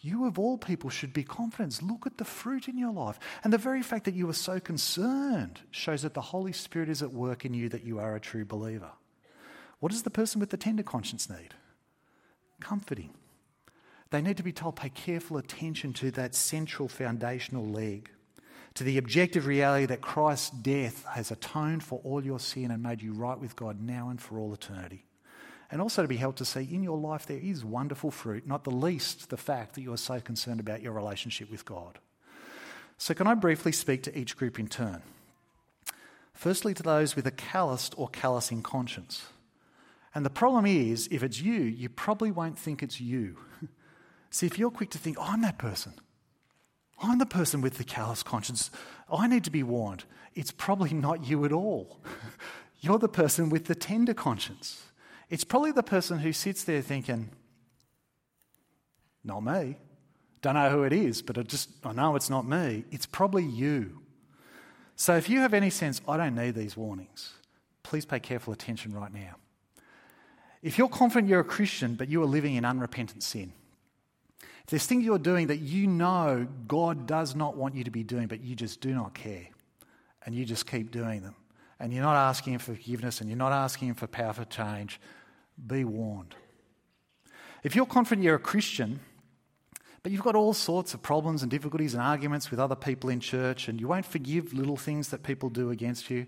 You, 0.00 0.26
of 0.26 0.38
all 0.38 0.58
people, 0.58 0.90
should 0.90 1.12
be 1.12 1.24
confident. 1.24 1.82
Look 1.82 2.06
at 2.06 2.18
the 2.18 2.24
fruit 2.24 2.68
in 2.68 2.78
your 2.78 2.92
life. 2.92 3.18
And 3.42 3.52
the 3.52 3.58
very 3.58 3.82
fact 3.82 4.04
that 4.04 4.14
you 4.14 4.28
are 4.28 4.34
so 4.34 4.60
concerned 4.60 5.60
shows 5.72 6.02
that 6.02 6.14
the 6.14 6.20
Holy 6.20 6.52
Spirit 6.52 6.88
is 6.88 7.02
at 7.02 7.12
work 7.12 7.44
in 7.44 7.52
you, 7.52 7.68
that 7.70 7.82
you 7.82 7.98
are 7.98 8.14
a 8.14 8.20
true 8.20 8.44
believer. 8.44 8.92
What 9.80 9.90
does 9.90 10.02
the 10.02 10.10
person 10.10 10.38
with 10.38 10.50
the 10.50 10.56
tender 10.56 10.84
conscience 10.84 11.28
need? 11.28 11.54
Comforting. 12.60 13.10
They 14.10 14.22
need 14.22 14.36
to 14.38 14.42
be 14.42 14.52
told, 14.52 14.76
pay 14.76 14.88
careful 14.88 15.36
attention 15.36 15.92
to 15.94 16.10
that 16.12 16.34
central 16.34 16.88
foundational 16.88 17.66
leg, 17.66 18.10
to 18.74 18.84
the 18.84 18.98
objective 18.98 19.46
reality 19.46 19.86
that 19.86 20.00
Christ's 20.00 20.50
death 20.50 21.04
has 21.04 21.30
atoned 21.30 21.82
for 21.82 22.00
all 22.04 22.24
your 22.24 22.40
sin 22.40 22.70
and 22.70 22.82
made 22.82 23.02
you 23.02 23.12
right 23.12 23.38
with 23.38 23.56
God 23.56 23.80
now 23.80 24.08
and 24.08 24.20
for 24.20 24.38
all 24.38 24.54
eternity 24.54 25.04
and 25.70 25.82
also 25.82 26.02
to 26.02 26.08
be 26.08 26.16
helped 26.16 26.38
to 26.38 26.44
see 26.44 26.62
in 26.70 26.82
your 26.82 26.96
life 26.96 27.26
there 27.26 27.38
is 27.38 27.64
wonderful 27.64 28.10
fruit, 28.10 28.46
not 28.46 28.64
the 28.64 28.70
least 28.70 29.28
the 29.30 29.36
fact 29.36 29.74
that 29.74 29.82
you 29.82 29.92
are 29.92 29.98
so 29.98 30.20
concerned 30.20 30.60
about 30.60 30.82
your 30.82 30.92
relationship 30.92 31.50
with 31.50 31.64
God. 31.64 31.98
So, 32.96 33.14
can 33.14 33.26
I 33.26 33.34
briefly 33.34 33.72
speak 33.72 34.02
to 34.04 34.18
each 34.18 34.36
group 34.36 34.58
in 34.58 34.66
turn? 34.66 35.02
Firstly, 36.32 36.72
to 36.74 36.82
those 36.82 37.16
with 37.16 37.26
a 37.26 37.30
calloused 37.30 37.94
or 37.96 38.08
callousing 38.08 38.62
conscience. 38.62 39.26
And 40.14 40.24
the 40.24 40.30
problem 40.30 40.66
is, 40.66 41.08
if 41.10 41.22
it's 41.22 41.40
you, 41.40 41.60
you 41.60 41.88
probably 41.88 42.30
won't 42.30 42.58
think 42.58 42.82
it's 42.82 43.00
you. 43.00 43.36
See, 44.30 44.46
if 44.46 44.58
you're 44.58 44.70
quick 44.70 44.90
to 44.90 44.98
think, 44.98 45.16
oh, 45.18 45.24
I'm 45.26 45.42
that 45.42 45.58
person, 45.58 45.94
I'm 47.00 47.18
the 47.18 47.26
person 47.26 47.60
with 47.60 47.78
the 47.78 47.84
callous 47.84 48.22
conscience, 48.22 48.70
I 49.10 49.26
need 49.26 49.44
to 49.44 49.50
be 49.50 49.62
warned, 49.62 50.04
it's 50.34 50.50
probably 50.50 50.92
not 50.92 51.26
you 51.26 51.44
at 51.44 51.52
all. 51.52 52.00
You're 52.80 52.98
the 52.98 53.08
person 53.08 53.50
with 53.50 53.64
the 53.64 53.74
tender 53.74 54.14
conscience. 54.14 54.84
It's 55.30 55.42
probably 55.42 55.72
the 55.72 55.82
person 55.82 56.20
who 56.20 56.32
sits 56.32 56.62
there 56.62 56.80
thinking, 56.80 57.30
not 59.24 59.40
me. 59.40 59.76
Don't 60.40 60.54
know 60.54 60.70
who 60.70 60.84
it 60.84 60.92
is, 60.92 61.20
but 61.20 61.36
I 61.36 61.42
just 61.42 61.70
I 61.84 61.92
know 61.92 62.14
it's 62.14 62.30
not 62.30 62.46
me. 62.46 62.84
It's 62.92 63.06
probably 63.06 63.44
you. 63.44 64.00
So 64.94 65.16
if 65.16 65.28
you 65.28 65.40
have 65.40 65.54
any 65.54 65.70
sense, 65.70 66.00
I 66.08 66.16
don't 66.16 66.34
need 66.34 66.54
these 66.54 66.76
warnings, 66.76 67.34
please 67.82 68.04
pay 68.04 68.20
careful 68.20 68.52
attention 68.52 68.92
right 68.92 69.12
now. 69.12 69.36
If 70.62 70.78
you're 70.78 70.88
confident 70.88 71.28
you're 71.28 71.40
a 71.40 71.44
Christian, 71.44 71.94
but 71.94 72.08
you 72.08 72.22
are 72.22 72.26
living 72.26 72.54
in 72.54 72.64
unrepentant 72.64 73.22
sin, 73.22 73.52
there's 74.68 74.86
things 74.86 75.04
you're 75.04 75.18
doing 75.18 75.46
that 75.46 75.58
you 75.60 75.86
know 75.86 76.46
God 76.66 77.06
does 77.06 77.34
not 77.34 77.56
want 77.56 77.74
you 77.74 77.84
to 77.84 77.90
be 77.90 78.02
doing, 78.02 78.26
but 78.26 78.42
you 78.42 78.54
just 78.54 78.80
do 78.80 78.94
not 78.94 79.14
care, 79.14 79.48
and 80.24 80.34
you 80.34 80.44
just 80.44 80.66
keep 80.66 80.90
doing 80.90 81.22
them, 81.22 81.34
and 81.80 81.92
you're 81.92 82.02
not 82.02 82.16
asking 82.16 82.54
Him 82.54 82.58
for 82.58 82.74
forgiveness, 82.74 83.20
and 83.20 83.30
you're 83.30 83.38
not 83.38 83.52
asking 83.52 83.88
Him 83.88 83.94
for 83.94 84.06
power 84.06 84.32
for 84.32 84.44
change, 84.44 85.00
be 85.66 85.84
warned. 85.84 86.34
If 87.62 87.74
you're 87.74 87.86
confident 87.86 88.24
you're 88.24 88.36
a 88.36 88.40
Christian, 88.40 89.00
but 90.02 90.12
you've 90.12 90.22
got 90.22 90.36
all 90.36 90.52
sorts 90.52 90.94
of 90.94 91.02
problems 91.02 91.42
and 91.42 91.50
difficulties 91.50 91.94
and 91.94 92.02
arguments 92.02 92.50
with 92.50 92.60
other 92.60 92.76
people 92.76 93.10
in 93.10 93.20
church, 93.20 93.68
and 93.68 93.80
you 93.80 93.88
won't 93.88 94.06
forgive 94.06 94.52
little 94.52 94.76
things 94.76 95.08
that 95.08 95.22
people 95.22 95.48
do 95.48 95.70
against 95.70 96.10
you, 96.10 96.26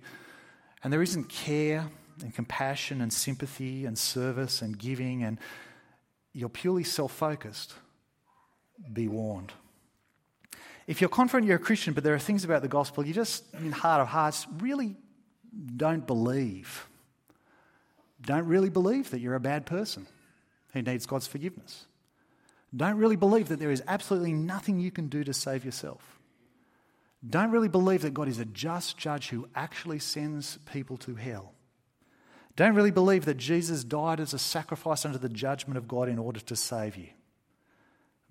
and 0.83 0.93
there 0.93 1.03
isn't 1.03 1.29
care 1.29 1.91
and 2.23 2.35
compassion 2.35 3.01
and 3.01 3.13
sympathy 3.13 3.85
and 3.85 3.99
service 3.99 4.63
and 4.63 4.79
giving, 4.79 5.23
and 5.23 5.39
you're 6.33 6.49
purely 6.49 6.85
self 6.85 7.13
focused, 7.13 7.75
be 8.93 9.09
warned. 9.09 9.53
If 10.87 11.01
you're 11.01 11.11
confident 11.11 11.47
you're 11.47 11.57
a 11.57 11.61
Christian, 11.61 11.95
but 11.95 12.03
there 12.03 12.15
are 12.15 12.19
things 12.19 12.45
about 12.45 12.63
the 12.63 12.69
gospel 12.69 13.07
you 13.07 13.15
just, 13.15 13.45
in 13.55 13.73
heart 13.73 14.01
of 14.01 14.09
hearts, 14.09 14.47
really 14.59 14.97
don't 15.77 16.07
believe, 16.07 16.89
don't 18.23 18.47
really 18.47 18.71
believe 18.71 19.11
that 19.11 19.21
you're 19.21 19.35
a 19.35 19.41
bad 19.41 19.67
person 19.67 20.07
who 20.73 20.83
needs 20.83 21.07
God's 21.07 21.27
forgiveness. 21.27 21.87
Don't 22.75 22.97
really 22.97 23.17
believe 23.17 23.49
that 23.49 23.59
there 23.59 23.71
is 23.71 23.83
absolutely 23.89 24.33
nothing 24.33 24.79
you 24.79 24.91
can 24.91 25.09
do 25.09 25.25
to 25.25 25.33
save 25.33 25.65
yourself. 25.65 26.21
Don't 27.29 27.51
really 27.51 27.69
believe 27.69 28.03
that 28.03 28.15
God 28.15 28.29
is 28.29 28.39
a 28.39 28.45
just 28.45 28.97
judge 28.97 29.29
who 29.29 29.49
actually 29.55 29.99
sends 29.99 30.59
people 30.73 30.97
to 30.99 31.17
hell. 31.17 31.53
Don't 32.57 32.75
really 32.75 32.91
believe 32.91 33.25
that 33.27 33.37
Jesus 33.37 33.85
died 33.85 34.21
as 34.21 34.35
a 34.35 34.39
sacrifice 34.39 35.05
under 35.05 35.19
the 35.19 35.29
judgment 35.29 35.79
of 35.79 35.89
God 35.89 36.09
in 36.09 36.19
order 36.19 36.41
to 36.41 36.57
save 36.57 36.97
you. 36.97 37.09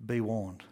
Be 0.04 0.20
warned. 0.20 0.64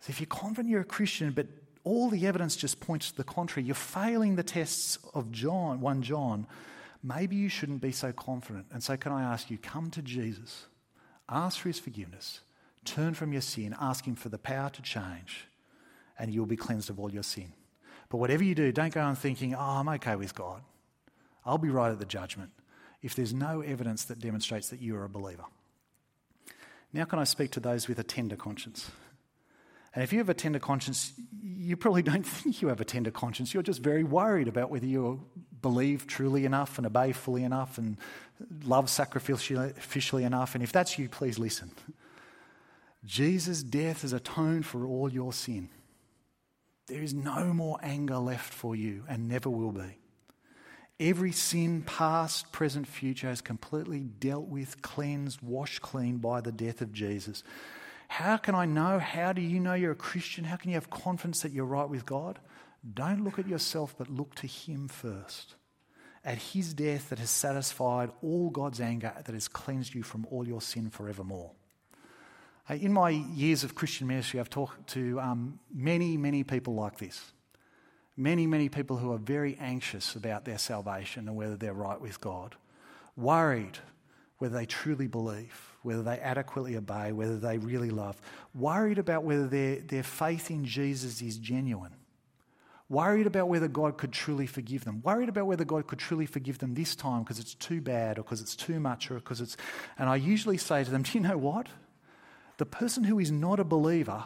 So 0.00 0.10
if 0.10 0.20
you're 0.20 0.26
confident 0.26 0.70
you're 0.70 0.82
a 0.82 0.84
Christian, 0.84 1.32
but 1.32 1.46
all 1.84 2.10
the 2.10 2.26
evidence 2.26 2.56
just 2.56 2.80
points 2.80 3.10
to 3.10 3.16
the 3.16 3.24
contrary, 3.24 3.66
you're 3.66 3.74
failing 3.74 4.36
the 4.36 4.42
tests 4.42 4.98
of 5.14 5.30
John, 5.30 5.80
1 5.80 6.02
John, 6.02 6.46
maybe 7.02 7.36
you 7.36 7.48
shouldn't 7.48 7.80
be 7.80 7.92
so 7.92 8.12
confident. 8.12 8.66
And 8.72 8.82
so, 8.82 8.96
can 8.96 9.12
I 9.12 9.22
ask 9.22 9.50
you, 9.50 9.58
come 9.58 9.90
to 9.90 10.02
Jesus, 10.02 10.66
ask 11.28 11.58
for 11.58 11.68
his 11.68 11.78
forgiveness, 11.78 12.40
turn 12.84 13.14
from 13.14 13.32
your 13.32 13.42
sin, 13.42 13.74
ask 13.80 14.06
him 14.06 14.14
for 14.14 14.30
the 14.30 14.38
power 14.38 14.70
to 14.70 14.82
change, 14.82 15.46
and 16.18 16.32
you'll 16.32 16.46
be 16.46 16.56
cleansed 16.56 16.90
of 16.90 16.98
all 16.98 17.10
your 17.10 17.22
sin. 17.22 17.52
But 18.08 18.18
whatever 18.18 18.44
you 18.44 18.54
do, 18.54 18.72
don't 18.72 18.92
go 18.92 19.00
on 19.00 19.16
thinking, 19.16 19.54
oh, 19.54 19.58
I'm 19.58 19.88
okay 19.88 20.16
with 20.16 20.34
God. 20.34 20.62
I'll 21.44 21.58
be 21.58 21.70
right 21.70 21.90
at 21.90 21.98
the 21.98 22.06
judgment 22.06 22.50
if 23.02 23.14
there's 23.14 23.34
no 23.34 23.60
evidence 23.60 24.04
that 24.04 24.18
demonstrates 24.18 24.70
that 24.70 24.80
you 24.80 24.96
are 24.96 25.04
a 25.04 25.08
believer. 25.08 25.44
Now, 26.94 27.04
can 27.04 27.18
I 27.18 27.24
speak 27.24 27.50
to 27.50 27.60
those 27.60 27.88
with 27.88 27.98
a 27.98 28.04
tender 28.04 28.36
conscience? 28.36 28.88
And 29.94 30.04
if 30.04 30.12
you 30.12 30.20
have 30.20 30.28
a 30.28 30.34
tender 30.34 30.60
conscience, 30.60 31.12
you 31.42 31.76
probably 31.76 32.02
don't 32.02 32.22
think 32.26 32.62
you 32.62 32.68
have 32.68 32.80
a 32.80 32.84
tender 32.84 33.10
conscience. 33.10 33.52
You're 33.52 33.64
just 33.64 33.82
very 33.82 34.04
worried 34.04 34.46
about 34.46 34.70
whether 34.70 34.86
you 34.86 35.26
believe 35.60 36.06
truly 36.06 36.44
enough 36.44 36.78
and 36.78 36.86
obey 36.86 37.12
fully 37.12 37.42
enough 37.42 37.78
and 37.78 37.96
love 38.64 38.86
sacrificially 38.86 40.22
enough. 40.24 40.54
And 40.54 40.62
if 40.62 40.70
that's 40.70 40.96
you, 40.96 41.08
please 41.08 41.38
listen. 41.38 41.72
Jesus' 43.04 43.62
death 43.62 44.02
has 44.02 44.12
atoned 44.12 44.64
for 44.64 44.86
all 44.86 45.12
your 45.12 45.32
sin. 45.32 45.70
There 46.86 47.02
is 47.02 47.12
no 47.12 47.52
more 47.52 47.78
anger 47.82 48.18
left 48.18 48.52
for 48.52 48.76
you 48.76 49.04
and 49.08 49.28
never 49.28 49.50
will 49.50 49.72
be. 49.72 49.98
Every 51.00 51.32
sin, 51.32 51.82
past, 51.82 52.52
present, 52.52 52.86
future, 52.86 53.28
is 53.28 53.40
completely 53.40 54.00
dealt 54.00 54.46
with, 54.46 54.80
cleansed, 54.80 55.42
washed 55.42 55.82
clean 55.82 56.18
by 56.18 56.40
the 56.40 56.52
death 56.52 56.80
of 56.80 56.92
Jesus. 56.92 57.42
How 58.06 58.36
can 58.36 58.54
I 58.54 58.64
know? 58.64 59.00
How 59.00 59.32
do 59.32 59.42
you 59.42 59.58
know 59.58 59.74
you're 59.74 59.92
a 59.92 59.96
Christian? 59.96 60.44
How 60.44 60.56
can 60.56 60.70
you 60.70 60.76
have 60.76 60.90
confidence 60.90 61.42
that 61.42 61.50
you're 61.50 61.64
right 61.64 61.88
with 61.88 62.06
God? 62.06 62.38
Don't 62.92 63.24
look 63.24 63.40
at 63.40 63.48
yourself, 63.48 63.96
but 63.98 64.08
look 64.08 64.36
to 64.36 64.46
Him 64.46 64.86
first. 64.86 65.56
At 66.24 66.38
His 66.38 66.72
death 66.74 67.10
that 67.10 67.18
has 67.18 67.30
satisfied 67.30 68.10
all 68.22 68.50
God's 68.50 68.80
anger, 68.80 69.12
that 69.16 69.34
has 69.34 69.48
cleansed 69.48 69.94
you 69.94 70.04
from 70.04 70.26
all 70.30 70.46
your 70.46 70.60
sin 70.60 70.90
forevermore. 70.90 71.50
In 72.70 72.92
my 72.92 73.10
years 73.10 73.64
of 73.64 73.74
Christian 73.74 74.06
ministry, 74.06 74.38
I've 74.38 74.48
talked 74.48 74.86
to 74.90 75.20
um, 75.20 75.58
many, 75.74 76.16
many 76.16 76.44
people 76.44 76.74
like 76.74 76.98
this. 76.98 77.33
Many, 78.16 78.46
many 78.46 78.68
people 78.68 78.96
who 78.96 79.12
are 79.12 79.18
very 79.18 79.56
anxious 79.60 80.14
about 80.14 80.44
their 80.44 80.58
salvation 80.58 81.28
and 81.28 81.36
whether 81.36 81.56
they're 81.56 81.72
right 81.72 82.00
with 82.00 82.20
God, 82.20 82.54
worried 83.16 83.78
whether 84.38 84.56
they 84.56 84.66
truly 84.66 85.06
believe, 85.06 85.72
whether 85.82 86.02
they 86.02 86.18
adequately 86.18 86.76
obey, 86.76 87.12
whether 87.12 87.38
they 87.38 87.58
really 87.58 87.90
love, 87.90 88.20
worried 88.54 88.98
about 88.98 89.24
whether 89.24 89.46
their, 89.46 89.80
their 89.80 90.02
faith 90.02 90.50
in 90.50 90.64
Jesus 90.64 91.22
is 91.22 91.38
genuine, 91.38 91.94
worried 92.88 93.26
about 93.26 93.48
whether 93.48 93.68
God 93.68 93.96
could 93.96 94.12
truly 94.12 94.46
forgive 94.46 94.84
them, 94.84 95.00
worried 95.02 95.28
about 95.28 95.46
whether 95.46 95.64
God 95.64 95.86
could 95.86 95.98
truly 95.98 96.26
forgive 96.26 96.58
them 96.58 96.74
this 96.74 96.94
time 96.94 97.22
because 97.22 97.38
it's 97.38 97.54
too 97.54 97.80
bad 97.80 98.18
or 98.18 98.22
because 98.22 98.40
it's 98.40 98.56
too 98.56 98.80
much 98.80 99.10
or 99.10 99.14
because 99.14 99.40
it's. 99.40 99.56
And 99.98 100.08
I 100.08 100.16
usually 100.16 100.58
say 100.58 100.84
to 100.84 100.90
them, 100.90 101.02
Do 101.02 101.12
you 101.16 101.20
know 101.20 101.38
what? 101.38 101.68
The 102.58 102.66
person 102.66 103.04
who 103.04 103.18
is 103.18 103.30
not 103.30 103.58
a 103.58 103.64
believer 103.64 104.24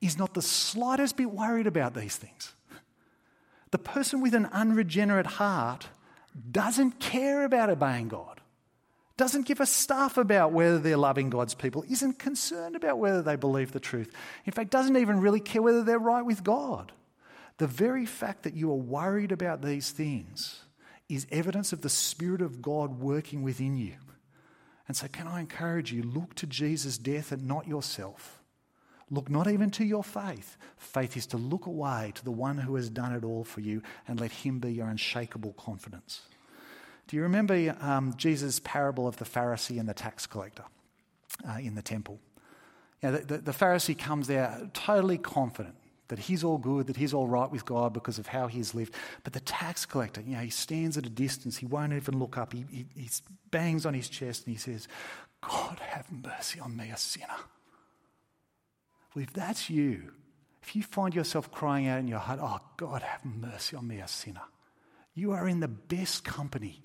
is 0.00 0.18
not 0.18 0.34
the 0.34 0.42
slightest 0.42 1.16
bit 1.16 1.30
worried 1.30 1.66
about 1.66 1.94
these 1.94 2.16
things. 2.16 2.54
The 3.72 3.78
person 3.78 4.20
with 4.20 4.34
an 4.34 4.46
unregenerate 4.46 5.26
heart 5.26 5.88
doesn't 6.50 7.00
care 7.00 7.44
about 7.44 7.70
obeying 7.70 8.08
God, 8.08 8.40
doesn't 9.16 9.46
give 9.46 9.60
a 9.60 9.66
stuff 9.66 10.16
about 10.18 10.52
whether 10.52 10.78
they're 10.78 10.96
loving 10.96 11.30
God's 11.30 11.54
people, 11.54 11.84
isn't 11.90 12.18
concerned 12.18 12.76
about 12.76 12.98
whether 12.98 13.22
they 13.22 13.36
believe 13.36 13.72
the 13.72 13.80
truth. 13.80 14.14
In 14.44 14.52
fact, 14.52 14.70
doesn't 14.70 14.96
even 14.96 15.20
really 15.20 15.40
care 15.40 15.62
whether 15.62 15.82
they're 15.82 15.98
right 15.98 16.24
with 16.24 16.44
God. 16.44 16.92
The 17.56 17.66
very 17.66 18.06
fact 18.06 18.42
that 18.44 18.54
you 18.54 18.70
are 18.70 18.76
worried 18.76 19.32
about 19.32 19.62
these 19.62 19.90
things 19.90 20.60
is 21.08 21.26
evidence 21.30 21.72
of 21.72 21.80
the 21.80 21.88
Spirit 21.88 22.42
of 22.42 22.62
God 22.62 23.00
working 23.00 23.42
within 23.42 23.76
you. 23.76 23.94
And 24.86 24.96
so, 24.96 25.08
can 25.08 25.26
I 25.26 25.40
encourage 25.40 25.92
you, 25.92 26.02
look 26.02 26.34
to 26.36 26.46
Jesus' 26.46 26.98
death 26.98 27.32
and 27.32 27.46
not 27.46 27.66
yourself. 27.66 28.41
Look 29.12 29.28
not 29.28 29.46
even 29.46 29.70
to 29.72 29.84
your 29.84 30.02
faith. 30.02 30.56
Faith 30.78 31.18
is 31.18 31.26
to 31.26 31.36
look 31.36 31.66
away 31.66 32.12
to 32.14 32.24
the 32.24 32.32
one 32.32 32.56
who 32.56 32.74
has 32.76 32.88
done 32.88 33.12
it 33.12 33.24
all 33.24 33.44
for 33.44 33.60
you 33.60 33.82
and 34.08 34.18
let 34.18 34.32
him 34.32 34.58
be 34.58 34.72
your 34.72 34.88
unshakable 34.88 35.52
confidence. 35.52 36.22
Do 37.08 37.16
you 37.16 37.22
remember 37.22 37.76
um, 37.82 38.14
Jesus' 38.16 38.58
parable 38.60 39.06
of 39.06 39.18
the 39.18 39.26
Pharisee 39.26 39.78
and 39.78 39.86
the 39.86 39.92
tax 39.92 40.26
collector 40.26 40.64
uh, 41.46 41.58
in 41.58 41.74
the 41.74 41.82
temple? 41.82 42.20
You 43.02 43.10
know, 43.10 43.18
the, 43.18 43.24
the, 43.24 43.38
the 43.38 43.52
Pharisee 43.52 43.98
comes 43.98 44.28
there 44.28 44.70
totally 44.72 45.18
confident 45.18 45.74
that 46.08 46.18
he's 46.18 46.42
all 46.42 46.56
good, 46.56 46.86
that 46.86 46.96
he's 46.96 47.12
all 47.12 47.28
right 47.28 47.50
with 47.50 47.66
God 47.66 47.92
because 47.92 48.18
of 48.18 48.28
how 48.28 48.46
he's 48.46 48.74
lived. 48.74 48.94
But 49.24 49.34
the 49.34 49.40
tax 49.40 49.84
collector, 49.84 50.22
you 50.22 50.36
know, 50.36 50.42
he 50.42 50.50
stands 50.50 50.96
at 50.96 51.04
a 51.04 51.10
distance, 51.10 51.58
he 51.58 51.66
won't 51.66 51.92
even 51.92 52.18
look 52.18 52.38
up, 52.38 52.54
he, 52.54 52.64
he, 52.70 52.86
he 52.96 53.10
bangs 53.50 53.84
on 53.84 53.92
his 53.92 54.08
chest 54.08 54.46
and 54.46 54.54
he 54.54 54.58
says, 54.58 54.88
God, 55.42 55.80
have 55.80 56.10
mercy 56.10 56.60
on 56.60 56.74
me, 56.74 56.88
a 56.88 56.96
sinner. 56.96 57.26
Well, 59.14 59.22
if 59.22 59.32
that's 59.32 59.68
you, 59.68 60.12
if 60.62 60.76
you 60.76 60.82
find 60.82 61.14
yourself 61.14 61.50
crying 61.50 61.88
out 61.88 61.98
in 61.98 62.08
your 62.08 62.18
heart, 62.18 62.38
oh, 62.42 62.60
God, 62.76 63.02
have 63.02 63.24
mercy 63.24 63.76
on 63.76 63.86
me, 63.86 63.98
a 63.98 64.08
sinner, 64.08 64.42
you 65.14 65.32
are 65.32 65.48
in 65.48 65.60
the 65.60 65.68
best 65.68 66.24
company. 66.24 66.82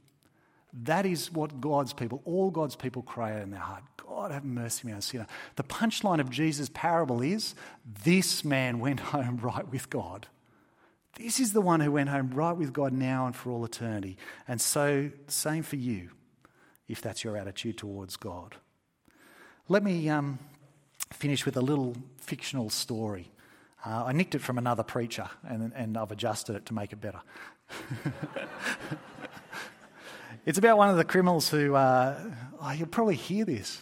That 0.73 1.05
is 1.05 1.31
what 1.31 1.61
God's 1.61 1.93
people, 1.93 2.21
all 2.25 2.51
God's 2.51 2.75
people 2.75 3.01
cry 3.01 3.33
out 3.35 3.41
in 3.41 3.51
their 3.51 3.59
heart. 3.59 3.83
God, 4.05 4.31
have 4.31 4.43
mercy 4.43 4.83
on 4.87 4.91
me, 4.91 4.97
a 4.97 5.01
sinner. 5.01 5.27
The 5.55 5.63
punchline 5.63 6.19
of 6.19 6.29
Jesus' 6.29 6.69
parable 6.73 7.21
is 7.21 7.55
this 8.03 8.43
man 8.43 8.79
went 8.79 8.99
home 8.99 9.37
right 9.37 9.67
with 9.67 9.89
God. 9.89 10.27
This 11.15 11.39
is 11.39 11.53
the 11.53 11.61
one 11.61 11.79
who 11.79 11.91
went 11.91 12.09
home 12.09 12.31
right 12.31 12.55
with 12.55 12.73
God 12.73 12.93
now 12.93 13.25
and 13.25 13.35
for 13.35 13.51
all 13.51 13.65
eternity. 13.65 14.17
And 14.47 14.61
so, 14.61 15.09
same 15.27 15.63
for 15.63 15.77
you, 15.77 16.11
if 16.87 17.01
that's 17.01 17.23
your 17.23 17.37
attitude 17.37 17.77
towards 17.77 18.17
God. 18.17 18.55
Let 19.67 19.83
me 19.83 20.09
um, 20.09 20.37
finish 21.11 21.45
with 21.45 21.57
a 21.57 21.61
little 21.61 21.95
fictional 22.17 22.69
story. 22.69 23.31
Uh, 23.85 24.05
I 24.05 24.11
nicked 24.11 24.35
it 24.35 24.39
from 24.39 24.57
another 24.57 24.83
preacher 24.83 25.29
and, 25.47 25.71
and 25.75 25.97
I've 25.97 26.11
adjusted 26.11 26.55
it 26.55 26.65
to 26.67 26.73
make 26.73 26.93
it 26.93 27.01
better. 27.01 27.21
it's 30.45 30.57
about 30.57 30.77
one 30.77 30.89
of 30.89 30.97
the 30.97 31.05
criminals 31.05 31.49
who, 31.49 31.75
uh, 31.75 32.17
oh, 32.61 32.71
you'll 32.71 32.87
probably 32.87 33.15
hear 33.15 33.45
this. 33.45 33.79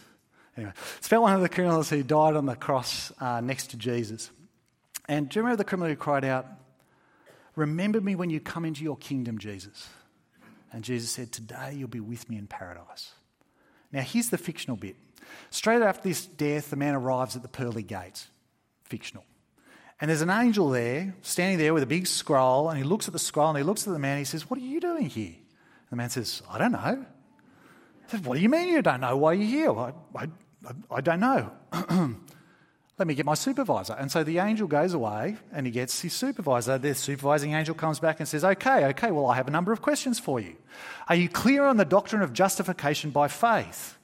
Anyway, 0.58 0.74
it's 0.98 1.08
about 1.08 1.22
one 1.22 1.34
of 1.34 1.42
the 1.42 1.50
criminals 1.50 1.90
who 1.90 2.04
died 2.04 2.36
on 2.36 2.46
the 2.46 2.56
cross 2.56 3.12
uh, 3.20 3.42
next 3.42 3.72
to 3.72 3.78
Jesus. 3.78 4.30
And 5.08 5.30
do 5.30 5.40
you 5.40 5.44
remember 5.44 5.58
the 5.58 5.66
criminal 5.66 5.90
who 5.90 5.96
cried 5.96 6.26
out, 6.26 6.46
Remember 7.56 8.02
me 8.02 8.16
when 8.16 8.30
you 8.30 8.42
come 8.42 8.66
into 8.66 8.84
your 8.84 8.98
kingdom, 8.98 9.38
Jesus? 9.38 9.88
And 10.74 10.84
Jesus 10.84 11.10
said, 11.10 11.32
Today 11.32 11.74
you'll 11.76 11.88
be 11.88 12.02
with 12.02 12.30
me 12.30 12.38
in 12.38 12.48
paradise. 12.48 13.14
Now, 13.96 14.02
here's 14.02 14.30
the 14.30 14.38
fictional 14.38 14.76
bit. 14.76 14.98
Straight 15.52 15.82
after 15.82 16.10
this 16.10 16.26
death, 16.26 16.70
the 16.70 16.76
man 16.76 16.96
arrives 16.96 17.38
at 17.38 17.44
the 17.44 17.48
pearly 17.48 17.82
gates. 17.82 18.28
Fictional. 18.84 19.24
And 20.02 20.10
there's 20.10 20.22
an 20.22 20.30
angel 20.30 20.70
there, 20.70 21.16
standing 21.22 21.58
there 21.58 21.74
with 21.74 21.82
a 21.82 21.86
big 21.88 22.06
scroll, 22.06 22.70
and 22.70 22.78
he 22.78 22.84
looks 22.84 23.08
at 23.08 23.14
the 23.14 23.20
scroll 23.20 23.50
and 23.50 23.58
he 23.58 23.64
looks 23.64 23.88
at 23.88 23.94
the 23.94 24.00
man 24.00 24.18
and 24.18 24.20
he 24.20 24.26
says, 24.26 24.50
What 24.50 24.60
are 24.60 24.64
you 24.64 24.82
doing 24.82 25.06
here? 25.06 25.32
And 25.32 25.92
the 25.92 25.96
man 25.96 26.10
says, 26.10 26.44
I 26.50 26.58
don't 26.58 26.74
know. 26.74 27.06
He 28.04 28.12
says, 28.12 28.20
What 28.20 28.36
do 28.36 28.42
you 28.42 28.50
mean 28.50 28.68
you 28.68 28.82
don't 28.82 29.00
know 29.00 29.16
why 29.16 29.32
you're 29.32 29.48
here? 29.48 29.72
I, 29.72 29.94
I, 30.14 30.28
I 30.92 31.00
don't 31.00 31.22
know. 31.22 31.52
Let 32.98 33.08
me 33.08 33.16
get 33.16 33.26
my 33.26 33.34
supervisor. 33.34 33.94
And 33.94 34.10
so 34.10 34.24
the 34.24 34.40
angel 34.40 34.68
goes 34.68 34.94
away 34.94 35.36
and 35.52 35.66
he 35.66 35.72
gets 35.72 36.00
his 36.00 36.14
supervisor. 36.14 36.78
The 36.78 36.96
supervising 36.96 37.54
angel 37.54 37.76
comes 37.76 38.00
back 38.00 38.20
and 38.20 38.28
says, 38.28 38.46
Okay, 38.46 38.86
okay, 38.86 39.12
well, 39.12 39.28
I 39.28 39.36
have 39.36 39.50
a 39.50 39.52
number 39.52 39.74
of 39.74 39.82
questions 39.82 40.18
for 40.18 40.40
you. 40.40 40.56
Are 41.10 41.16
you 41.16 41.28
clear 41.28 41.66
on 41.66 41.76
the 41.76 41.86
doctrine 41.86 42.22
of 42.22 42.32
justification 42.32 43.10
by 43.10 43.28
faith? 43.28 43.98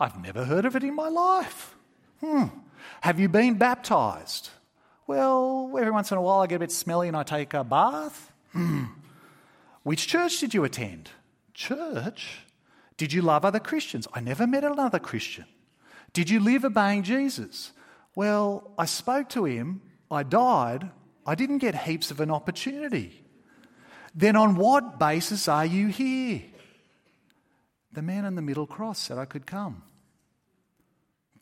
I've 0.00 0.20
never 0.22 0.44
heard 0.44 0.64
of 0.64 0.76
it 0.76 0.82
in 0.82 0.94
my 0.94 1.08
life. 1.08 1.74
Hmm. 2.20 2.44
Have 3.02 3.20
you 3.20 3.28
been 3.28 3.54
baptized? 3.54 4.50
Well, 5.06 5.74
every 5.78 5.92
once 5.92 6.10
in 6.10 6.18
a 6.18 6.22
while 6.22 6.40
I 6.40 6.46
get 6.46 6.56
a 6.56 6.60
bit 6.60 6.72
smelly 6.72 7.08
and 7.08 7.16
I 7.16 7.22
take 7.22 7.52
a 7.52 7.64
bath. 7.64 8.32
Hmm. 8.52 8.84
Which 9.82 10.06
church 10.06 10.40
did 10.40 10.54
you 10.54 10.64
attend? 10.64 11.10
Church? 11.52 12.40
Did 12.96 13.12
you 13.12 13.20
love 13.20 13.44
other 13.44 13.60
Christians? 13.60 14.08
I 14.14 14.20
never 14.20 14.46
met 14.46 14.64
another 14.64 14.98
Christian. 14.98 15.44
Did 16.12 16.30
you 16.30 16.40
live 16.40 16.64
obeying 16.64 17.02
Jesus? 17.02 17.72
Well, 18.16 18.72
I 18.76 18.86
spoke 18.86 19.28
to 19.30 19.44
him, 19.44 19.82
I 20.10 20.24
died, 20.24 20.90
I 21.24 21.36
didn't 21.36 21.58
get 21.58 21.74
heaps 21.74 22.10
of 22.10 22.18
an 22.18 22.30
opportunity. 22.30 23.22
Then 24.14 24.34
on 24.34 24.56
what 24.56 24.98
basis 24.98 25.46
are 25.46 25.66
you 25.66 25.88
here? 25.88 26.42
The 27.92 28.02
man 28.02 28.24
on 28.24 28.34
the 28.34 28.42
middle 28.42 28.66
cross 28.66 28.98
said 28.98 29.18
I 29.18 29.26
could 29.26 29.46
come. 29.46 29.82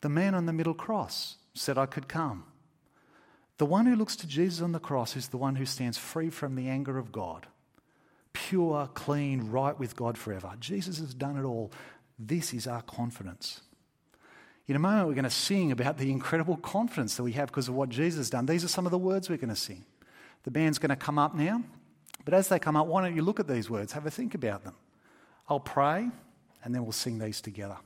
The 0.01 0.09
man 0.09 0.35
on 0.35 0.45
the 0.45 0.53
middle 0.53 0.73
cross 0.73 1.37
said 1.53 1.77
I 1.77 1.85
could 1.85 2.09
come. 2.09 2.43
The 3.57 3.65
one 3.65 3.85
who 3.85 3.95
looks 3.95 4.17
to 4.17 4.27
Jesus 4.27 4.61
on 4.61 4.73
the 4.73 4.79
cross 4.79 5.15
is 5.15 5.29
the 5.29 5.37
one 5.37 5.55
who 5.55 5.65
stands 5.65 5.97
free 5.97 6.29
from 6.29 6.55
the 6.55 6.67
anger 6.67 6.97
of 6.97 7.13
God, 7.13 7.47
pure, 8.33 8.89
clean, 8.93 9.49
right 9.49 9.79
with 9.79 9.95
God 9.95 10.17
forever. 10.17 10.53
Jesus 10.59 10.99
has 10.99 11.13
done 11.13 11.37
it 11.37 11.45
all. 11.45 11.71
This 12.19 12.53
is 12.53 12.67
our 12.67 12.81
confidence. 12.81 13.61
In 14.67 14.75
a 14.75 14.79
moment, 14.79 15.07
we're 15.07 15.13
going 15.13 15.25
to 15.25 15.29
sing 15.29 15.71
about 15.71 15.97
the 15.97 16.11
incredible 16.11 16.57
confidence 16.57 17.15
that 17.15 17.23
we 17.23 17.33
have 17.33 17.47
because 17.49 17.67
of 17.67 17.75
what 17.75 17.89
Jesus 17.89 18.17
has 18.17 18.29
done. 18.29 18.47
These 18.47 18.63
are 18.63 18.67
some 18.67 18.85
of 18.85 18.91
the 18.91 18.97
words 18.97 19.29
we're 19.29 19.37
going 19.37 19.49
to 19.49 19.55
sing. 19.55 19.85
The 20.43 20.51
band's 20.51 20.79
going 20.79 20.89
to 20.89 20.95
come 20.95 21.19
up 21.19 21.35
now. 21.35 21.61
But 22.23 22.33
as 22.33 22.49
they 22.49 22.57
come 22.57 22.75
up, 22.75 22.87
why 22.87 23.03
don't 23.03 23.15
you 23.15 23.21
look 23.21 23.39
at 23.39 23.47
these 23.47 23.69
words? 23.69 23.93
Have 23.93 24.07
a 24.07 24.11
think 24.11 24.33
about 24.33 24.63
them. 24.63 24.73
I'll 25.47 25.59
pray, 25.59 26.09
and 26.63 26.73
then 26.73 26.81
we'll 26.83 26.91
sing 26.91 27.19
these 27.19 27.41
together. 27.41 27.77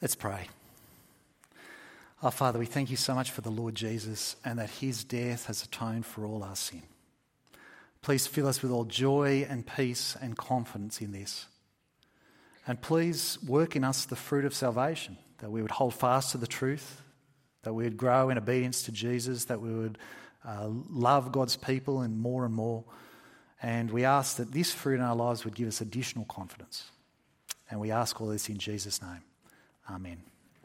Let's 0.00 0.14
pray. 0.14 0.48
Our 2.22 2.30
Father, 2.30 2.58
we 2.58 2.66
thank 2.66 2.90
you 2.90 2.96
so 2.96 3.14
much 3.14 3.30
for 3.30 3.42
the 3.42 3.50
Lord 3.50 3.74
Jesus 3.74 4.36
and 4.44 4.58
that 4.58 4.70
his 4.70 5.04
death 5.04 5.46
has 5.46 5.62
atoned 5.62 6.06
for 6.06 6.24
all 6.24 6.42
our 6.42 6.56
sin. 6.56 6.82
Please 8.00 8.26
fill 8.26 8.46
us 8.46 8.62
with 8.62 8.72
all 8.72 8.84
joy 8.84 9.46
and 9.48 9.66
peace 9.66 10.16
and 10.20 10.38
confidence 10.38 11.02
in 11.02 11.12
this. 11.12 11.46
And 12.66 12.80
please 12.80 13.38
work 13.46 13.76
in 13.76 13.84
us 13.84 14.06
the 14.06 14.16
fruit 14.16 14.46
of 14.46 14.54
salvation, 14.54 15.18
that 15.38 15.50
we 15.50 15.60
would 15.60 15.70
hold 15.70 15.92
fast 15.92 16.32
to 16.32 16.38
the 16.38 16.46
truth, 16.46 17.02
that 17.62 17.74
we 17.74 17.84
would 17.84 17.98
grow 17.98 18.30
in 18.30 18.38
obedience 18.38 18.82
to 18.84 18.92
Jesus, 18.92 19.46
that 19.46 19.60
we 19.60 19.72
would 19.72 19.98
uh, 20.46 20.68
love 20.68 21.30
God's 21.30 21.56
people 21.56 22.00
and 22.00 22.18
more 22.18 22.46
and 22.46 22.54
more. 22.54 22.84
And 23.62 23.90
we 23.90 24.06
ask 24.06 24.36
that 24.36 24.52
this 24.52 24.72
fruit 24.72 24.94
in 24.94 25.02
our 25.02 25.16
lives 25.16 25.44
would 25.44 25.54
give 25.54 25.68
us 25.68 25.82
additional 25.82 26.24
confidence. 26.24 26.90
And 27.70 27.80
we 27.80 27.90
ask 27.90 28.18
all 28.20 28.28
this 28.28 28.48
in 28.48 28.56
Jesus' 28.56 29.02
name. 29.02 29.22
Amen. 29.90 30.22